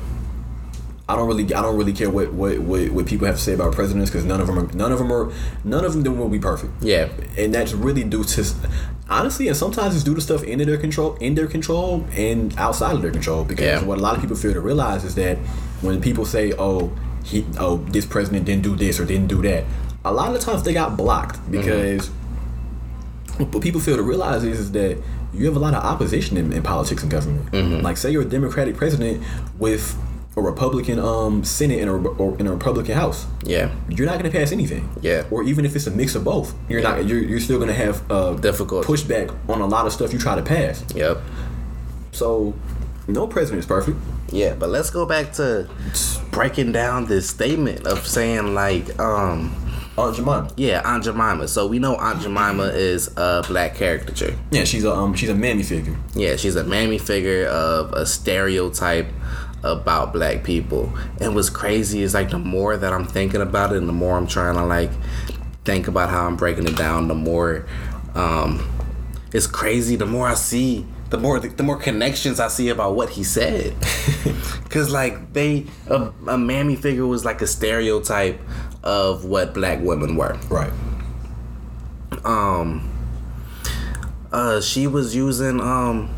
I 1.09 1.17
don't 1.17 1.27
really, 1.27 1.45
I 1.45 1.63
don't 1.63 1.77
really 1.77 1.95
care 1.95 2.11
what 2.11 2.33
what, 2.33 2.59
what, 2.59 2.91
what 2.91 3.07
people 3.07 3.27
have 3.27 3.37
to 3.37 3.43
say 3.43 3.55
about 3.55 3.73
presidents 3.73 4.11
because 4.11 4.25
none 4.25 4.41
of 4.41 4.47
them 4.47 4.59
are, 4.59 4.73
none 4.75 4.93
of 4.93 4.99
them 4.99 5.11
are, 5.11 5.33
none 5.65 5.85
of 5.85 6.05
them 6.05 6.19
will 6.19 6.29
be 6.29 6.39
perfect. 6.39 6.73
Yeah, 6.83 7.09
and 7.37 7.55
that's 7.55 7.73
really 7.73 8.05
due 8.05 8.25
to 8.25 8.45
honestly 9.11 9.49
and 9.49 9.57
sometimes 9.57 9.95
it's 9.95 10.05
due 10.05 10.15
to 10.15 10.21
stuff 10.21 10.43
in 10.45 10.59
their 10.59 10.77
control 10.77 11.15
in 11.15 11.35
their 11.35 11.47
control 11.47 12.05
and 12.13 12.57
outside 12.59 12.95
of 12.95 13.03
their 13.03 13.11
control 13.11 13.45
because 13.45 13.65
Yeah. 13.65 13.85
what 13.85 13.99
a 13.99 14.01
lot 14.01 14.15
of 14.17 14.21
people 14.21 14.37
fail 14.37 14.53
to 14.53 14.61
realize 14.61 15.05
is 15.05 15.15
that 15.15 15.39
when 15.81 16.01
people 16.01 16.25
say 16.25 16.53
oh 16.59 16.93
he 17.25 17.45
oh 17.59 17.79
this 17.89 18.05
president 18.05 18.45
didn't 18.45 18.63
do 18.63 18.77
this 18.77 19.01
or 19.01 19.05
didn't 19.05 19.29
do 19.29 19.41
that 19.43 19.65
a 20.05 20.13
lot 20.13 20.29
of 20.29 20.35
the 20.35 20.41
times 20.41 20.63
they 20.63 20.75
got 20.75 20.97
blocked 20.97 21.37
mm-hmm. 21.37 21.53
because 21.53 22.09
what 23.39 23.63
people 23.63 23.81
fail 23.81 23.97
to 23.97 24.03
realize 24.03 24.43
is, 24.45 24.59
is 24.59 24.73
that 24.73 24.99
you 25.33 25.47
have 25.47 25.57
a 25.57 25.61
lot 25.61 25.73
of 25.73 25.83
opposition 25.85 26.37
in, 26.37 26.53
in 26.53 26.63
politics 26.63 27.03
and 27.03 27.11
government 27.11 27.51
mm-hmm. 27.51 27.83
like 27.83 27.97
say 27.97 28.11
you're 28.11 28.23
a 28.23 28.27
democratic 28.27 28.77
president 28.77 29.23
with 29.59 29.97
a 30.39 30.43
republican 30.43 30.99
um 30.99 31.43
senate 31.45 31.81
and 31.81 31.89
a, 31.91 31.95
or 31.95 32.37
in 32.39 32.47
a 32.47 32.53
republican 32.53 32.95
house 32.95 33.27
yeah, 33.45 33.71
you're 33.89 34.07
not 34.07 34.19
going 34.19 34.31
to 34.31 34.37
pass 34.39 34.53
anything. 34.53 34.91
Yeah. 35.01 35.25
Or 35.31 35.43
even 35.43 35.65
if 35.65 35.75
it's 35.75 35.87
a 35.87 35.91
mix 35.91 36.15
of 36.15 36.23
both, 36.25 36.55
you're 36.69 36.81
Yeah. 36.81 36.97
not. 36.97 37.07
You're, 37.07 37.21
you're 37.23 37.41
still 37.41 37.57
going 37.57 37.69
to 37.69 37.75
have 37.75 38.03
uh, 38.11 38.35
Difficult. 38.35 38.85
pushback 38.85 39.35
on 39.49 39.63
a 39.63 39.67
lot 39.67 39.87
of 39.87 39.93
stuff 39.95 40.13
you 40.13 40.19
try 40.19 40.35
to 40.37 40.43
pass. 40.43 40.85
yep, 40.95 41.19
So, 42.13 42.53
no 43.07 43.27
president 43.27 43.61
is 43.61 43.67
perfect. 43.67 43.97
yeah. 44.31 44.55
But 44.59 44.69
let's 44.69 44.91
go 44.91 45.07
back 45.07 45.33
to 45.35 45.67
breaking 46.31 46.73
down 46.73 47.07
this 47.07 47.31
statement 47.31 47.87
of 47.87 48.07
saying 48.07 48.55
like, 48.55 48.99
um, 49.01 49.55
Aunt 49.97 50.15
Jemima. 50.17 50.51
yeah, 50.57 50.83
Aunt 50.85 51.05
Jemima. 51.05 51.49
So 51.49 51.67
we 51.67 51.79
know 51.79 51.97
Aunt 51.97 52.21
Jemima 52.21 52.65
is 52.75 53.09
a 53.17 53.43
black 53.49 53.75
caricature. 53.77 54.35
Yeah, 54.51 54.65
she's 54.65 54.85
a 54.85 54.93
um 54.93 55.15
she's 55.15 55.29
a 55.31 55.35
mammy 55.35 55.63
figure. 55.65 55.97
Yeah, 56.15 56.37
she's 56.37 56.55
a 56.55 56.65
mammy 56.65 56.99
figure 56.99 57.47
of 57.47 57.93
a 57.95 58.05
stereotype 58.07 59.09
about 59.63 60.13
black 60.13 60.45
people. 60.45 60.93
And 61.21 61.35
what's 61.35 61.51
crazy 61.51 62.03
is 62.03 62.15
like 62.15 62.31
the 62.31 62.39
more 62.39 62.77
that 62.77 62.93
I'm 62.93 63.07
thinking 63.07 63.41
about 63.41 63.73
it 63.73 63.79
and 63.79 63.89
the 63.89 63.93
more 63.93 64.17
I'm 64.17 64.27
trying 64.27 64.55
to 64.55 64.65
like 64.65 64.91
think 65.65 65.89
about 65.89 66.11
how 66.11 66.27
I'm 66.27 66.37
breaking 66.37 66.67
it 66.67 66.77
down, 66.77 67.09
the 67.09 67.15
more 67.15 67.67
um 68.15 68.67
it's 69.33 69.47
crazy, 69.47 69.97
the 69.97 70.07
more 70.07 70.29
I 70.29 70.35
see 70.35 70.87
the 71.11 71.19
more 71.19 71.41
the, 71.41 71.63
more 71.63 71.77
connections 71.77 72.39
I 72.39 72.49
see 72.49 72.69
about 72.69 72.95
what 72.95 73.11
he 73.11 73.25
said. 73.25 73.75
Cause 74.69 74.91
like 74.91 75.33
they 75.33 75.67
a, 75.89 76.13
a 76.27 76.39
mammy 76.39 76.77
figure 76.77 77.07
was 77.07 77.25
like 77.25 77.41
a 77.41 77.47
stereotype 77.47 78.41
of 78.83 79.25
what 79.25 79.55
black 79.55 79.81
women 79.81 80.17
were. 80.17 80.39
Right. 80.49 80.73
Um 82.25 82.91
uh 84.31 84.61
she 84.61 84.87
was 84.87 85.17
using 85.17 85.61
um 85.61 86.11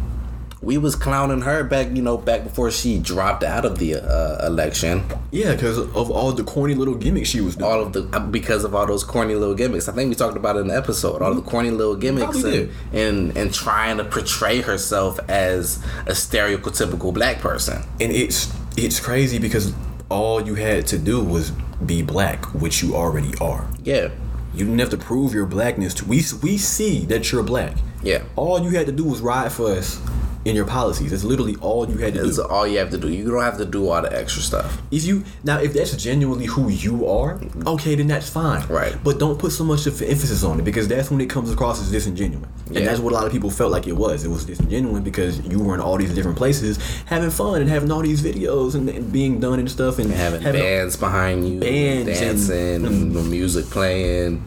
we 0.62 0.76
was 0.76 0.94
clowning 0.94 1.40
her 1.40 1.64
back, 1.64 1.88
you 1.96 2.02
know, 2.02 2.18
back 2.18 2.44
before 2.44 2.70
she 2.70 2.98
dropped 2.98 3.42
out 3.42 3.64
of 3.64 3.78
the 3.78 3.96
uh, 3.96 4.46
election. 4.46 5.04
Yeah, 5.30 5.54
because 5.54 5.78
of 5.78 6.10
all 6.10 6.32
the 6.32 6.44
corny 6.44 6.74
little 6.74 6.94
gimmicks 6.94 7.30
she 7.30 7.40
was 7.40 7.56
doing. 7.56 7.70
All 7.70 7.80
of 7.80 7.92
the 7.94 8.02
uh, 8.12 8.20
because 8.26 8.64
of 8.64 8.74
all 8.74 8.86
those 8.86 9.02
corny 9.02 9.34
little 9.34 9.54
gimmicks. 9.54 9.88
I 9.88 9.92
think 9.92 10.10
we 10.10 10.14
talked 10.14 10.36
about 10.36 10.56
it 10.56 10.60
in 10.60 10.68
the 10.68 10.76
episode. 10.76 11.22
All 11.22 11.34
the 11.34 11.40
corny 11.42 11.70
little 11.70 11.96
gimmicks 11.96 12.42
and, 12.44 12.70
and 12.92 13.36
and 13.36 13.54
trying 13.54 13.96
to 13.96 14.04
portray 14.04 14.60
herself 14.60 15.18
as 15.30 15.82
a 16.06 16.12
stereotypical 16.12 17.12
black 17.14 17.38
person. 17.38 17.82
and 18.00 18.12
it's 18.12 18.52
it's 18.76 19.00
crazy 19.00 19.38
because 19.38 19.72
all 20.10 20.42
you 20.42 20.56
had 20.56 20.86
to 20.88 20.98
do 20.98 21.22
was 21.22 21.52
be 21.86 22.02
black, 22.02 22.44
which 22.54 22.82
you 22.82 22.94
already 22.94 23.32
are. 23.40 23.66
Yeah, 23.82 24.10
You 24.54 24.64
didn't 24.66 24.78
have 24.80 24.90
to 24.90 24.98
prove 24.98 25.32
your 25.32 25.46
blackness. 25.46 25.94
To, 25.94 26.04
we 26.04 26.22
we 26.42 26.58
see 26.58 27.06
that 27.06 27.32
you're 27.32 27.42
black. 27.42 27.76
yeah. 28.02 28.24
All 28.36 28.60
you 28.60 28.70
had 28.70 28.86
to 28.86 28.92
do 28.92 29.04
was 29.04 29.20
ride 29.22 29.52
for 29.52 29.70
us 29.72 29.98
in 30.44 30.56
your 30.56 30.64
policies. 30.64 31.12
It's 31.12 31.22
literally 31.22 31.56
all 31.56 31.86
you 31.88 31.98
had 31.98 32.14
to 32.14 32.22
That's 32.22 32.36
do. 32.36 32.44
all 32.44 32.66
you 32.66 32.78
have 32.78 32.88
to 32.90 32.98
do. 32.98 33.08
You 33.12 33.30
don't 33.30 33.42
have 33.42 33.58
to 33.58 33.66
do 33.66 33.88
all 33.90 34.00
the 34.00 34.10
extra 34.16 34.40
stuff. 34.42 34.80
If 34.90 35.04
you 35.04 35.24
now, 35.44 35.58
if 35.60 35.74
that's 35.74 35.94
genuinely 35.96 36.46
who 36.46 36.70
you 36.70 37.06
are, 37.06 37.38
okay, 37.66 37.94
then 37.94 38.06
that's 38.06 38.30
fine. 38.30 38.66
Right. 38.68 38.96
But 39.04 39.18
don't 39.18 39.38
put 39.38 39.52
so 39.52 39.64
much 39.64 39.86
of 39.86 40.00
emphasis 40.00 40.42
on 40.42 40.58
it 40.58 40.64
because 40.64 40.88
that's 40.88 41.10
when 41.10 41.20
it 41.20 41.28
comes 41.28 41.52
across 41.52 41.80
as 41.82 41.90
disingenuous, 41.90 42.48
Yeah. 42.70 42.78
and 42.78 42.86
that's 42.88 43.00
what 43.00 43.12
a 43.12 43.16
lot 43.16 43.26
of 43.26 43.32
people 43.32 43.50
felt 43.50 43.70
like 43.70 43.86
it 43.86 43.92
was. 43.96 44.24
It 44.24 44.28
was 44.28 44.46
disingenuous 44.46 45.02
because 45.02 45.40
you 45.46 45.58
were 45.60 45.74
in 45.74 45.80
all 45.80 45.98
these 45.98 46.14
different 46.14 46.38
places 46.38 46.78
having 47.04 47.30
fun 47.30 47.60
and 47.60 47.68
having 47.68 47.90
all 47.92 48.00
these 48.00 48.22
videos 48.22 48.74
and, 48.74 48.88
and 48.88 49.12
being 49.12 49.40
done 49.40 49.58
and 49.58 49.70
stuff 49.70 49.98
and 49.98 50.10
Having 50.10 50.42
bands 50.54 50.96
behind 50.96 51.46
you, 51.46 51.60
Bands 51.60 52.08
and- 52.08 52.18
dancing, 52.18 52.86
and, 52.86 53.12
the 53.16 53.22
music 53.22 53.66
playing. 53.66 54.42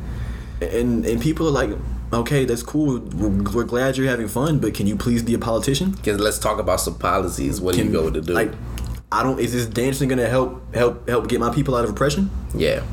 and 0.61 1.05
and 1.05 1.21
people 1.21 1.47
are 1.47 1.51
like, 1.51 1.69
okay, 2.13 2.45
that's 2.45 2.63
cool. 2.63 2.99
We're, 2.99 3.29
we're 3.51 3.63
glad 3.63 3.97
you're 3.97 4.07
having 4.07 4.27
fun, 4.27 4.59
but 4.59 4.73
can 4.73 4.87
you 4.87 4.95
please 4.95 5.23
be 5.23 5.33
a 5.33 5.39
politician? 5.39 5.91
Because 5.91 6.19
let's 6.19 6.39
talk 6.39 6.59
about 6.59 6.79
some 6.79 6.95
policies. 6.97 7.59
What 7.61 7.75
Can 7.75 7.83
are 7.87 7.91
you 7.91 7.91
going 7.93 8.13
to 8.13 8.21
do? 8.21 8.33
Like, 8.33 8.51
I 9.11 9.23
don't. 9.23 9.39
Is 9.39 9.53
this 9.53 9.65
dancing 9.67 10.09
gonna 10.09 10.27
help 10.27 10.73
help 10.75 11.07
help 11.07 11.27
get 11.29 11.39
my 11.39 11.49
people 11.53 11.75
out 11.75 11.83
of 11.83 11.91
oppression? 11.91 12.29
yeah, 12.55 12.83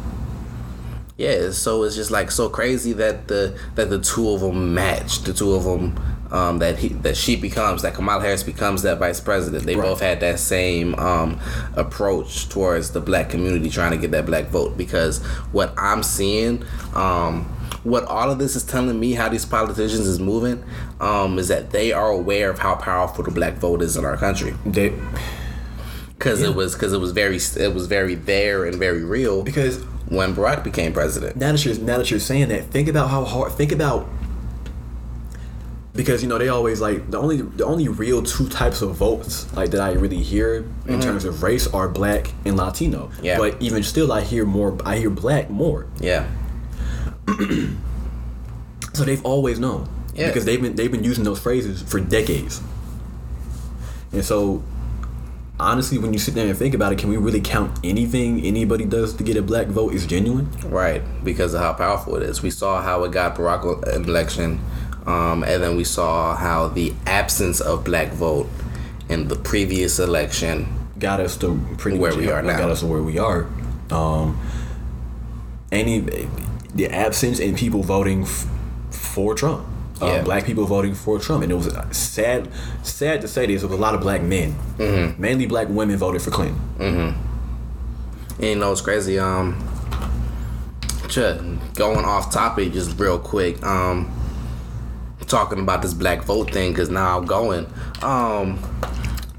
yeah. 1.16 1.50
So 1.50 1.82
it's 1.84 1.96
just 1.96 2.10
like 2.10 2.30
so 2.30 2.48
crazy 2.48 2.92
that 2.94 3.28
the 3.28 3.58
that 3.74 3.90
the 3.90 4.00
two 4.00 4.28
of 4.30 4.40
them 4.40 4.74
match. 4.74 5.20
The 5.22 5.32
two 5.32 5.52
of 5.54 5.64
them. 5.64 5.98
Um, 6.32 6.60
that 6.60 6.78
he 6.78 6.90
that 7.02 7.16
she 7.16 7.34
becomes 7.34 7.82
that 7.82 7.94
Kamala 7.94 8.22
Harris 8.22 8.44
becomes 8.44 8.82
that 8.82 8.98
vice 9.00 9.18
president. 9.18 9.64
They 9.64 9.74
Right. 9.74 9.82
both 9.84 9.98
had 9.98 10.20
that 10.20 10.38
same 10.38 10.94
um, 10.94 11.40
approach 11.74 12.48
towards 12.48 12.92
the 12.92 13.00
black 13.00 13.30
community, 13.30 13.68
trying 13.68 13.90
to 13.90 13.96
get 13.96 14.12
that 14.12 14.26
black 14.26 14.46
vote. 14.46 14.76
Because 14.78 15.18
what 15.50 15.74
I'm 15.76 16.04
seeing, 16.04 16.62
um, 16.94 17.48
what 17.82 18.04
all 18.04 18.30
of 18.30 18.38
this 18.38 18.56
is 18.56 18.64
telling 18.64 18.98
me, 18.98 19.12
how 19.12 19.28
these 19.28 19.44
politicians 19.44 20.06
is 20.06 20.20
moving, 20.20 20.62
um, 21.00 21.38
is 21.38 21.48
that 21.48 21.70
they 21.70 21.92
are 21.92 22.10
aware 22.10 22.50
of 22.50 22.58
how 22.58 22.74
powerful 22.74 23.24
the 23.24 23.30
black 23.30 23.54
vote 23.54 23.82
is 23.82 23.96
in 23.96 24.04
our 24.04 24.16
country. 24.16 24.54
They 24.66 24.92
because 26.20 26.42
it 26.42 26.54
was 26.54 26.74
because 26.74 26.92
it 26.92 27.00
was 27.00 27.12
very 27.12 27.36
it 27.56 27.74
was 27.74 27.86
very 27.86 28.14
there 28.14 28.66
and 28.66 28.76
very 28.76 29.04
real 29.04 29.42
because 29.42 29.82
when 30.08 30.34
Barack 30.34 30.62
became 30.62 30.92
president. 30.92 31.36
now 31.36 31.52
that 31.52 31.64
you're 31.64 31.78
now 31.78 31.96
that 31.98 32.10
you're 32.10 32.20
saying 32.20 32.48
that, 32.48 32.64
think 32.64 32.88
about 32.88 33.08
how 33.08 33.24
hard. 33.24 33.52
Think 33.52 33.72
about 33.72 34.06
because 35.94 36.22
you 36.22 36.28
know 36.28 36.38
they 36.38 36.48
always 36.48 36.80
like 36.80 37.10
the 37.10 37.18
only 37.18 37.42
the 37.42 37.64
only 37.64 37.88
real 37.88 38.22
two 38.22 38.48
types 38.48 38.82
of 38.82 38.94
votes 38.94 39.52
like 39.54 39.70
that 39.70 39.80
I 39.80 39.92
really 39.92 40.22
hear 40.22 40.64
in 40.86 41.00
terms 41.00 41.24
of 41.24 41.42
race 41.42 41.66
are 41.68 41.88
black 41.88 42.32
and 42.44 42.56
Latino. 42.56 43.06
Mm-hmm. 43.06 43.24
Yeah. 43.24 43.38
But 43.38 43.60
even 43.60 43.82
still, 43.82 44.12
I 44.12 44.20
hear 44.20 44.44
more. 44.44 44.78
I 44.84 44.98
hear 44.98 45.10
black 45.10 45.50
more. 45.50 45.86
Yeah, 46.00 46.28
So 48.92 49.04
they've 49.04 49.24
always 49.24 49.58
known. 49.58 49.88
Yeah. 50.14 50.26
Because 50.26 50.44
they've 50.44 50.60
been 50.60 50.74
they've 50.74 50.90
been 50.90 51.04
using 51.04 51.24
those 51.24 51.38
phrases 51.38 51.82
for 51.82 52.00
decades. 52.00 52.60
And 54.12 54.24
so 54.24 54.62
honestly 55.58 55.98
when 55.98 56.12
you 56.12 56.18
sit 56.18 56.34
there 56.34 56.46
and 56.46 56.56
think 56.58 56.74
about 56.74 56.92
it, 56.92 56.98
can 56.98 57.08
we 57.08 57.16
really 57.16 57.40
count 57.40 57.78
anything 57.84 58.44
anybody 58.44 58.84
does 58.84 59.14
to 59.14 59.22
get 59.22 59.36
a 59.36 59.42
black 59.42 59.68
vote 59.68 59.94
is 59.94 60.06
genuine? 60.06 60.50
right. 60.64 61.02
Because 61.24 61.54
of 61.54 61.60
how 61.60 61.72
powerful 61.72 62.16
it 62.16 62.22
is. 62.22 62.42
We 62.42 62.50
saw 62.50 62.82
how 62.82 63.04
it 63.04 63.12
got 63.12 63.36
Barack 63.36 63.86
election, 63.94 64.60
um, 65.06 65.44
and 65.44 65.62
then 65.62 65.76
we 65.76 65.84
saw 65.84 66.34
how 66.34 66.68
the 66.68 66.92
absence 67.06 67.60
of 67.60 67.84
black 67.84 68.08
vote 68.12 68.48
in 69.08 69.28
the 69.28 69.36
previous 69.36 69.98
election. 69.98 70.66
Got 70.98 71.20
us 71.20 71.36
to 71.38 71.58
pretty 71.78 71.98
Where 71.98 72.14
we 72.14 72.30
are 72.30 72.42
now. 72.42 72.58
Got 72.58 72.70
us 72.70 72.80
to 72.80 72.86
where 72.86 73.02
we 73.02 73.18
are. 73.18 73.46
Um 73.90 74.38
any 75.72 76.00
the 76.74 76.88
absence 76.88 77.38
in 77.40 77.54
people 77.56 77.82
voting 77.82 78.22
f- 78.22 78.46
for 78.90 79.34
Trump. 79.34 79.66
Uh, 80.02 80.06
Yeah. 80.06 80.22
black 80.22 80.44
people 80.46 80.64
voting 80.64 80.94
for 80.94 81.18
Trump, 81.18 81.42
and 81.42 81.52
it 81.52 81.54
was 81.54 81.68
sad. 81.90 82.48
Sad 82.82 83.20
to 83.20 83.28
say 83.28 83.46
this, 83.46 83.62
it 83.62 83.68
was 83.68 83.78
a 83.78 83.80
lot 83.82 83.94
of 83.94 84.00
black 84.00 84.22
men, 84.22 84.54
Mm-hmm. 84.78 85.20
mainly 85.20 85.46
black 85.46 85.68
women 85.68 85.96
voted 85.98 86.22
for 86.22 86.30
Clinton. 86.30 86.58
And 86.78 87.14
you 88.38 88.54
know 88.56 88.72
it's 88.72 88.80
crazy. 88.80 89.18
Um, 89.18 89.56
just 91.08 91.42
going 91.74 92.04
off 92.04 92.32
topic, 92.32 92.72
just 92.72 92.98
real 92.98 93.18
quick. 93.18 93.62
Um, 93.62 94.10
talking 95.26 95.60
about 95.60 95.82
this 95.82 95.92
black 95.94 96.22
vote 96.22 96.50
thing 96.50 96.72
because 96.72 96.88
now 96.88 97.18
I'm 97.18 97.26
going. 97.26 97.66
Um, 98.02 98.58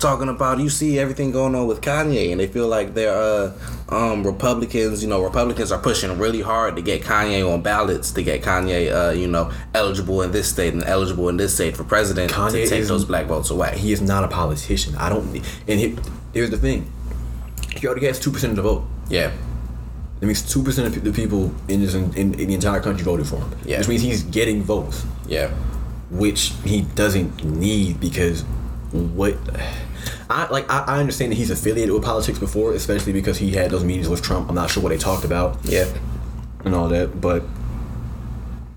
talking 0.02 0.28
about 0.30 0.60
you 0.60 0.70
see 0.70 1.00
everything 1.00 1.32
going 1.32 1.56
on 1.56 1.68
with 1.68 1.80
Kanye, 1.82 2.32
and 2.32 2.40
they 2.40 2.48
feel 2.48 2.68
like 2.68 2.94
they're 2.94 3.16
uh, 3.16 3.54
um, 3.90 4.26
Republicans. 4.26 5.02
You 5.04 5.10
know, 5.10 5.24
Republicans 5.24 5.72
are 5.72 5.80
pushing 5.80 6.18
really 6.18 6.42
hard 6.42 6.76
to 6.76 6.82
get 6.82 7.04
Kanye 7.04 7.50
on 7.50 7.62
ballots, 7.62 8.12
to 8.12 8.24
get 8.24 8.42
Kanye, 8.42 8.92
uh, 8.92 9.12
you 9.12 9.28
know, 9.28 9.52
eligible 9.74 10.22
in 10.24 10.32
this 10.32 10.50
state 10.50 10.74
and 10.74 10.84
eligible 10.84 11.30
in 11.30 11.38
this 11.38 11.54
state 11.54 11.78
for 11.78 11.84
president 11.84 12.32
Kanye 12.32 12.64
to 12.64 12.68
take 12.68 12.86
those 12.86 13.06
black 13.06 13.28
votes 13.28 13.50
away. 13.52 13.78
he 13.78 13.94
is 13.94 14.02
not 14.02 14.24
a 14.24 14.28
politician. 14.28 14.96
I 14.96 15.10
don't. 15.10 15.26
And 15.68 15.80
he, 15.80 15.98
here's 16.34 16.50
the 16.50 16.58
thing: 16.58 16.92
he 17.78 17.88
already 17.88 18.08
has 18.08 18.20
two 18.20 18.32
percent 18.32 18.52
of 18.52 18.58
the 18.58 18.64
vote. 18.64 18.84
yeah, 19.10 19.32
That 20.20 20.26
means 20.26 20.42
two 20.42 20.64
percent 20.64 20.88
of 20.88 21.04
the 21.04 21.12
people 21.14 21.54
in 21.68 21.82
this 21.82 21.94
in, 21.94 22.14
in, 22.16 22.32
the 22.32 22.54
entire 22.54 22.82
country 22.82 23.04
voted 23.04 23.28
for 23.28 23.38
him. 23.38 23.52
Yeah. 23.66 23.78
Which 23.78 23.88
means 23.88 24.02
he's 24.02 24.24
getting 24.24 24.64
votes, 24.64 25.06
Yeah. 25.28 25.50
which 26.10 26.54
he 26.66 26.82
doesn't 26.82 27.44
need 27.46 28.00
because 28.00 28.42
what. 28.92 29.38
I 30.32 30.50
like. 30.50 30.70
I, 30.70 30.84
I 30.96 31.00
understand 31.00 31.32
that 31.32 31.36
he's 31.36 31.50
affiliated 31.52 31.94
with 31.94 32.04
politics 32.04 32.40
before, 32.40 32.74
especially 32.74 33.14
because 33.14 33.38
he 33.38 33.52
had 33.52 33.72
those 33.72 33.84
meetings 33.84 34.10
with 34.10 34.22
Trump. 34.22 34.50
I'm 34.50 34.56
not 34.56 34.70
sure 34.70 34.82
what 34.84 34.90
they 34.90 34.98
talked 34.98 35.26
about 35.26 35.58
Yeah. 35.64 35.86
and 36.66 36.74
all 36.76 36.88
that, 36.90 37.20
but 37.22 37.44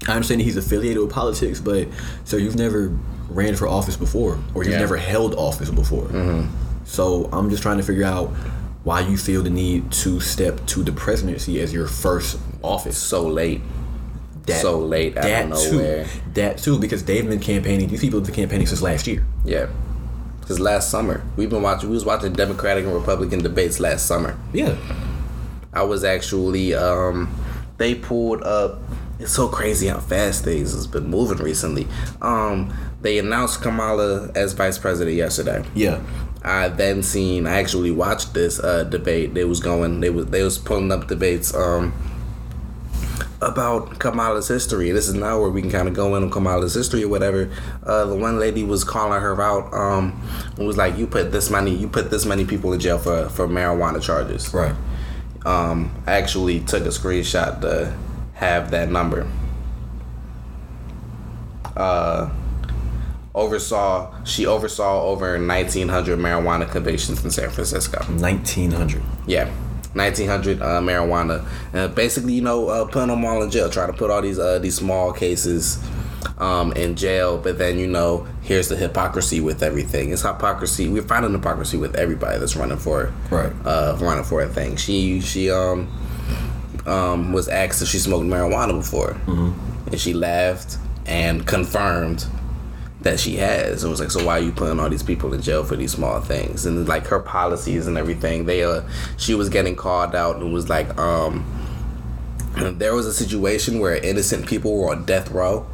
I 0.07 0.13
understand 0.13 0.41
that 0.41 0.45
he's 0.45 0.57
affiliated 0.57 1.03
with 1.03 1.11
politics. 1.13 1.61
But 1.61 1.89
so 2.25 2.37
you've 2.37 2.57
never 2.57 2.97
ran 3.29 3.57
for 3.57 3.67
office 3.67 3.97
before, 3.97 4.39
or 4.55 4.65
you've 4.65 4.73
Yeah. 4.75 4.79
never 4.81 4.97
held 4.97 5.35
office 5.35 5.71
before. 5.71 6.05
Mm-hmm. 6.05 6.49
So 6.85 7.29
I'm 7.33 7.49
just 7.51 7.63
trying 7.63 7.79
to 7.79 7.83
figure 7.83 8.05
out 8.05 8.29
why 8.85 9.01
you 9.01 9.17
feel 9.17 9.43
the 9.43 9.49
need 9.51 9.91
to 9.91 10.21
step 10.21 10.65
to 10.67 10.83
the 10.83 10.93
presidency 10.93 11.59
as 11.61 11.73
your 11.73 11.87
first 11.87 12.39
office. 12.63 12.99
So 12.99 13.27
late. 13.27 13.63
so 14.47 14.79
late 14.79 15.17
out 15.17 15.23
that 15.23 15.45
of 15.45 15.51
nowhere. 15.73 16.05
too. 16.05 16.11
That 16.35 16.59
too, 16.59 16.79
because 16.79 17.03
they've 17.05 17.27
been 17.27 17.41
campaigning. 17.41 17.89
These 17.89 18.03
people 18.03 18.19
have 18.21 18.27
been 18.27 18.35
campaigning 18.35 18.67
since 18.67 18.83
last 18.83 19.07
year. 19.07 19.25
Yeah. 19.45 19.69
Because 20.45 20.61
last 20.61 20.91
summer 20.91 21.23
we've 21.37 21.51
been 21.51 21.63
watching. 21.63 21.89
We 21.89 21.95
was 21.95 22.05
watching 22.05 22.33
Democratic 22.35 22.85
and 22.85 22.95
Republican 22.95 23.43
debates 23.43 23.81
last 23.81 24.07
summer. 24.07 24.39
Yeah. 24.53 24.77
I 25.73 25.83
was 25.83 26.05
actually. 26.05 26.75
um 26.75 27.35
They 27.79 27.95
pulled 27.95 28.43
up. 28.43 28.79
It's 29.19 29.33
so 29.33 29.49
crazy 29.49 29.87
how 29.87 30.01
fast 30.01 30.45
things 30.45 30.73
has 30.75 30.87
been 30.87 31.07
moving 31.09 31.39
recently. 31.39 31.87
Um, 32.21 32.73
they 33.01 33.19
announced 33.19 33.63
Kamala 33.63 34.31
as 34.35 34.53
vice 34.53 34.77
president 34.79 35.17
yesterday. 35.17 35.65
Yeah. 35.75 36.01
I 36.45 36.69
then 36.69 37.03
seen. 37.03 37.47
I 37.47 37.59
actually 37.59 37.91
watched 37.91 38.35
this 38.35 38.61
uh, 38.61 38.85
debate. 38.85 39.33
They 39.33 39.45
was 39.45 39.61
going. 39.61 40.01
They 40.01 40.11
was 40.11 40.27
they 40.27 40.43
was 40.43 40.59
pulling 40.59 40.93
up 40.93 41.09
debates. 41.09 41.55
Um, 41.55 41.95
about 43.41 43.99
Kamala's 43.99 44.49
history. 44.49 44.91
This 44.91 45.09
is 45.09 45.15
now 45.15 45.41
where 45.41 45.51
we 45.51 45.61
can 45.61 45.71
kind 45.71 45.89
of 45.89 45.95
go 45.95 46.15
in 46.17 46.23
on 46.23 46.31
Kamala's 46.31 46.75
history 46.75 47.03
or 47.03 47.09
whatever. 47.09 47.51
Uh, 47.85 48.07
the 48.07 48.15
one 48.15 48.39
lady 48.39 48.65
was 48.65 48.85
calling 48.85 49.21
her 49.21 49.41
out. 49.41 49.73
Um, 49.73 50.21
and 50.57 50.67
was 50.67 50.77
like, 50.77 50.97
"You 50.97 51.07
put 51.07 51.33
this 51.33 51.51
many. 51.51 51.75
You 51.75 51.89
put 51.89 52.11
this 52.11 52.25
many 52.25 52.45
people 52.45 52.73
in 52.73 52.81
jail 52.81 52.99
for 52.99 53.29
for 53.29 53.49
marijuana 53.49 54.03
charges." 54.03 54.53
Right. 54.53 54.75
Um, 55.45 55.91
I 56.07 56.13
actually 56.13 56.61
took 56.61 56.85
a 56.85 56.89
screenshot 56.89 57.61
to 57.61 57.95
have 58.35 58.71
that 58.71 58.91
number. 58.91 59.27
Uh, 61.77 62.31
oversaw. 63.35 64.15
She 64.25 64.47
oversaw 64.47 65.03
over 65.03 65.37
1,900 65.39 66.19
marijuana 66.19 66.71
convictions 66.71 67.25
in 67.25 67.31
San 67.31 67.51
Francisco. 67.51 67.99
1900. 67.99 69.03
Yeah. 69.27 69.51
1900 69.95 70.61
uh, 70.63 70.81
marijuana. 70.81 71.45
Uh, 71.73 71.89
basically, 71.89 72.35
you 72.35 72.43
know, 72.43 72.69
uh, 72.69 72.85
putting 72.85 73.09
them 73.09 73.25
all 73.25 73.43
in 73.43 73.51
jail. 73.51 73.71
Try 73.71 73.87
to 73.87 73.93
put 73.93 74.11
all 74.11 74.23
these 74.23 74.39
uh, 74.39 74.59
these 74.59 74.75
small 74.77 75.13
cases 75.13 75.83
um, 76.39 76.73
in 76.73 76.97
jail. 76.97 77.39
But 77.39 77.59
then, 77.59 77.79
you 77.79 77.87
know, 77.87 78.27
here's 78.43 78.69
the 78.69 78.77
hypocrisy 78.77 79.41
with 79.41 79.63
everything. 79.63 80.11
It's 80.13 80.23
hypocrisy. 80.23 80.89
We're 80.89 81.03
finding 81.03 81.33
hypocrisy 81.33 81.77
with 81.77 81.95
everybody 81.97 82.39
that's 82.39 82.57
running 82.57 82.79
for 82.79 83.13
Right. 83.31 83.53
uh, 83.65 83.97
running 84.01 84.25
for 84.25 84.43
a 84.43 84.49
thing. 84.49 84.77
She 84.77 85.21
she 85.21 85.51
um 85.51 85.89
um 86.87 87.33
was 87.33 87.49
asked 87.49 87.81
if 87.83 87.89
she 87.89 87.99
smoked 87.99 88.27
marijuana 88.27 88.77
before, 88.79 89.17
and 89.27 90.01
she 90.01 90.13
laughed 90.13 90.77
and 91.07 91.47
confirmed 91.47 92.27
that 93.05 93.21
she 93.21 93.37
has. 93.37 93.85
It 93.85 93.89
was 93.89 94.01
like, 94.01 94.11
so 94.11 94.25
why 94.25 94.39
are 94.39 94.43
you 94.43 94.53
putting 94.53 94.81
all 94.81 94.89
these 94.89 95.03
people 95.03 95.33
in 95.33 95.41
jail 95.41 95.63
for 95.63 95.77
these 95.77 95.93
small 95.93 96.21
things? 96.21 96.67
And 96.67 96.89
like 96.89 97.07
her 97.07 97.21
policies 97.21 97.87
and 97.87 97.97
everything, 97.97 98.47
they 98.47 98.65
uh, 98.65 98.83
she 99.17 99.35
was 99.35 99.49
getting 99.49 99.77
called 99.77 100.15
out 100.15 100.37
and 100.37 100.53
was 100.53 100.69
like, 100.69 100.99
um, 100.99 101.45
there 102.57 102.95
was 102.95 103.07
a 103.07 103.13
situation 103.13 103.79
where 103.79 103.97
innocent 103.97 104.47
people 104.47 104.77
were 104.77 104.91
on 104.91 105.05
death 105.05 105.31
row. 105.31 105.67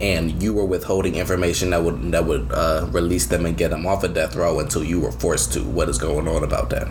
And 0.00 0.42
you 0.42 0.54
were 0.54 0.64
withholding 0.64 1.16
information 1.16 1.70
that 1.70 1.84
would 1.84 2.12
that 2.12 2.24
would 2.24 2.50
uh, 2.52 2.88
release 2.90 3.26
them 3.26 3.44
and 3.44 3.54
get 3.54 3.68
them 3.68 3.86
off 3.86 4.02
of 4.02 4.14
death 4.14 4.34
row 4.34 4.58
until 4.58 4.82
you 4.82 4.98
were 4.98 5.12
forced 5.12 5.52
to. 5.52 5.60
What 5.62 5.90
is 5.90 5.98
going 5.98 6.26
on 6.26 6.42
about 6.42 6.70
that? 6.70 6.88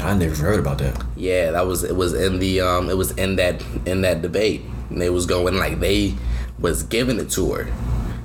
I 0.00 0.12
never 0.12 0.34
heard 0.34 0.60
about 0.60 0.76
that. 0.78 1.02
Yeah, 1.16 1.52
that 1.52 1.66
was 1.66 1.82
it. 1.82 1.96
Was 1.96 2.12
in 2.12 2.38
the 2.38 2.60
um, 2.60 2.90
it 2.90 2.98
was 2.98 3.12
in 3.12 3.36
that 3.36 3.64
in 3.86 4.02
that 4.02 4.20
debate. 4.20 4.60
And 4.90 5.00
they 5.00 5.08
was 5.08 5.24
going 5.24 5.56
like 5.56 5.80
they 5.80 6.14
was 6.58 6.82
giving 6.82 7.18
it 7.18 7.30
to 7.30 7.52
her. 7.52 7.66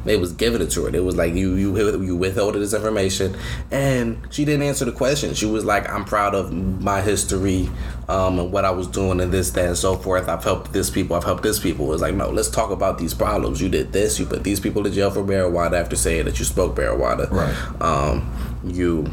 They 0.10 0.18
was 0.18 0.34
giving 0.34 0.60
it 0.60 0.72
to 0.72 0.86
her. 0.86 0.96
It 0.96 1.04
was 1.04 1.16
like 1.16 1.36
you 1.36 1.54
you 1.54 2.02
you 2.02 2.16
withheld 2.16 2.56
this 2.56 2.74
information, 2.74 3.38
and 3.70 4.20
she 4.32 4.44
didn't 4.44 4.64
answer 4.64 4.84
the 4.84 4.92
question. 4.92 5.36
She 5.36 5.46
was 5.46 5.64
like, 5.64 5.88
"I'm 5.88 6.04
proud 6.04 6.34
of 6.34 6.52
my 6.52 7.00
history, 7.00 7.70
um, 8.08 8.40
and 8.40 8.52
what 8.52 8.66
I 8.66 8.72
was 8.72 8.88
doing, 8.88 9.22
and 9.22 9.32
this, 9.32 9.52
that, 9.52 9.68
and 9.68 9.78
so 9.78 9.96
forth. 9.96 10.28
I've 10.28 10.44
helped 10.44 10.74
this 10.74 10.90
people. 10.90 11.16
I've 11.16 11.26
helped 11.26 11.44
this 11.44 11.60
people." 11.60 11.86
It 11.86 11.90
was 11.90 12.02
like, 12.02 12.16
no, 12.16 12.28
let's 12.32 12.50
talk 12.50 12.72
about 12.72 12.98
these 12.98 13.14
problems. 13.14 13.62
You 13.62 13.70
did 13.70 13.94
this. 13.94 14.18
You 14.18 14.26
put 14.26 14.44
these 14.44 14.60
people 14.60 14.84
in 14.88 14.94
jail 14.94 15.12
for 15.12 15.22
marijuana 15.22 15.80
after 15.80 15.96
saying 15.96 16.26
that 16.26 16.40
you 16.40 16.46
spoke 16.46 16.76
marijuana. 16.76 17.30
Right. 17.30 17.80
Um, 17.80 18.34
you 18.66 19.12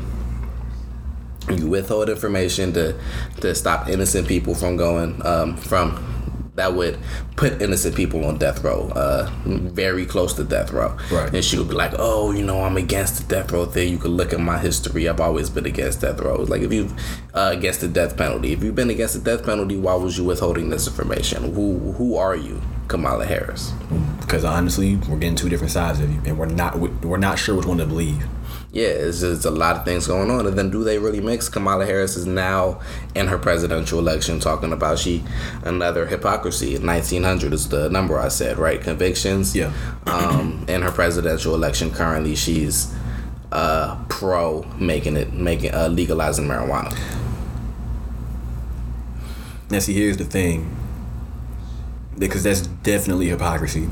you 1.51 1.69
withhold 1.69 2.09
information 2.09 2.73
to 2.73 2.99
to 3.43 3.55
stop 3.55 3.91
innocent 3.91 4.29
people 4.29 4.55
from 4.55 4.79
going 4.79 5.21
um, 5.27 5.59
from 5.59 6.16
that 6.57 6.75
would 6.75 6.99
put 7.37 7.61
innocent 7.63 7.95
people 7.95 8.25
on 8.25 8.39
death 8.39 8.65
row, 8.65 8.89
uh, 8.97 9.31
very 9.45 10.05
close 10.07 10.35
to 10.35 10.45
death 10.45 10.73
row. 10.73 10.97
Right. 11.11 11.33
And 11.33 11.45
she 11.45 11.59
would 11.59 11.69
be 11.69 11.75
like, 11.75 11.93
"Oh, 11.99 12.33
you 12.33 12.45
know, 12.45 12.63
I'm 12.63 12.77
against 12.77 13.17
the 13.17 13.35
death 13.35 13.53
row 13.53 13.67
thing. 13.67 13.91
You 13.91 13.99
can 13.99 14.13
look 14.13 14.33
at 14.33 14.41
my 14.41 14.59
history. 14.59 15.09
I've 15.09 15.21
always 15.21 15.51
been 15.51 15.67
against 15.67 16.01
death 16.01 16.21
row. 16.21 16.43
Like, 16.43 16.63
if 16.63 16.73
you 16.73 16.89
uh, 17.35 17.51
against 17.53 17.81
the 17.83 17.89
death 17.89 18.17
penalty, 18.17 18.53
if 18.53 18.63
you've 18.63 18.75
been 18.75 18.91
against 18.91 19.15
the 19.15 19.21
death 19.21 19.45
penalty, 19.45 19.77
why 19.77 19.95
was 19.95 20.19
you 20.19 20.25
withholding 20.25 20.71
this 20.71 20.87
information? 20.87 21.55
Who 21.55 21.93
who 21.93 22.17
are 22.17 22.37
you, 22.37 22.61
Kamala 22.89 23.27
Harris? 23.27 23.73
Because 24.21 24.45
honestly, 24.45 24.97
we're 24.97 25.19
getting 25.19 25.37
two 25.37 25.49
different 25.49 25.73
sides 25.73 26.01
of 26.01 26.11
you, 26.13 26.21
and 26.25 26.39
we're 26.39 26.47
not 26.47 26.79
we're 26.79 27.17
not 27.19 27.39
sure 27.39 27.55
which 27.55 27.67
one 27.67 27.79
to 27.79 27.87
believe. 27.87 28.27
Yeah, 28.77 28.89
it's 28.89 29.21
just 29.21 29.47
a 29.47 29.51
lot 29.51 29.77
of 29.77 29.87
things 29.87 30.07
going 30.07 30.31
on. 30.31 30.47
And 30.47 30.59
then 30.59 30.69
do 30.69 30.85
they 30.85 30.99
really 30.99 31.23
mix? 31.23 31.49
Kamala 31.49 31.87
Harris 31.87 32.15
is 32.15 32.27
now 32.27 32.79
in 33.15 33.29
her 33.29 33.39
presidential 33.39 33.99
election 33.99 34.39
talking 34.39 34.71
about 34.71 34.99
she 34.99 35.25
another 35.65 36.05
hypocrisy. 36.05 36.77
1900 36.77 37.55
is 37.55 37.71
the 37.71 37.89
number 37.89 38.19
I 38.19 38.29
said, 38.29 38.59
right? 38.59 38.79
Convictions. 38.79 39.57
Yeah. 39.57 39.73
Um, 40.05 40.67
in 40.69 40.83
her 40.83 40.91
presidential 40.91 41.55
election 41.55 41.91
currently, 41.91 42.37
she's 42.37 42.95
uh, 43.51 43.99
pro 44.11 44.65
making 44.79 45.17
it 45.17 45.33
making 45.33 45.73
uh, 45.73 45.89
legalizing 45.89 46.47
marijuana. 46.47 46.95
Now, 49.71 49.79
see, 49.79 49.95
here's 49.95 50.19
the 50.19 50.27
thing, 50.27 50.77
because 52.19 52.43
that's 52.43 52.61
definitely 52.61 53.29
hypocrisy. 53.29 53.89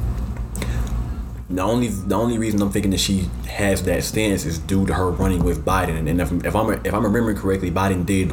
The 1.54 1.62
only 1.62 1.88
the 1.88 2.14
only 2.16 2.38
reason 2.38 2.60
I'm 2.62 2.70
thinking 2.70 2.90
that 2.90 3.00
she 3.00 3.28
has 3.48 3.82
that 3.84 4.02
stance 4.04 4.44
is 4.44 4.58
due 4.58 4.86
to 4.86 4.94
her 4.94 5.10
running 5.10 5.44
with 5.44 5.64
Biden, 5.64 6.08
and 6.08 6.20
if, 6.20 6.32
if 6.44 6.54
I'm 6.56 6.70
if 6.84 6.92
I'm 6.92 7.04
remembering 7.04 7.36
correctly, 7.36 7.70
Biden 7.70 8.04
did 8.04 8.32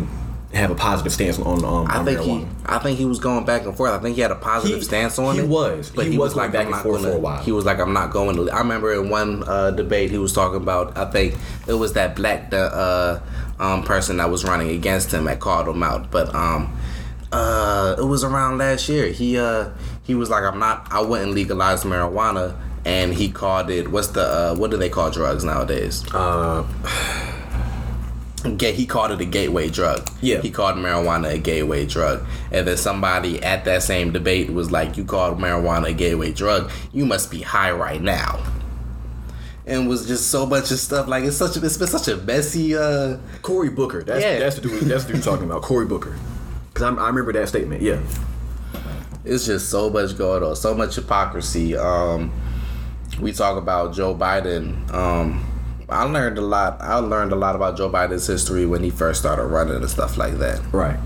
have 0.53 0.69
a 0.69 0.75
positive 0.75 1.13
stance 1.13 1.39
on 1.39 1.63
um. 1.63 1.87
I 1.89 1.99
on 1.99 2.05
think 2.05 2.19
marijuana. 2.19 2.39
he, 2.39 2.47
I 2.65 2.79
think 2.79 2.97
he 2.97 3.05
was 3.05 3.19
going 3.19 3.45
back 3.45 3.63
and 3.65 3.75
forth. 3.77 3.91
I 3.91 3.99
think 3.99 4.15
he 4.15 4.21
had 4.21 4.31
a 4.31 4.35
positive 4.35 4.79
He- 4.79 4.83
stance 4.83 5.17
on 5.19 5.35
it. 5.35 5.39
he 5.39 5.45
it. 5.45 5.49
was. 5.49 5.91
but 5.91 6.05
He 6.05 6.11
he, 6.13 6.17
was 6.17 6.29
was, 6.29 6.33
going 6.33 6.45
like, 6.47 6.53
back 6.53 6.67
I'm 6.67 6.73
and 6.73 6.81
forth 6.83 7.01
gonna, 7.01 7.11
for 7.13 7.17
a 7.17 7.21
while. 7.21 7.41
He 7.43 7.51
was 7.51 7.63
like, 7.63 7.79
I'm 7.79 7.93
not 7.93 8.11
going 8.11 8.35
to. 8.37 8.49
I 8.51 8.57
remember 8.57 8.91
in 8.93 9.09
one 9.09 9.43
uh, 9.47 9.71
debate 9.71 10.09
he 10.11 10.17
was 10.17 10.33
talking 10.33 10.57
about. 10.57 10.97
I 10.97 11.09
think 11.09 11.35
it 11.67 11.73
was 11.75 11.93
that 11.93 12.15
black 12.15 12.49
the 12.49 12.63
uh, 12.63 13.21
um, 13.59 13.83
person 13.83 14.17
that 14.17 14.29
was 14.29 14.43
running 14.43 14.69
against 14.71 15.13
him 15.13 15.23
that 15.25 15.39
called 15.39 15.67
him 15.69 15.83
out. 15.83 16.11
But 16.11 16.33
um, 16.35 16.75
uh, 17.31 17.95
it 17.97 18.03
was 18.05 18.23
around 18.23 18.57
last 18.57 18.89
year. 18.89 19.07
He 19.07 19.37
uh, 19.37 19.69
he 20.03 20.15
was 20.15 20.29
like, 20.29 20.43
I'm 20.43 20.59
not. 20.59 20.87
I 20.91 21.01
wouldn't 21.01 21.31
legalize 21.33 21.83
marijuana. 21.83 22.57
And 22.83 23.13
he 23.13 23.29
called 23.29 23.69
it. 23.69 23.89
What's 23.91 24.07
the 24.07 24.21
uh, 24.23 24.55
what 24.55 24.71
do 24.71 24.77
they 24.77 24.89
call 24.89 25.11
drugs 25.11 25.43
nowadays? 25.43 26.03
Uh, 26.13 26.63
he 28.43 28.87
called 28.87 29.11
it 29.11 29.21
a 29.21 29.25
gateway 29.25 29.69
drug. 29.69 30.09
Yeah. 30.19 30.39
He 30.41 30.49
called 30.49 30.75
marijuana 30.77 31.33
a 31.35 31.37
gateway 31.37 31.85
drug. 31.85 32.25
And 32.51 32.67
then 32.67 32.77
somebody 32.77 33.41
at 33.43 33.65
that 33.65 33.83
same 33.83 34.11
debate 34.11 34.51
was 34.51 34.71
like, 34.71 34.97
You 34.97 35.05
called 35.05 35.37
marijuana 35.37 35.89
a 35.89 35.93
gateway 35.93 36.31
drug. 36.31 36.71
You 36.91 37.05
must 37.05 37.29
be 37.29 37.41
high 37.41 37.71
right 37.71 38.01
now. 38.01 38.43
And 39.67 39.87
was 39.87 40.07
just 40.07 40.31
so 40.31 40.47
much 40.47 40.71
of 40.71 40.79
stuff. 40.79 41.07
Like 41.07 41.23
it's 41.23 41.37
such 41.37 41.55
a 41.55 41.63
it's 41.63 41.77
been 41.77 41.87
such 41.87 42.07
a 42.07 42.17
messy 42.17 42.75
uh 42.75 43.17
Cory 43.43 43.69
Booker. 43.69 44.01
That's 44.03 44.23
Yeah. 44.23 44.39
that's 44.39 44.55
the 44.55 44.61
dude. 44.61 44.81
That's 44.81 45.03
the 45.03 45.13
dude 45.13 45.23
you're 45.23 45.33
talking 45.33 45.45
about. 45.49 45.61
Cory 45.61 45.85
Booker. 45.85 46.17
Because 46.73 46.97
I 46.97 47.07
remember 47.07 47.31
that 47.33 47.47
statement. 47.47 47.83
Yeah. 47.83 47.99
it's 49.23 49.45
just 49.45 49.69
so 49.69 49.89
much 49.91 50.17
going 50.17 50.41
on, 50.41 50.55
so 50.55 50.73
much 50.73 50.95
hypocrisy. 50.95 51.77
Um 51.77 52.31
we 53.21 53.31
talk 53.31 53.57
about 53.57 53.93
Joe 53.93 54.15
Biden. 54.15 54.91
Um 54.93 55.45
I 55.89 56.03
learned 56.05 56.37
a 56.37 56.41
lot. 56.41 56.77
I 56.79 56.95
learned 56.95 57.33
a 57.33 57.35
lot 57.35 57.53
about 57.55 57.75
Joe 57.77 57.89
Biden's 57.89 58.25
history 58.25 58.65
when 58.65 58.81
he 58.81 58.89
first 58.89 59.19
started 59.19 59.43
running 59.47 59.75
and 59.75 59.89
stuff 59.89 60.17
like 60.17 60.35
that. 60.35 60.61
Right. 60.71 60.97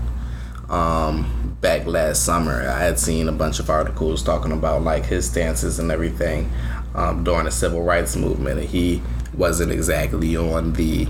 um, 0.70 1.56
back 1.60 1.86
last 1.86 2.24
summer. 2.24 2.68
I 2.68 2.78
had 2.78 2.98
seen 2.98 3.28
a 3.28 3.32
bunch 3.32 3.58
of 3.58 3.68
articles 3.70 4.22
talking 4.22 4.52
about 4.52 4.82
like 4.82 5.04
his 5.04 5.26
stances 5.28 5.78
and 5.78 5.90
everything 5.90 6.50
um, 6.94 7.24
during 7.24 7.44
the 7.46 7.50
civil 7.50 7.82
rights 7.82 8.16
movement, 8.16 8.60
and 8.60 8.68
he 8.68 9.02
wasn't 9.34 9.72
exactly 9.72 10.36
on 10.36 10.72
the 10.74 11.08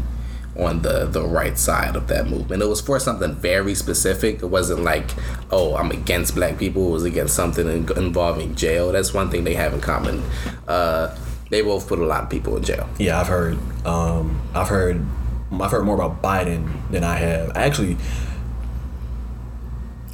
on 0.59 0.83
the 0.83 1.07
the 1.07 1.23
right 1.23 1.59
side 1.59 1.97
of 1.97 2.09
that 2.09 2.29
movement. 2.29 2.63
It 2.63 2.67
was 2.67 2.81
for 2.81 2.99
something 2.99 3.35
very 3.35 3.75
specific. 3.75 4.43
It 4.43 4.47
wasn't 4.47 4.81
like, 4.81 5.11
oh, 5.51 5.77
I'm 5.77 5.91
against 5.91 6.35
black 6.35 6.59
people. 6.59 6.89
It 6.89 6.93
was 6.93 7.05
against 7.05 7.35
something 7.35 7.67
in, 7.67 7.91
involving 7.97 8.55
jail. 8.55 8.93
That's 8.93 9.13
one 9.13 9.31
thing 9.31 9.45
they 9.45 9.55
have 9.55 9.75
in 9.75 9.81
common. 9.81 10.23
Uh, 10.67 11.17
they 11.51 11.63
both 11.63 11.87
put 11.87 11.99
a 11.99 12.05
lot 12.07 12.25
of 12.25 12.31
people 12.31 12.57
in 12.57 12.65
jail. 12.65 12.89
Yeah, 12.99 13.21
I've 13.21 13.29
heard. 13.29 13.59
Um, 13.87 14.41
I've 14.55 14.69
heard. 14.69 15.05
I've 15.53 15.71
heard 15.71 15.85
more 15.85 15.95
about 15.95 16.23
Biden 16.23 16.91
than 16.91 17.05
I 17.05 17.17
have. 17.17 17.57
Actually, 17.57 17.97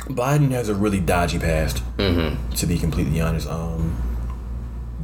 Biden 0.00 0.50
has 0.50 0.68
a 0.68 0.74
really 0.74 1.00
dodgy 1.00 1.38
past. 1.38 1.82
Mm-hmm. 1.96 2.52
To 2.52 2.66
be 2.66 2.78
completely 2.78 3.20
honest, 3.20 3.48
um, 3.48 3.96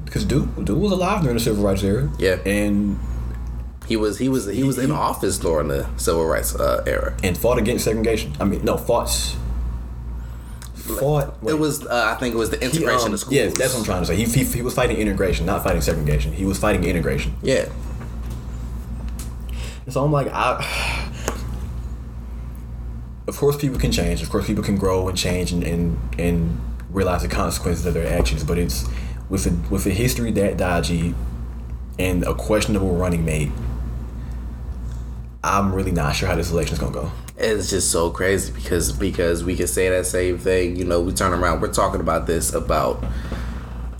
because 0.04 0.24
dude, 0.24 0.64
dude 0.64 0.78
was 0.78 0.92
alive 0.92 1.22
during 1.22 1.36
the 1.36 1.42
civil 1.42 1.64
rights 1.64 1.82
era. 1.82 2.10
Yeah. 2.18 2.38
and 2.44 2.98
He 3.88 3.96
was 3.96 4.18
he 4.18 4.28
was 4.28 4.44
he 4.44 4.62
was 4.64 4.76
in 4.76 4.90
office 4.90 5.38
during 5.38 5.68
the 5.68 5.88
civil 5.96 6.26
rights 6.26 6.54
uh, 6.54 6.84
era. 6.86 7.16
and 7.24 7.38
fought 7.38 7.56
against 7.56 7.84
segregation. 7.84 8.34
I 8.38 8.44
mean, 8.44 8.62
no, 8.62 8.76
fought. 8.76 9.08
Fought. 10.74 11.38
It 11.46 11.58
was 11.58 11.86
uh, 11.86 12.12
I 12.14 12.20
think 12.20 12.34
it 12.34 12.38
was 12.38 12.50
the 12.50 12.58
He, 12.58 12.66
integration 12.66 13.08
um, 13.08 13.14
of 13.14 13.20
schools. 13.20 13.34
Yes, 13.34 13.56
that's 13.56 13.72
what 13.72 13.80
I'm 13.80 13.84
trying 13.86 14.02
to 14.02 14.06
say. 14.06 14.16
He, 14.16 14.24
he, 14.24 14.44
he 14.44 14.60
was 14.60 14.74
fighting 14.74 14.98
integration, 14.98 15.46
not 15.46 15.64
fighting 15.64 15.80
segregation. 15.80 16.34
He 16.34 16.44
was 16.44 16.58
fighting 16.58 16.84
integration. 16.84 17.34
Yeah. 17.42 17.70
So 19.88 20.04
I'm 20.04 20.12
like, 20.12 20.28
I. 20.28 21.04
Of 23.26 23.36
course, 23.36 23.58
people 23.58 23.78
can 23.78 23.92
change. 23.92 24.22
Of 24.22 24.30
course, 24.30 24.46
people 24.46 24.64
can 24.64 24.78
grow 24.78 25.06
and 25.06 25.16
change 25.16 25.52
and, 25.52 25.62
and, 25.62 25.98
and 26.18 26.58
realize 26.88 27.20
the 27.20 27.28
consequences 27.28 27.84
of 27.84 27.92
their 27.92 28.06
actions. 28.18 28.42
But 28.42 28.56
it's 28.56 28.86
with 29.28 29.46
a 29.46 29.50
with 29.70 29.84
a 29.84 29.90
history 29.90 30.30
that 30.32 30.56
dodgy 30.56 31.14
and 31.98 32.24
a 32.24 32.34
questionable 32.34 32.96
running 32.96 33.26
mate. 33.26 33.50
I'm 35.42 35.74
really 35.74 35.92
not 35.92 36.16
sure 36.16 36.28
how 36.28 36.34
this 36.34 36.50
election's 36.50 36.80
gonna 36.80 36.92
go. 36.92 37.10
It's 37.36 37.70
just 37.70 37.92
so 37.92 38.10
crazy 38.10 38.52
because 38.52 38.92
because 38.92 39.44
we 39.44 39.54
can 39.56 39.68
say 39.68 39.88
that 39.88 40.06
same 40.06 40.38
thing. 40.38 40.76
You 40.76 40.84
know, 40.84 41.00
we 41.00 41.12
turn 41.12 41.32
around. 41.32 41.60
We're 41.60 41.72
talking 41.72 42.00
about 42.00 42.26
this 42.26 42.52
about 42.52 43.04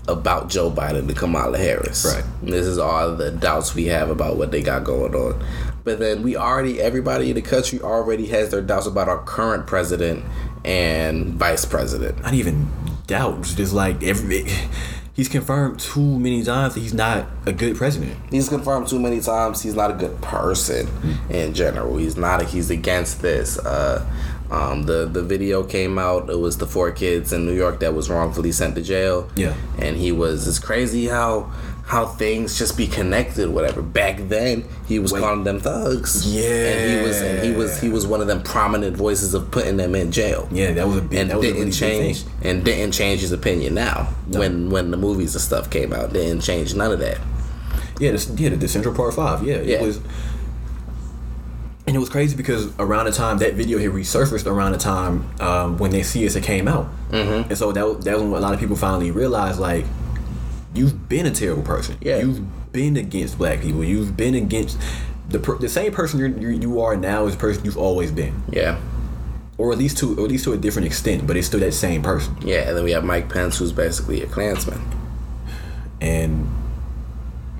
about 0.07 0.49
Joe 0.49 0.69
Biden 0.69 0.99
and 0.99 1.15
Kamala 1.15 1.57
Harris. 1.57 2.05
Right. 2.05 2.23
This 2.41 2.65
is 2.65 2.77
all 2.77 3.15
the 3.15 3.31
doubts 3.31 3.75
we 3.75 3.85
have 3.85 4.09
about 4.09 4.37
what 4.37 4.51
they 4.51 4.61
got 4.61 4.83
going 4.83 5.15
on. 5.15 5.41
But 5.83 5.99
then 5.99 6.23
we 6.23 6.35
already 6.35 6.81
everybody 6.81 7.29
in 7.29 7.35
the 7.35 7.41
country 7.41 7.79
already 7.79 8.27
has 8.27 8.49
their 8.51 8.61
doubts 8.61 8.85
about 8.85 9.07
our 9.07 9.23
current 9.23 9.65
president 9.67 10.25
and 10.65 11.35
vice 11.35 11.63
president. 11.63 12.21
Not 12.21 12.33
even 12.33 12.67
doubts. 13.07 13.53
Just 13.53 13.73
like 13.73 14.03
every, 14.03 14.45
he's 15.13 15.29
confirmed 15.29 15.79
too 15.79 16.19
many 16.19 16.43
times 16.43 16.73
that 16.75 16.79
he's 16.81 16.93
not 16.93 17.27
a 17.45 17.51
good 17.53 17.75
president. 17.75 18.15
He's 18.29 18.49
confirmed 18.49 18.87
too 18.87 18.99
many 18.99 19.19
times 19.21 19.61
he's 19.61 19.75
not 19.75 19.91
a 19.91 19.93
good 19.93 20.21
person 20.21 20.87
in 21.29 21.53
general. 21.53 21.97
He's 21.97 22.17
not. 22.17 22.41
A, 22.41 22.45
he's 22.45 22.69
against 22.69 23.21
this. 23.21 23.57
Uh, 23.59 24.05
um, 24.51 24.83
the 24.83 25.05
the 25.05 25.21
video 25.21 25.63
came 25.63 25.99
out. 25.99 26.29
It 26.29 26.39
was 26.39 26.57
the 26.57 26.65
four 26.65 26.91
kids 26.91 27.31
in 27.33 27.45
New 27.45 27.53
York 27.53 27.79
that 27.81 27.93
was 27.93 28.09
wrongfully 28.09 28.51
sent 28.51 28.75
to 28.75 28.81
jail. 28.81 29.29
Yeah. 29.35 29.53
and 29.77 29.95
he 29.97 30.11
was. 30.11 30.47
It's 30.47 30.59
crazy 30.59 31.07
how 31.07 31.51
how 31.89 32.05
things 32.05 32.55
just 32.55 32.77
be 32.77 32.85
connected. 32.85 33.49
Whatever. 33.49 33.81
Back 33.81 34.17
then, 34.29 34.63
he 34.87 34.99
was 34.99 35.11
Wait. 35.11 35.21
calling 35.21 35.43
them 35.43 35.59
thugs. 35.59 36.23
Yeah. 36.31 36.43
and 36.43 36.99
he 37.01 37.07
was 37.07 37.19
and 37.19 37.43
he 37.43 37.51
was 37.51 37.81
he 37.81 37.89
was 37.89 38.05
one 38.05 38.21
of 38.21 38.27
them 38.27 38.43
prominent 38.43 38.95
voices 38.95 39.33
of 39.33 39.49
putting 39.49 39.77
them 39.77 39.95
in 39.95 40.11
jail. 40.11 40.47
Yeah, 40.51 40.71
that 40.73 40.87
was 40.87 40.97
a 40.97 41.01
big. 41.01 41.19
And 41.19 41.31
that 41.31 41.41
didn't 41.41 41.57
really 41.57 41.71
change 41.71 42.25
and 42.43 42.63
didn't 42.63 42.91
change 42.91 43.21
his 43.21 43.31
opinion 43.31 43.73
now 43.73 44.03
when 44.27 44.69
when 44.69 44.91
the 44.91 44.97
movies 44.97 45.33
and 45.33 45.41
stuff 45.41 45.71
came 45.71 45.91
out 45.91 46.13
didn't 46.13 46.41
change 46.41 46.75
none 46.75 46.91
of 46.91 46.99
that. 46.99 47.17
Yeah, 47.99 48.11
the, 48.11 48.35
yeah, 48.37 48.49
the 48.49 48.67
Central 48.67 48.93
Park 48.93 49.15
Five. 49.15 49.43
Yeah, 49.43 49.55
Yeah. 49.55 49.77
it 49.77 49.81
was. 49.81 49.99
And 51.87 51.95
it 51.95 51.99
was 51.99 52.09
crazy 52.09 52.37
because 52.37 52.71
around 52.77 53.05
the 53.05 53.11
time 53.11 53.39
that 53.39 53.55
video 53.55 53.79
had 53.79 53.89
resurfaced, 53.89 54.45
around 54.45 54.73
the 54.73 54.77
time 54.77 55.27
um, 55.39 55.79
when 55.79 55.89
they 55.89 56.03
see 56.03 56.23
us, 56.27 56.35
it 56.35 56.43
came 56.43 56.67
out, 56.67 56.85
mm-hmm. 57.09 57.49
and 57.49 57.57
so 57.57 57.71
that 57.71 58.01
that 58.03 58.13
was 58.13 58.21
when 58.25 58.33
a 58.33 58.39
lot 58.39 58.53
of 58.53 58.59
people 58.59 58.75
finally 58.75 59.09
realized 59.09 59.59
like, 59.59 59.85
you've 60.73 61.07
been 61.09 61.25
a 61.25 61.31
terrible 61.31 61.63
person. 61.63 61.97
Yeah. 62.01 62.19
you've 62.19 62.71
been 62.71 62.97
against 62.97 63.37
black 63.37 63.61
people. 63.61 63.83
You've 63.83 64.15
been 64.15 64.35
against 64.35 64.77
the 65.29 65.39
per- 65.39 65.57
the 65.57 65.69
same 65.69 65.91
person 65.91 66.19
you're, 66.19 66.29
you're, 66.29 66.51
you 66.51 66.81
are 66.81 66.95
now 66.95 67.25
is 67.25 67.33
the 67.35 67.39
person 67.39 67.63
you've 67.65 67.77
always 67.77 68.11
been, 68.11 68.41
Yeah. 68.51 68.79
or 69.57 69.71
at 69.71 69.77
least 69.77 69.97
to 69.99 70.17
or 70.19 70.25
at 70.25 70.29
least 70.31 70.43
to 70.45 70.53
a 70.53 70.57
different 70.57 70.85
extent, 70.87 71.25
but 71.27 71.35
it's 71.37 71.47
still 71.47 71.59
that 71.59 71.73
same 71.73 72.01
person. 72.01 72.35
Yeah, 72.41 72.67
and 72.67 72.77
then 72.77 72.83
we 72.83 72.91
have 72.91 73.03
Mike 73.03 73.29
Pence, 73.29 73.57
who's 73.57 73.71
basically 73.71 74.21
a 74.23 74.27
Klansman. 74.27 74.81
And 76.01 76.49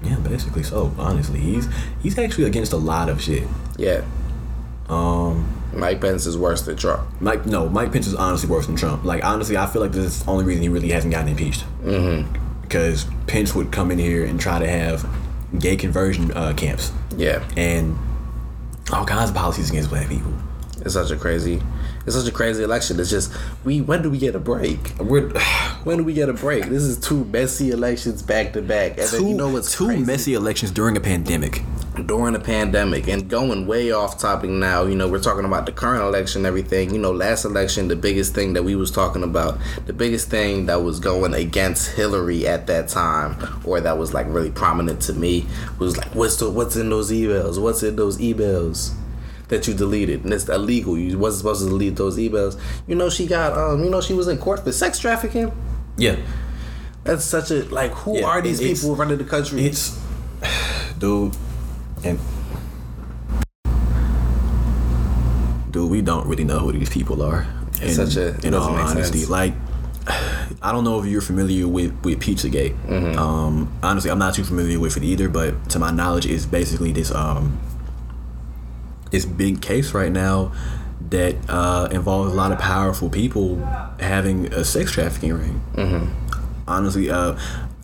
yeah, 0.03 0.15
basically 0.17 0.63
so. 0.63 0.93
Honestly, 0.97 1.39
he's 1.39 1.67
he's 2.01 2.17
actually 2.17 2.45
against 2.45 2.71
a 2.73 2.77
lot 2.77 3.09
of 3.09 3.21
shit. 3.21 3.43
Yeah, 3.77 4.01
Um, 4.87 5.45
Mike 5.73 6.01
Pence 6.01 6.25
is 6.25 6.37
worse 6.37 6.61
than 6.63 6.75
Trump. 6.77 7.07
Mike, 7.21 7.45
no, 7.45 7.69
Mike 7.69 7.91
Pence 7.93 8.07
is 8.07 8.15
honestly 8.15 8.49
worse 8.49 8.65
than 8.65 8.75
Trump. 8.75 9.03
Like 9.05 9.23
honestly, 9.23 9.57
I 9.57 9.67
feel 9.67 9.81
like 9.81 9.91
this 9.91 10.05
is 10.05 10.23
the 10.23 10.31
only 10.31 10.45
reason 10.45 10.61
he 10.63 10.69
really 10.69 10.89
hasn't 10.89 11.11
gotten 11.13 11.29
impeached. 11.29 11.63
Mm-hmm. 11.83 12.35
Because 12.69 13.07
Pence 13.25 13.55
would 13.55 13.71
come 13.71 13.89
in 13.89 13.97
here 13.97 14.23
and 14.23 14.39
try 14.39 14.59
to 14.59 14.67
have 14.67 15.03
gay 15.57 15.75
conversion 15.75 16.31
uh, 16.33 16.53
camps 16.53 16.91
Yeah, 17.17 17.43
and 17.57 17.97
all 18.93 19.05
kinds 19.05 19.31
of 19.31 19.35
policies 19.35 19.71
against 19.71 19.89
black 19.89 20.07
people. 20.07 20.31
it's 20.81 20.93
such 20.93 21.09
a 21.09 21.15
crazy, 21.17 21.61
it's 22.09 22.17
such 22.17 22.27
a 22.27 22.35
crazy 22.35 22.63
election. 22.63 22.99
It's 22.99 23.09
just 23.11 23.31
we. 23.63 23.81
When 23.81 24.01
do 24.01 24.09
we 24.09 24.17
get 24.17 24.35
a 24.35 24.39
break? 24.39 24.79
We're 24.99 25.29
When 25.83 25.97
do 25.97 26.03
we 26.03 26.13
get 26.13 26.27
a 26.27 26.33
break? 26.33 26.65
This 26.65 26.83
is 26.83 26.99
two 26.99 27.23
messy 27.25 27.69
elections 27.69 28.23
back 28.23 28.53
to 28.53 28.61
back, 28.61 28.97
and 28.97 29.07
then 29.07 29.21
two, 29.21 29.29
you 29.29 29.35
know 29.35 29.49
what's 29.49 29.71
two 29.71 29.85
crazy? 29.85 30.03
messy 30.03 30.33
elections 30.33 30.71
during 30.71 30.97
a 30.97 30.99
pandemic. 30.99 31.61
during 32.05 32.33
the 32.33 32.39
pandemic 32.39 33.07
and 33.07 33.29
going 33.29 33.67
way 33.67 33.91
off 33.91 34.17
topic 34.17 34.49
now 34.49 34.85
you 34.85 34.95
know 34.95 35.07
we're 35.07 35.19
talking 35.19 35.43
about 35.43 35.65
the 35.65 35.71
current 35.71 36.01
election 36.01 36.39
and 36.41 36.45
everything 36.45 36.93
you 36.93 36.99
know 36.99 37.11
last 37.11 37.43
election 37.43 37.89
the 37.89 37.95
biggest 37.95 38.33
thing 38.33 38.53
that 38.53 38.63
we 38.63 38.73
was 38.73 38.89
talking 38.89 39.21
about 39.21 39.57
the 39.85 39.91
biggest 39.91 40.29
thing 40.29 40.65
that 40.65 40.81
was 40.81 40.99
going 40.99 41.33
against 41.33 41.91
hillary 41.91 42.47
at 42.47 42.67
that 42.67 42.87
time 42.87 43.35
or 43.65 43.81
that 43.81 43.97
was 43.97 44.13
like 44.13 44.25
really 44.29 44.51
prominent 44.51 45.01
to 45.01 45.11
me 45.13 45.45
was 45.77 45.97
like 45.97 46.13
what's 46.15 46.37
the, 46.37 46.49
what's 46.49 46.77
in 46.77 46.89
those 46.89 47.11
emails 47.11 47.61
what's 47.61 47.83
in 47.83 47.97
those 47.97 48.17
emails 48.19 48.93
that 49.49 49.67
you 49.67 49.73
deleted 49.73 50.23
and 50.23 50.33
it's 50.33 50.47
illegal 50.47 50.97
you 50.97 51.17
wasn't 51.17 51.39
supposed 51.41 51.61
to 51.63 51.69
delete 51.69 51.95
those 51.95 52.17
emails 52.17 52.59
you 52.87 52.95
know 52.95 53.09
she 53.09 53.25
got 53.27 53.57
um 53.57 53.83
you 53.83 53.89
know 53.89 53.99
she 54.01 54.13
was 54.13 54.27
in 54.27 54.37
court 54.37 54.63
for 54.63 54.71
sex 54.71 54.97
trafficking 54.99 55.51
Yeah, 55.97 56.15
that's 57.03 57.25
such 57.25 57.51
a 57.51 57.63
like 57.65 57.91
who 57.91 58.19
Yeah, 58.19 58.25
are 58.25 58.41
these 58.41 58.59
people 58.59 58.95
running 58.95 59.17
the 59.17 59.23
country 59.25 59.65
it's 59.65 59.99
dude, 60.99 61.35
and 62.03 62.19
dude, 65.71 65.89
we 65.89 66.01
don't 66.01 66.27
really 66.27 66.43
know 66.43 66.59
who 66.59 66.71
these 66.71 66.89
people 66.89 67.21
are. 67.21 67.45
It's 67.81 67.97
in, 67.97 68.07
such 68.07 68.15
a- 68.17 68.47
in 68.47 68.53
all 68.53 68.69
honesty, 68.69 69.19
sense. 69.19 69.29
like 69.29 69.53
I 70.61 70.71
don't 70.71 70.83
know 70.83 70.99
if 70.99 71.05
you're 71.05 71.21
familiar 71.21 71.67
with 71.67 71.93
with 72.03 72.19
Pizzagate. 72.19 72.75
Mm-hmm. 72.85 73.17
Um, 73.19 73.71
honestly, 73.83 74.11
I'm 74.11 74.19
not 74.19 74.33
too 74.33 74.43
familiar 74.43 74.79
with 74.79 74.97
it 74.97 75.03
either, 75.03 75.29
but 75.29 75.69
to 75.71 75.79
my 75.79 75.91
knowledge, 75.91 76.25
it's 76.25 76.45
basically 76.45 76.91
this 76.91 77.11
um 77.13 77.59
this 79.11 79.25
big 79.25 79.61
case 79.61 79.93
right 79.93 80.11
now 80.11 80.51
that 81.09 81.35
uh, 81.47 81.87
involves 81.91 82.31
a 82.33 82.35
lot 82.35 82.51
of 82.51 82.59
powerful 82.59 83.09
people 83.09 83.55
having 83.99 84.53
a 84.53 84.63
sex 84.63 84.91
trafficking 84.91 85.33
ring. 85.33 85.61
Mm-hmm. 85.73 86.39
Honestly, 86.67 87.09
uh, 87.09 87.37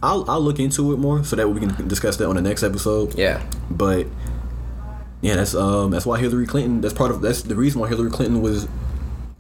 I'll 0.04 0.30
I'll 0.30 0.42
look 0.42 0.60
into 0.60 0.94
it 0.94 0.98
more 0.98 1.24
so 1.24 1.36
that 1.36 1.50
we 1.50 1.60
can 1.60 1.88
discuss 1.88 2.18
that 2.18 2.28
on 2.28 2.36
the 2.36 2.42
next 2.42 2.64
episode. 2.64 3.18
yeah 3.18 3.42
But 3.72 4.08
yeah, 5.22 5.36
that's 5.36 5.56
um 5.56 5.92
that's 5.92 6.06
why 6.06 6.20
Hillary 6.20 6.46
Clinton. 6.46 6.82
That's 6.82 6.94
part 6.94 7.12
of 7.12 7.22
that's 7.22 7.42
the 7.42 7.56
reason 7.56 7.82
why 7.82 7.88
Hillary 7.88 8.12
Clinton 8.12 8.42
was 8.42 8.68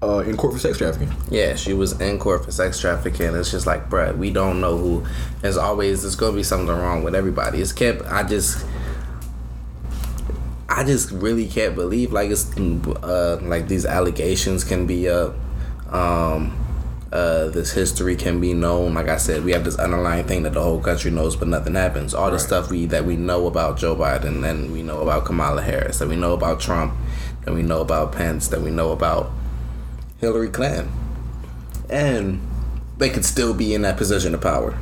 uh, 0.01 0.19
in 0.19 0.37
court 0.37 0.53
for 0.53 0.59
sex 0.59 0.77
trafficking. 0.77 1.13
Yeah, 1.29 1.55
she 1.55 1.73
was 1.73 1.99
in 1.99 2.19
court 2.19 2.45
for 2.45 2.51
sex 2.51 2.79
trafficking. 2.79 3.35
It's 3.35 3.51
just 3.51 3.65
like, 3.65 3.89
bruh, 3.89 4.17
we 4.17 4.31
don't 4.31 4.61
know 4.61 4.77
who. 4.77 5.05
As 5.43 5.57
always, 5.57 6.01
there's 6.01 6.15
gonna 6.15 6.35
be 6.35 6.43
something 6.43 6.67
wrong 6.67 7.03
with 7.03 7.15
everybody. 7.15 7.61
It's 7.61 7.71
kept. 7.71 8.03
I 8.03 8.23
just, 8.23 8.65
I 10.77 10.83
just 10.83 11.09
really 11.11 11.47
can't 11.47 11.73
believe 11.73 12.11
like 12.11 12.29
it's 12.29 12.53
uh, 12.57 13.39
like 13.41 13.69
these 13.69 13.85
allegations 13.85 14.65
can 14.65 14.85
be 14.85 15.07
up. 15.07 15.33
Um, 15.89 16.53
uh, 17.13 17.47
this 17.47 17.71
history 17.71 18.17
can 18.17 18.41
be 18.41 18.53
known. 18.53 18.93
Like 18.93 19.07
I 19.07 19.15
said, 19.15 19.45
we 19.45 19.53
have 19.53 19.63
this 19.63 19.77
underlying 19.77 20.25
thing 20.27 20.43
that 20.43 20.51
the 20.51 20.61
whole 20.61 20.81
country 20.81 21.11
knows, 21.11 21.37
but 21.37 21.47
nothing 21.47 21.75
happens. 21.75 22.13
All 22.13 22.25
the 22.25 22.33
Right. 22.33 22.41
stuff 22.41 22.69
we 22.69 22.87
that 22.87 23.05
we 23.05 23.15
know 23.15 23.47
about 23.47 23.77
Joe 23.77 23.95
Biden, 23.95 24.43
and 24.43 24.73
we 24.73 24.83
know 24.83 24.99
about 25.01 25.23
Kamala 25.23 25.61
Harris, 25.61 25.99
that 25.99 26.09
we 26.09 26.17
know 26.17 26.33
about 26.33 26.59
Trump, 26.59 26.93
that 27.45 27.53
we 27.53 27.61
know 27.63 27.79
about 27.79 28.11
Pence, 28.11 28.49
that 28.49 28.61
we 28.61 28.69
know 28.69 28.91
about 28.91 29.31
Hillary 30.19 30.49
Clinton. 30.49 30.91
And 31.89 32.41
they 32.97 33.09
could 33.09 33.23
still 33.23 33.53
be 33.53 33.73
in 33.73 33.83
that 33.83 33.95
position 33.95 34.33
of 34.33 34.41
power. 34.41 34.77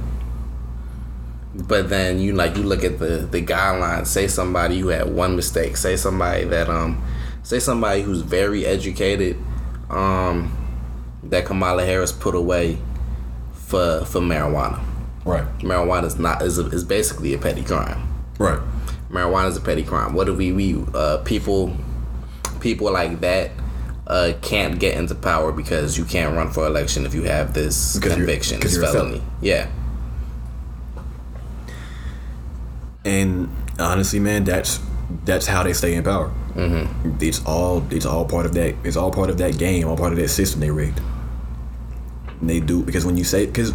But 1.56 1.90
then 1.90 2.20
you 2.20 2.34
like 2.34 2.58
you 2.58 2.64
look 2.64 2.84
at 2.84 3.00
the 3.00 3.28
the 3.30 3.42
guidelines, 3.42 4.08
say 4.08 4.28
somebody 4.28 4.80
who 4.80 4.88
had 4.88 5.14
one 5.14 5.36
mistake, 5.36 5.78
say 5.78 5.96
somebody 5.96 6.46
that 6.46 6.70
um 6.70 7.04
say 7.44 7.60
somebody 7.60 8.02
who's 8.02 8.22
very 8.22 8.66
educated, 8.66 9.38
um 9.90 10.52
that 11.24 11.46
Kamala 11.46 11.86
Harris 11.86 12.12
put 12.12 12.36
away 12.36 12.78
for 13.54 14.04
for 14.06 14.20
marijuana. 14.20 14.82
Right. 15.26 15.46
Marijuana 15.60 16.06
is 16.06 16.20
not 16.20 16.42
is, 16.42 16.58
a, 16.60 16.68
is 16.68 16.84
basically 16.84 17.34
a 17.34 17.38
petty 17.38 17.64
crime. 17.64 18.08
Right. 18.40 18.60
marijuana 19.10 19.50
is 19.50 19.58
a 19.58 19.62
petty 19.62 19.84
crime. 19.84 20.14
What 20.14 20.26
do 20.26 20.34
we 20.34 20.52
we 20.52 20.84
uh, 20.94 21.18
people 21.20 21.76
people 22.60 22.92
like 22.92 23.20
that 23.22 23.52
uh, 24.08 24.34
can't 24.42 24.80
get 24.80 24.98
into 24.98 25.16
power 25.16 25.52
because 25.52 25.98
you 25.98 26.06
can't 26.06 26.36
run 26.36 26.52
for 26.52 26.66
election 26.66 27.06
if 27.06 27.14
you 27.14 27.24
have 27.24 27.54
this 27.54 27.96
Because 27.96 28.16
conviction, 28.16 28.60
this 28.60 28.78
felony. 28.78 29.22
Yeah, 29.42 29.68
And 33.06 33.50
honestly, 33.80 34.20
man, 34.20 34.44
that's 34.44 34.80
that's 35.26 35.46
how 35.48 35.64
they 35.64 35.74
stay 35.74 35.96
in 35.96 36.04
power. 36.04 36.32
Mm-hmm. 36.56 37.18
It's 37.20 37.44
all 37.46 37.84
it's 37.92 38.06
all 38.06 38.26
part 38.26 38.46
of 38.46 38.54
that. 38.54 38.76
It's 38.84 38.96
all 38.96 39.12
part 39.12 39.30
of 39.30 39.38
that 39.40 39.58
game. 39.58 39.88
All 39.88 39.98
part 39.98 40.14
of 40.14 40.18
that 40.20 40.30
system 40.30 40.60
they 40.62 40.72
rigged. 40.72 41.02
And 42.40 42.50
they 42.50 42.60
do 42.60 42.84
because 42.84 43.06
when 43.06 43.18
you 43.18 43.24
say 43.24 43.46
because 43.46 43.74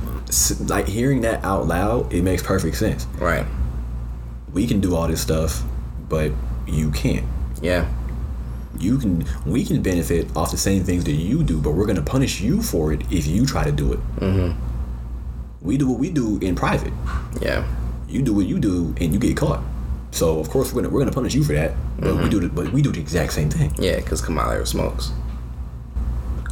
like 0.68 0.86
hearing 0.86 1.22
that 1.22 1.44
out 1.44 1.66
loud, 1.66 2.12
it 2.12 2.22
makes 2.22 2.42
perfect 2.42 2.76
sense. 2.76 3.06
right. 3.18 3.46
We 4.52 4.66
can 4.66 4.80
do 4.80 4.94
all 4.96 5.06
this 5.08 5.20
stuff, 5.20 5.62
but 6.08 6.32
you 6.66 6.90
can't. 6.90 7.26
Yeah, 7.60 7.86
You 8.78 8.96
can 8.98 9.26
we 9.44 9.64
can 9.64 9.82
benefit 9.82 10.34
off 10.36 10.50
the 10.50 10.56
same 10.56 10.84
things 10.84 11.04
that 11.04 11.12
you 11.12 11.42
do, 11.42 11.60
but 11.60 11.72
we're 11.72 11.86
gonna 11.86 12.02
punish 12.02 12.40
you 12.40 12.62
for 12.62 12.92
it 12.92 13.02
if 13.10 13.26
you 13.26 13.44
try 13.44 13.64
to 13.64 13.72
do 13.72 13.92
it. 13.92 14.00
Mm-hmm. 14.16 14.58
We 15.60 15.76
do 15.76 15.88
what 15.88 15.98
we 15.98 16.08
do 16.10 16.38
in 16.38 16.54
private. 16.54 16.92
yeah, 17.42 17.66
you 18.08 18.22
do 18.22 18.34
what 18.34 18.46
you 18.46 18.58
do 18.58 18.94
and 19.00 19.12
you 19.12 19.18
get 19.18 19.36
caught. 19.36 19.62
So 20.10 20.38
of 20.38 20.48
course 20.48 20.72
we're 20.72 20.82
gonna 20.82 20.92
we're 20.92 21.00
gonna 21.00 21.12
punish 21.12 21.34
you 21.34 21.44
for 21.44 21.52
that. 21.52 21.74
But 21.98 22.14
we 22.14 22.20
mm-hmm. 22.20 22.30
do 22.30 22.40
the, 22.40 22.48
but 22.48 22.72
we 22.72 22.82
do 22.82 22.92
the 22.92 23.00
exact 23.00 23.32
same 23.32 23.50
thing. 23.50 23.72
yeah. 23.78 23.96
Because 23.96 24.20
Kamala 24.20 24.64
smokes, 24.64 25.12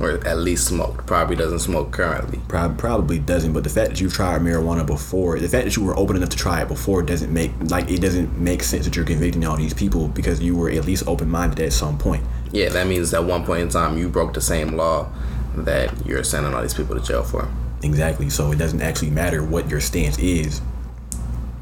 or 0.01 0.11
at 0.27 0.39
least 0.39 0.67
smoked. 0.67 1.07
Probably 1.07 1.37
doesn't 1.37 1.61
smoke 1.61 1.91
currently. 1.91 2.41
Prob- 2.49 2.79
probably 2.79 3.19
doesn't, 3.19 3.53
but 3.53 3.65
the 3.65 3.71
fact 3.71 3.91
that 3.91 4.01
you've 4.01 4.13
tried 4.13 4.43
marijuana 4.43 4.87
before, 4.87 5.39
the 5.39 5.49
fact 5.49 5.65
that 5.65 5.77
you 5.77 5.85
were 5.85 5.97
open 5.97 6.17
enough 6.17 6.29
to 6.31 6.37
try 6.37 6.63
it 6.63 6.69
before 6.69 7.03
doesn't 7.03 7.33
make 7.33 7.53
like 7.71 7.91
it 7.91 8.01
doesn't 8.01 8.39
make 8.39 8.63
sense 8.63 8.85
that 8.85 8.97
you're 8.97 9.07
convicting 9.07 9.45
all 9.47 9.57
these 9.57 9.75
people 9.75 10.09
because 10.09 10.41
you 10.41 10.55
were 10.57 10.71
at 10.71 10.85
least 10.85 11.07
open 11.07 11.29
minded 11.29 11.61
at 11.61 11.73
some 11.73 11.97
point. 11.97 12.25
Yeah, 12.53 12.69
that 12.71 12.87
means 12.87 13.13
at 13.15 13.25
one 13.25 13.45
point 13.45 13.63
in 13.63 13.69
time 13.69 13.97
you 13.97 14.09
broke 14.09 14.35
the 14.35 14.41
same 14.41 14.77
law 14.77 15.11
that 15.57 16.07
you're 16.07 16.23
sending 16.23 16.53
all 16.55 16.63
these 16.63 16.75
people 16.75 16.95
to 16.95 17.07
jail 17.07 17.25
for. 17.25 17.49
Exactly. 17.83 18.31
So 18.31 18.53
it 18.53 18.59
doesn't 18.59 18.83
actually 18.83 19.11
matter 19.11 19.43
what 19.43 19.71
your 19.71 19.81
stance 19.81 20.19
is. 20.19 20.61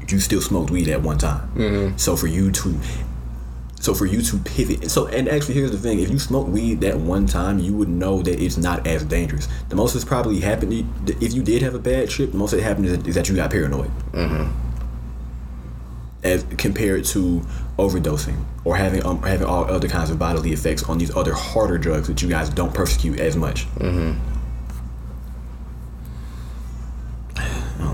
You 0.07 0.19
still 0.19 0.41
smoked 0.41 0.69
weed 0.69 0.87
at 0.87 1.01
one 1.01 1.17
time. 1.17 1.49
Mm-hmm. 1.55 1.97
So 1.97 2.15
for 2.15 2.27
you 2.27 2.51
to, 2.51 2.79
so 3.79 3.93
for 3.93 4.05
you 4.05 4.21
to 4.21 4.37
pivot. 4.39 4.89
So 4.91 5.07
and 5.07 5.27
actually, 5.27 5.55
here's 5.55 5.71
the 5.71 5.77
thing: 5.77 5.99
if 5.99 6.09
you 6.09 6.19
smoke 6.19 6.47
weed 6.47 6.81
that 6.81 6.97
one 6.97 7.25
time, 7.25 7.59
you 7.59 7.73
would 7.75 7.89
know 7.89 8.21
that 8.21 8.39
it's 8.41 8.57
not 8.57 8.85
as 8.85 9.03
dangerous. 9.03 9.47
The 9.69 9.75
most 9.75 9.93
that's 9.93 10.05
probably 10.05 10.39
happened 10.39 10.73
if 11.21 11.33
you 11.33 11.43
did 11.43 11.61
have 11.61 11.75
a 11.75 11.79
bad 11.79 12.09
trip. 12.09 12.31
The 12.31 12.37
most 12.37 12.51
that 12.51 12.61
happened 12.61 12.85
is, 12.87 13.07
is 13.07 13.15
that 13.15 13.29
you 13.29 13.35
got 13.35 13.51
paranoid. 13.51 13.91
Mm-hmm. 14.11 14.51
As 16.23 16.43
compared 16.57 17.05
to 17.05 17.45
overdosing 17.77 18.43
or 18.63 18.75
having 18.75 19.05
um, 19.05 19.21
having 19.21 19.45
all 19.45 19.65
other 19.65 19.87
kinds 19.87 20.09
of 20.09 20.17
bodily 20.17 20.51
effects 20.53 20.81
on 20.83 20.97
these 20.97 21.15
other 21.15 21.33
harder 21.33 21.77
drugs 21.77 22.07
that 22.07 22.21
you 22.21 22.29
guys 22.29 22.49
don't 22.49 22.73
persecute 22.73 23.19
as 23.19 23.35
much. 23.35 23.67
I 23.79 24.19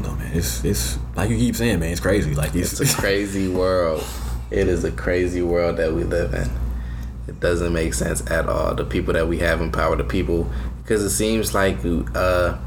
don't 0.01 0.19
know, 0.19 0.23
man. 0.23 0.31
It's 0.35 0.63
it's 0.63 0.97
like 1.15 1.29
you 1.29 1.37
keep 1.37 1.55
saying, 1.55 1.79
man. 1.79 1.91
It's 1.91 1.99
crazy. 1.99 2.33
Like 2.33 2.55
it's, 2.55 2.79
It's 2.79 2.93
a 2.93 2.97
crazy 2.97 3.47
world. 3.47 4.03
It 4.49 4.67
is 4.67 4.83
a 4.83 4.91
crazy 4.91 5.41
world 5.41 5.77
that 5.77 5.93
we 5.93 6.03
live 6.03 6.33
in. 6.33 6.49
It 7.27 7.39
doesn't 7.39 7.71
make 7.71 7.93
sense 7.93 8.29
at 8.29 8.47
all. 8.47 8.75
The 8.75 8.83
people 8.83 9.13
that 9.13 9.27
we 9.27 9.37
have 9.39 9.61
in 9.61 9.71
power, 9.71 9.95
the 9.95 10.03
people, 10.03 10.49
because 10.83 11.03
it 11.03 11.11
seems 11.11 11.53
like 11.53 11.77
uh, 12.15 12.57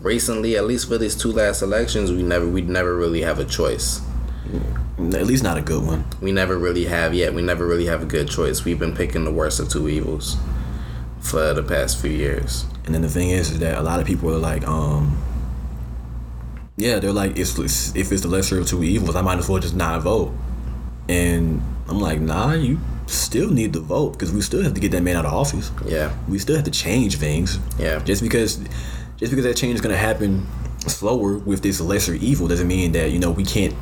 recently, 0.00 0.56
at 0.56 0.64
least 0.64 0.88
for 0.88 0.96
these 0.96 1.14
two 1.14 1.32
last 1.32 1.62
elections, 1.62 2.10
we 2.10 2.22
never 2.22 2.46
we 2.48 2.62
never 2.62 2.96
really 2.96 3.22
have 3.22 3.38
a 3.38 3.44
choice. 3.44 4.00
at 4.98 5.26
least 5.26 5.42
not 5.42 5.58
a 5.58 5.62
good 5.62 5.84
one. 5.84 6.04
We 6.22 6.32
never 6.32 6.56
really 6.56 6.84
have 6.86 7.12
yet. 7.12 7.34
We 7.34 7.42
never 7.42 7.66
really 7.66 7.86
have 7.86 8.02
a 8.02 8.06
good 8.06 8.28
choice. 8.28 8.64
We've 8.64 8.78
been 8.78 8.96
picking 8.96 9.24
the 9.24 9.32
worst 9.32 9.60
of 9.60 9.68
two 9.68 9.88
evils 9.88 10.36
for 11.20 11.52
the 11.52 11.62
past 11.62 12.00
few 12.00 12.10
years. 12.10 12.64
And 12.84 12.94
then 12.94 13.02
the 13.02 13.08
thing 13.08 13.30
is, 13.30 13.50
is 13.50 13.58
that 13.58 13.76
a 13.76 13.82
lot 13.82 14.00
of 14.00 14.06
people 14.06 14.32
are 14.32 14.38
like, 14.38 14.66
um, 14.66 15.20
yeah, 16.76 16.98
they're 16.98 17.12
like, 17.12 17.38
it's, 17.38 17.58
it's 17.58 17.94
if 17.96 18.12
it's 18.12 18.22
the 18.22 18.28
lesser 18.28 18.58
of 18.60 18.66
two 18.68 18.82
evils, 18.84 19.16
I 19.16 19.22
might 19.22 19.38
as 19.38 19.48
well 19.48 19.60
just 19.60 19.74
not 19.76 20.02
vote. 20.02 20.32
And 21.08 21.62
I'm 21.88 22.00
like, 22.00 22.20
nah, 22.20 22.52
you 22.52 22.78
still 23.06 23.50
need 23.50 23.72
to 23.74 23.80
vote 23.80 24.12
because 24.12 24.32
we 24.32 24.40
still 24.40 24.62
have 24.62 24.74
to 24.74 24.80
get 24.80 24.90
that 24.92 25.02
man 25.02 25.16
out 25.16 25.24
of 25.24 25.32
office. 25.32 25.70
Yeah, 25.84 26.14
We 26.28 26.38
still 26.38 26.56
have 26.56 26.64
to 26.64 26.70
change 26.70 27.16
things. 27.18 27.58
yeah, 27.78 27.98
Just 28.00 28.22
because, 28.22 28.56
just 29.16 29.30
because 29.32 29.44
that 29.44 29.56
change 29.56 29.76
is 29.76 29.80
gonna 29.80 29.96
happen 29.96 30.46
slower 30.86 31.38
with 31.38 31.62
this 31.62 31.80
lesser 31.80 32.14
evil 32.14 32.46
doesn't 32.48 32.68
mean 32.68 32.92
that 32.92 33.10
you 33.10 33.18
know 33.18 33.30
we 33.30 33.44
can't. 33.44 33.74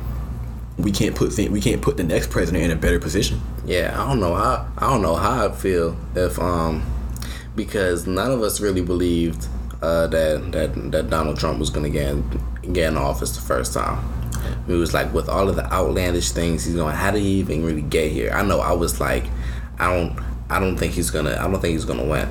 We 0.77 0.91
can't 0.91 1.15
put 1.15 1.31
th- 1.33 1.49
we 1.49 1.61
can't 1.61 1.81
put 1.81 1.95
the 1.97 2.03
next 2.03 2.29
president 2.29 2.65
in 2.65 2.71
a 2.71 2.75
better 2.75 2.99
position. 2.99 3.39
yeah. 3.65 3.93
I 3.99 4.07
don't 4.07 4.19
know 4.19 4.35
how. 4.35 4.67
I 4.77 4.89
don't 4.89 5.01
know 5.01 5.15
how 5.15 5.45
I'd 5.45 5.55
feel 5.55 5.95
if 6.15 6.37
um, 6.37 6.83
because 7.55 8.05
none 8.07 8.29
of 8.31 8.41
us 8.41 8.59
really 8.59 8.81
believed 8.81 9.47
uh, 9.81 10.07
that 10.07 10.51
that 10.51 10.91
that 10.91 11.09
Donald 11.09 11.39
Trump 11.39 11.59
was 11.59 11.69
gonna 11.69 11.89
get 11.89 12.09
in, 12.11 12.29
get 12.73 12.91
in 12.91 12.97
office 12.97 13.35
the 13.35 13.41
first 13.41 13.73
time. 13.73 14.03
It 14.67 14.73
was 14.73 14.93
like 14.93 15.13
with 15.13 15.29
all 15.29 15.49
of 15.49 15.55
the 15.55 15.71
outlandish 15.71 16.31
things 16.31 16.65
he's 16.65 16.75
going. 16.75 16.95
How 16.95 17.11
did 17.11 17.21
he 17.21 17.39
even 17.39 17.63
really 17.63 17.81
get 17.81 18.11
here? 18.11 18.31
I 18.31 18.43
know 18.43 18.59
I 18.59 18.73
was 18.73 18.99
like, 18.99 19.25
I 19.79 19.93
don't, 19.93 20.19
I 20.49 20.59
don't 20.59 20.77
think 20.77 20.93
he's 20.93 21.11
gonna. 21.11 21.37
I 21.39 21.43
don't 21.49 21.59
think 21.59 21.73
he's 21.73 21.85
gonna 21.85 22.05
win. 22.05 22.29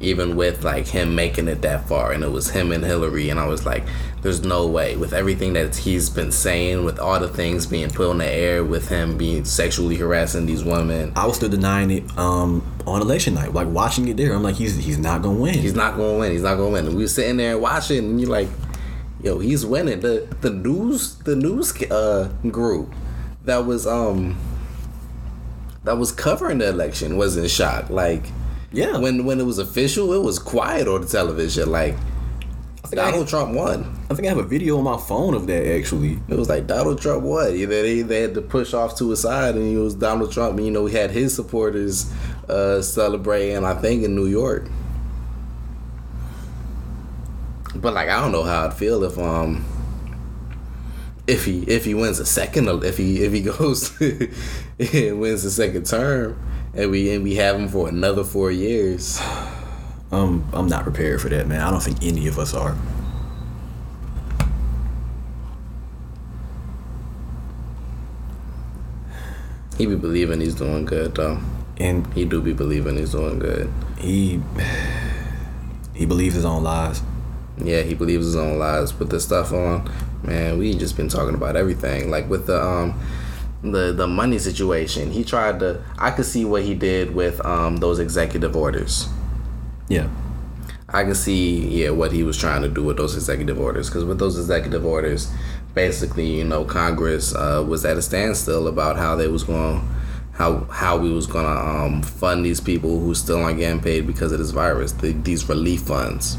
Even 0.00 0.36
with 0.36 0.64
like 0.64 0.86
him 0.86 1.14
making 1.14 1.48
it 1.48 1.62
that 1.62 1.88
far, 1.88 2.12
and 2.12 2.22
it 2.22 2.30
was 2.30 2.50
him 2.50 2.72
and 2.72 2.84
Hillary, 2.84 3.30
and 3.30 3.40
I 3.40 3.46
was 3.46 3.64
like, 3.64 3.84
there's 4.24 4.42
no 4.42 4.66
way. 4.66 4.96
With 4.96 5.12
everything 5.12 5.52
that 5.52 5.76
he's 5.76 6.10
been 6.10 6.32
saying, 6.32 6.84
with 6.84 6.98
all 6.98 7.20
the 7.20 7.28
things 7.28 7.66
being 7.66 7.90
put 7.90 8.08
on 8.10 8.18
the 8.18 8.26
air, 8.26 8.64
with 8.64 8.88
him 8.88 9.16
being 9.16 9.44
sexually 9.44 9.96
harassing 9.96 10.46
these 10.46 10.64
women, 10.64 11.12
I 11.14 11.26
was 11.26 11.36
still 11.36 11.48
denying 11.48 11.90
it 11.90 12.18
um, 12.18 12.66
on 12.86 13.00
election 13.00 13.34
night, 13.34 13.52
like 13.52 13.68
watching 13.68 14.08
it 14.08 14.16
there. 14.16 14.34
I'm 14.34 14.42
like, 14.42 14.56
he's 14.56 14.76
he's 14.76 14.98
not 14.98 15.22
gonna 15.22 15.38
win. 15.38 15.54
he's 15.54 15.74
not 15.74 15.96
gonna 15.96 16.18
win. 16.18 16.32
He's 16.32 16.42
not 16.42 16.56
gonna 16.56 16.70
win. 16.70 16.86
And 16.86 16.96
we 16.96 17.04
were 17.04 17.08
sitting 17.08 17.36
there 17.36 17.58
watching, 17.58 17.98
and 17.98 18.20
you're 18.20 18.30
like, 18.30 18.48
yo, 19.24 19.38
he's 19.38 19.66
winning. 19.66 20.00
The 20.00 20.28
the 20.40 20.50
news 20.50 21.16
the 21.16 21.34
news 21.34 21.74
uh, 21.82 22.30
group 22.50 22.94
that 23.44 23.66
was 23.66 23.86
um 23.86 24.36
that 25.82 25.98
was 25.98 26.12
covering 26.12 26.58
the 26.58 26.68
election 26.68 27.16
was 27.16 27.36
in 27.36 27.48
shock. 27.48 27.90
Like 27.90 28.24
yeah. 28.70 28.98
when 28.98 29.24
when 29.24 29.40
it 29.40 29.44
was 29.44 29.58
official, 29.58 30.12
it 30.12 30.22
was 30.22 30.38
quiet 30.38 30.86
on 30.86 31.00
the 31.00 31.06
television. 31.08 31.70
Like 31.70 31.96
think 32.94 33.06
I- 33.06 33.10
Donald 33.10 33.28
Trump 33.28 33.54
won. 33.54 33.98
I 34.10 34.14
think 34.14 34.26
I 34.26 34.28
have 34.30 34.38
a 34.38 34.44
video 34.44 34.78
on 34.78 34.84
my 34.84 34.96
phone 34.96 35.34
of 35.34 35.46
that 35.46 35.66
actually. 35.66 36.18
It 36.28 36.36
was 36.36 36.48
like 36.48 36.66
Donald 36.66 37.00
Trump 37.00 37.22
won. 37.22 37.56
You 37.58 37.66
know, 37.66 37.82
they, 37.82 38.02
they 38.02 38.20
had 38.20 38.34
to 38.34 38.42
push 38.42 38.74
off 38.74 38.96
to 38.98 39.10
his 39.10 39.20
side, 39.20 39.54
and 39.54 39.76
it 39.76 39.80
was 39.80 39.94
Donald 39.94 40.32
Trump. 40.32 40.58
And, 40.58 40.66
you 40.66 40.72
know, 40.72 40.86
he 40.86 40.96
had 40.96 41.10
his 41.10 41.34
supporters 41.34 42.12
uh, 42.48 42.82
celebrating. 42.82 43.64
I 43.64 43.74
think 43.74 44.04
in 44.04 44.14
New 44.14 44.26
York. 44.26 44.68
But 47.74 47.94
like, 47.94 48.08
I 48.08 48.20
don't 48.20 48.32
know 48.32 48.42
how 48.44 48.66
I'd 48.66 48.74
feel 48.74 49.02
if 49.04 49.18
um 49.18 49.64
if 51.26 51.44
he 51.44 51.62
if 51.62 51.84
he 51.84 51.94
wins 51.94 52.18
a 52.18 52.26
second 52.26 52.68
if 52.84 52.96
he 52.96 53.22
if 53.24 53.32
he 53.32 53.40
goes 53.52 53.98
and 54.00 55.20
wins 55.20 55.44
a 55.44 55.50
second 55.50 55.86
term 55.86 56.38
and 56.74 56.90
we 56.90 57.14
and 57.14 57.22
we 57.24 57.34
have 57.36 57.56
him 57.56 57.68
for 57.68 57.88
another 57.88 58.24
four 58.24 58.50
years. 58.50 59.20
Um, 60.12 60.48
I'm 60.52 60.68
not 60.68 60.84
prepared 60.84 61.20
for 61.20 61.28
that, 61.30 61.48
man. 61.48 61.60
I 61.60 61.72
don't 61.72 61.82
think 61.82 62.00
any 62.04 62.28
of 62.28 62.38
us 62.38 62.54
are. 62.54 62.76
He 69.76 69.86
be 69.86 69.96
believing 69.96 70.40
he's 70.40 70.54
doing 70.54 70.84
good 70.84 71.16
though. 71.16 71.40
And 71.78 72.06
He 72.14 72.24
do 72.24 72.40
be 72.40 72.52
believing 72.52 72.96
he's 72.96 73.10
doing 73.10 73.40
good. 73.40 73.72
he 73.98 74.40
he 75.94 76.06
believes 76.06 76.36
his 76.36 76.44
own 76.44 76.62
lies. 76.62 77.02
Yeah, 77.58 77.82
he 77.82 77.94
believes 77.94 78.26
his 78.26 78.36
own 78.36 78.58
lies. 78.58 78.92
Put 78.92 79.10
this 79.10 79.24
stuff 79.24 79.52
on, 79.52 79.90
man. 80.22 80.58
We 80.58 80.74
just 80.74 80.96
been 80.96 81.08
talking 81.08 81.34
about 81.34 81.56
everything. 81.56 82.10
Like 82.10 82.28
with 82.28 82.46
the 82.46 82.62
um, 82.62 83.00
the 83.62 83.92
the 83.92 84.06
money 84.06 84.38
situation. 84.38 85.10
He 85.10 85.24
tried 85.24 85.60
to. 85.60 85.82
I 85.98 86.10
could 86.10 86.26
see 86.26 86.44
what 86.44 86.62
he 86.62 86.74
did 86.74 87.14
with 87.14 87.44
um 87.44 87.78
those 87.78 87.98
executive 87.98 88.56
orders. 88.56 89.08
Yeah. 89.88 90.08
I 90.88 91.02
can 91.02 91.14
see 91.14 91.82
yeah 91.82 91.90
what 91.90 92.12
he 92.12 92.22
was 92.22 92.38
trying 92.38 92.62
to 92.62 92.68
do 92.68 92.82
with 92.82 92.96
those 92.96 93.14
executive 93.16 93.58
orders 93.58 93.88
because 93.88 94.04
with 94.04 94.18
those 94.18 94.38
executive 94.38 94.84
orders, 94.84 95.32
basically 95.74 96.26
you 96.26 96.44
know 96.44 96.64
Congress 96.64 97.34
uh, 97.34 97.64
was 97.66 97.84
at 97.84 97.96
a 97.96 98.02
standstill 98.02 98.68
about 98.68 98.96
how 98.96 99.16
they 99.16 99.28
was 99.28 99.44
going 99.44 99.86
how 100.32 100.64
how 100.64 100.96
we 100.96 101.10
was 101.10 101.26
gonna 101.26 101.48
um, 101.48 102.02
fund 102.02 102.44
these 102.44 102.60
people 102.60 103.00
who 103.00 103.14
still 103.14 103.42
aren't 103.42 103.58
getting 103.58 103.80
paid 103.80 104.06
because 104.06 104.32
of 104.32 104.38
this 104.38 104.50
virus 104.50 104.92
the, 104.92 105.12
these 105.12 105.48
relief 105.48 105.82
funds 105.82 106.36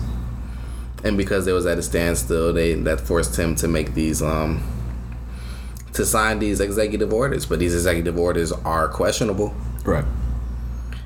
and 1.06 1.16
because 1.18 1.48
it 1.48 1.54
was 1.54 1.66
at 1.66 1.78
a 1.78 1.82
standstill 1.82 2.52
they 2.52 2.74
that 2.74 3.00
forced 3.00 3.38
him 3.38 3.56
to 3.56 3.68
make 3.68 3.94
these 3.94 4.22
um 4.22 4.62
to 5.94 6.06
sign 6.06 6.40
these 6.40 6.60
executive 6.60 7.14
orders 7.14 7.46
but 7.46 7.60
these 7.60 7.74
executive 7.74 8.18
orders 8.20 8.52
are 8.52 8.90
questionable 8.90 9.54
Right. 9.86 10.04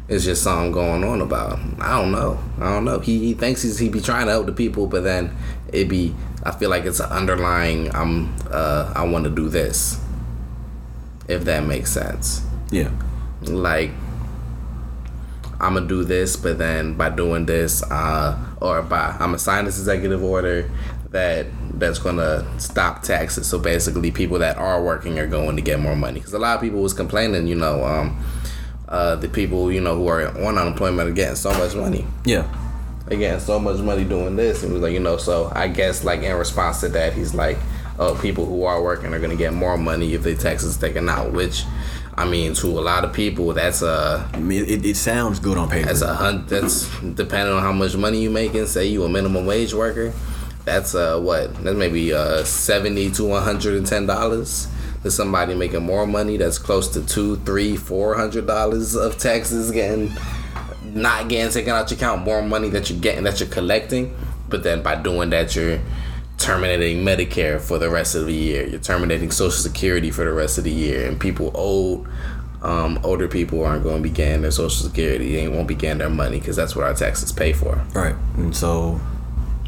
it's 0.08 0.24
just 0.26 0.41
something 0.41 0.72
going 0.72 1.04
on 1.04 1.20
about. 1.22 1.60
him. 1.60 1.76
I 1.82 2.02
don't 2.02 2.12
know. 2.14 2.39
I 2.60 2.72
don't 2.74 2.86
know. 2.86 3.00
He, 3.00 3.20
he 3.20 3.34
thinks 3.34 3.62
he's 3.62 3.78
he 3.78 3.89
be 3.89 4.00
trying 4.00 4.26
to 4.28 4.32
help 4.32 4.45
the 4.45 4.54
people, 4.54 4.88
but 4.88 5.04
then 5.04 5.36
it 5.74 5.89
be. 5.89 6.16
I 6.43 6.52
feel 6.52 6.70
like 6.70 6.86
it's 6.86 7.02
an 7.02 7.10
underlying. 7.12 7.93
I'm. 7.93 8.34
Uh, 8.50 8.93
I 8.95 9.04
want 9.04 9.26
to 9.26 9.30
do 9.30 9.50
this. 9.50 10.00
if 11.28 11.43
that 11.43 11.66
makes 11.66 11.91
sense. 11.91 12.41
Yeah. 12.72 12.89
Like 13.41 13.91
I'm 15.62 15.74
gonna 15.74 15.88
do 15.88 16.03
this, 16.03 16.38
but 16.38 16.57
then 16.57 16.93
by 16.93 17.10
doing 17.10 17.45
this, 17.45 17.84
uh, 17.84 18.38
or 18.62 18.82
by 18.82 19.12
I'm 19.14 19.20
gonna 19.20 19.39
sign 19.39 19.66
this 19.66 19.78
executive 19.78 20.24
order 20.24 20.70
that 21.12 21.47
that's 21.74 21.99
gonna 21.99 22.45
stop 22.60 23.03
taxes. 23.03 23.47
So 23.47 23.60
basically, 23.60 24.12
people 24.12 24.39
that 24.39 24.57
are 24.57 24.82
working 24.82 25.20
are 25.20 25.28
going 25.28 25.55
to 25.57 25.62
get 25.62 25.80
more 25.80 25.95
money 25.95 26.20
because 26.20 26.34
a 26.34 26.39
lot 26.39 26.55
of 26.55 26.62
people 26.62 26.82
was 26.82 26.93
complaining, 26.93 27.47
you 27.47 27.55
know, 27.55 27.84
um, 27.84 28.24
uh, 28.88 29.16
the 29.18 29.28
people 29.28 29.72
you 29.72 29.82
know 29.82 29.95
who 29.95 30.07
are 30.07 30.28
on 30.45 30.57
unemployment 30.57 31.10
are 31.10 31.14
getting 31.14 31.36
so 31.36 31.51
much 31.57 31.76
money. 31.76 32.05
Yeah. 32.26 32.47
They're 33.07 33.18
getting 33.18 33.39
so 33.39 33.60
much 33.60 33.80
money 33.80 34.05
doing 34.05 34.36
this, 34.36 34.64
and 34.64 34.72
was 34.72 34.82
like, 34.82 34.93
you 34.93 34.99
know, 34.99 35.18
so 35.18 35.51
I 35.53 35.68
guess 35.68 36.05
like 36.05 36.22
in 36.22 36.36
response 36.36 36.80
to 36.82 36.89
that, 36.89 37.14
he's 37.14 37.34
like, 37.34 37.57
oh, 37.97 38.18
people 38.22 38.45
who 38.45 38.64
are 38.64 38.82
working 38.82 39.14
are 39.14 39.20
gonna 39.20 39.36
get 39.36 39.51
more 39.51 39.78
money 39.78 40.14
if 40.14 40.24
the 40.24 40.36
taxes 40.36 40.78
taken 40.78 41.10
out, 41.10 41.34
which. 41.34 41.66
I 42.20 42.26
mean, 42.26 42.54
to 42.56 42.68
a 42.68 42.82
lot 42.82 43.06
of 43.06 43.14
people, 43.14 43.54
that's 43.54 43.82
a 43.82 44.30
I 44.34 44.40
mean, 44.40 44.66
it, 44.66 44.86
it 44.86 44.98
sounds 44.98 45.40
good 45.40 45.58
on 45.58 45.70
paper. 45.70 45.88
that's 45.88 46.02
a 46.02 46.14
hun- 46.14 46.46
that's 46.48 46.88
depending 47.00 47.54
on 47.56 47.62
how 47.62 47.72
much 47.72 47.96
money 47.96 48.22
you 48.22 48.30
making. 48.30 48.66
Say 48.68 48.88
you 48.88 49.04
a 49.06 49.10
minimum 49.10 49.46
wage 49.46 49.74
worker, 49.74 50.12
that's 50.66 50.94
uh 50.96 51.20
what 51.20 51.56
that's 51.64 51.78
maybe 51.78 52.14
uh 52.14 52.44
seventy 52.44 53.10
to 53.12 53.24
one 53.26 53.44
hundred 53.44 53.76
and 53.78 53.86
ten 53.88 54.06
dollars. 54.06 54.68
To 55.04 55.10
somebody 55.10 55.56
making 55.56 55.84
more 55.84 56.06
money, 56.06 56.36
that's 56.36 56.58
close 56.58 56.90
to 56.90 57.02
two, 57.06 57.38
three, 57.38 57.78
four 57.78 58.16
hundred 58.16 58.46
dollars 58.46 58.96
of 58.98 59.18
taxes 59.18 59.72
getting 59.72 60.12
not 60.84 61.30
getting 61.30 61.50
taken 61.54 61.72
out 61.72 61.90
your 61.90 61.98
account. 61.98 62.26
More 62.26 62.42
money 62.42 62.68
that 62.72 62.90
you're 62.90 63.00
getting 63.00 63.24
that 63.24 63.40
you're 63.40 63.48
collecting, 63.48 64.14
but 64.50 64.64
then 64.64 64.84
by 64.84 64.96
doing 64.96 65.30
that, 65.30 65.56
you're 65.56 65.80
terminating 66.40 67.04
Medicare 67.04 67.60
for 67.62 67.78
the 67.78 67.90
rest 67.90 68.16
of 68.16 68.26
the 68.26 68.34
year. 68.34 68.68
You're 68.68 68.80
terminating 68.80 69.30
Social 69.32 69.52
Security 69.52 70.10
for 70.10 70.26
the 70.26 70.34
rest 70.34 70.58
of 70.58 70.64
the 70.64 70.72
year, 70.72 71.08
and 71.08 71.20
people 71.20 71.52
old. 71.54 72.08
Um, 72.62 73.00
older 73.04 73.30
people 73.30 73.64
aren't 73.64 73.84
going 73.84 73.98
to 73.98 74.02
be 74.04 74.10
getting 74.10 74.42
their 74.42 74.52
social 74.52 74.86
security. 74.86 75.34
They 75.34 75.48
won't 75.48 75.66
be 75.70 75.76
getting 75.76 76.00
their 76.00 76.10
money 76.10 76.40
because 76.40 76.58
that's 76.58 76.76
what 76.76 76.84
our 76.84 76.94
taxes 76.94 77.32
pay 77.32 77.54
for. 77.54 77.82
right. 77.94 78.16
And 78.36 78.54
so 78.54 79.00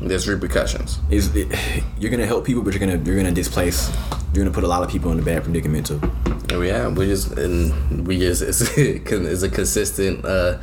There's 0.01 0.27
repercussions. 0.27 0.99
is 1.09 1.33
it, 1.33 1.47
you're 1.99 2.11
gonna 2.11 2.25
help 2.25 2.43
people, 2.45 2.63
but 2.63 2.73
you're 2.73 2.81
gonna 2.85 3.01
you're 3.05 3.15
gonna 3.15 3.31
displace. 3.31 3.89
You're 4.33 4.43
gonna 4.43 4.53
put 4.53 4.65
a 4.65 4.67
lot 4.67 4.83
of 4.83 4.89
people 4.89 5.09
in 5.13 5.19
a 5.19 5.21
bad 5.21 5.43
predicament 5.45 5.85
too. 5.87 5.99
Have 6.49 6.97
we 6.97 7.05
just 7.05 7.31
and 7.37 8.05
we 8.05 8.17
just 8.19 8.41
it's, 8.41 8.59
it's 8.77 9.43
a 9.43 9.49
consistent 9.49 10.25
uh, 10.25 10.57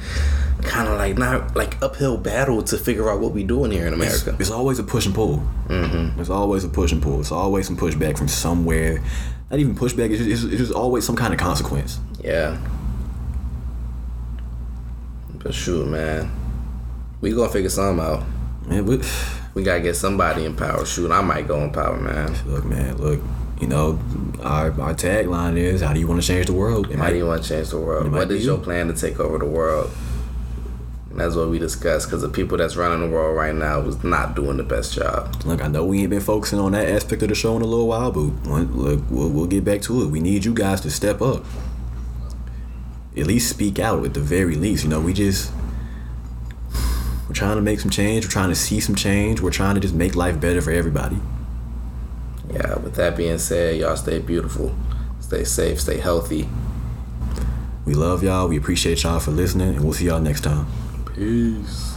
kind 0.62 0.88
of 0.88 0.98
like 0.98 1.16
not 1.18 1.54
like 1.56 1.80
uphill 1.82 2.16
battle 2.16 2.62
to 2.62 2.76
figure 2.76 3.08
out 3.10 3.20
what 3.20 3.32
we 3.32 3.44
doing 3.44 3.70
here 3.70 3.86
in 3.86 3.94
America. 3.94 4.36
it's 4.40 4.50
always 4.50 4.78
a 4.78 4.82
push 4.82 5.06
and 5.06 5.14
pull. 5.14 5.42
Mm-hmm. 5.68 6.16
There's 6.16 6.30
always 6.30 6.64
a 6.64 6.68
push 6.68 6.92
and 6.92 7.02
pull. 7.02 7.20
It's 7.20 7.32
always 7.32 7.66
some 7.66 7.76
pushback 7.76 8.18
from 8.18 8.28
somewhere. 8.28 9.02
Not 9.50 9.60
even 9.60 9.74
pushback. 9.74 10.10
It's 10.10 10.18
just, 10.22 10.30
it's, 10.30 10.42
it's 10.44 10.56
just 10.58 10.72
always 10.72 11.04
some 11.04 11.16
kind 11.16 11.32
of 11.32 11.40
consequence. 11.40 11.98
Yeah. 12.22 12.58
But 15.42 15.54
shoot, 15.54 15.86
man, 15.86 16.30
we 17.20 17.32
gonna 17.32 17.48
figure 17.50 17.70
something 17.70 18.04
out. 18.04 18.24
Man, 18.66 18.84
we, 18.86 19.00
We 19.54 19.62
gotta 19.62 19.80
get 19.80 19.96
somebody 19.96 20.44
in 20.44 20.54
power. 20.56 20.84
Shoot, 20.84 21.10
I 21.10 21.20
might 21.22 21.48
go 21.48 21.58
in 21.62 21.70
power, 21.70 21.96
man. 21.98 22.34
look, 22.46 22.64
man, 22.64 22.96
look. 22.98 23.20
You 23.60 23.66
know, 23.66 23.98
our 24.42 24.66
our 24.80 24.94
tagline 24.94 25.56
is, 25.56 25.80
"How 25.80 25.92
do 25.92 25.98
you 25.98 26.06
want 26.06 26.20
to 26.20 26.26
change 26.26 26.46
the 26.46 26.52
world?" 26.52 26.90
It 26.90 26.96
How 26.96 27.04
might- 27.04 27.10
do 27.10 27.16
you 27.16 27.26
want 27.26 27.42
to 27.42 27.48
change 27.48 27.70
the 27.70 27.78
world? 27.80 28.12
What 28.12 28.30
is 28.30 28.44
you. 28.44 28.52
your 28.52 28.58
plan 28.60 28.86
to 28.86 28.92
take 28.94 29.18
over 29.18 29.36
the 29.38 29.46
world? 29.46 29.90
That's 31.18 31.34
what 31.34 31.48
we 31.48 31.58
discussed 31.58 32.06
because 32.06 32.22
the 32.22 32.28
people 32.28 32.56
that's 32.56 32.76
running 32.76 33.00
the 33.00 33.14
world 33.14 33.36
right 33.36 33.54
now 33.54 33.80
is 33.80 34.02
not 34.04 34.34
doing 34.34 34.56
the 34.56 34.62
best 34.62 34.94
job. 34.94 35.34
Look, 35.44 35.62
I 35.62 35.68
know 35.68 35.84
we 35.84 36.00
ain't 36.00 36.10
been 36.10 36.20
focusing 36.20 36.58
on 36.58 36.72
that 36.72 36.88
aspect 36.88 37.22
of 37.22 37.28
the 37.28 37.34
show 37.34 37.56
in 37.56 37.62
a 37.62 37.66
little 37.66 37.88
while, 37.88 38.12
but 38.12 38.20
look, 38.20 39.02
we'll, 39.10 39.28
we'll 39.28 39.46
get 39.46 39.64
back 39.64 39.82
to 39.82 40.02
it. 40.02 40.06
We 40.06 40.20
need 40.20 40.44
you 40.44 40.54
guys 40.54 40.80
to 40.82 40.90
step 40.90 41.20
up. 41.20 41.44
At 43.16 43.26
least 43.26 43.50
speak 43.50 43.78
out 43.78 44.04
at 44.04 44.14
the 44.14 44.20
very 44.20 44.54
least. 44.54 44.84
You 44.84 44.90
know, 44.90 45.00
we 45.00 45.12
just 45.12 45.52
we're 47.28 47.34
trying 47.34 47.56
to 47.56 47.62
make 47.62 47.80
some 47.80 47.90
change. 47.90 48.24
We're 48.24 48.30
trying 48.30 48.48
to 48.48 48.54
see 48.54 48.80
some 48.80 48.94
change. 48.94 49.40
We're 49.40 49.50
trying 49.50 49.74
to 49.74 49.80
just 49.80 49.94
make 49.94 50.16
life 50.16 50.40
better 50.40 50.62
for 50.62 50.70
everybody. 50.70 51.18
Yeah, 52.50 52.78
with 52.78 52.94
that 52.94 53.16
being 53.16 53.38
said, 53.38 53.76
y'all 53.76 53.96
stay 53.96 54.20
beautiful, 54.20 54.74
stay 55.20 55.44
safe, 55.44 55.80
stay 55.80 55.98
healthy. 55.98 56.48
We 57.84 57.94
love 57.94 58.22
y'all. 58.22 58.48
We 58.48 58.56
appreciate 58.56 59.02
y'all 59.02 59.20
for 59.20 59.30
listening, 59.30 59.74
and 59.74 59.84
we'll 59.84 59.92
see 59.92 60.06
y'all 60.06 60.20
next 60.20 60.42
time. 60.42 60.66
Peace. 61.18 61.87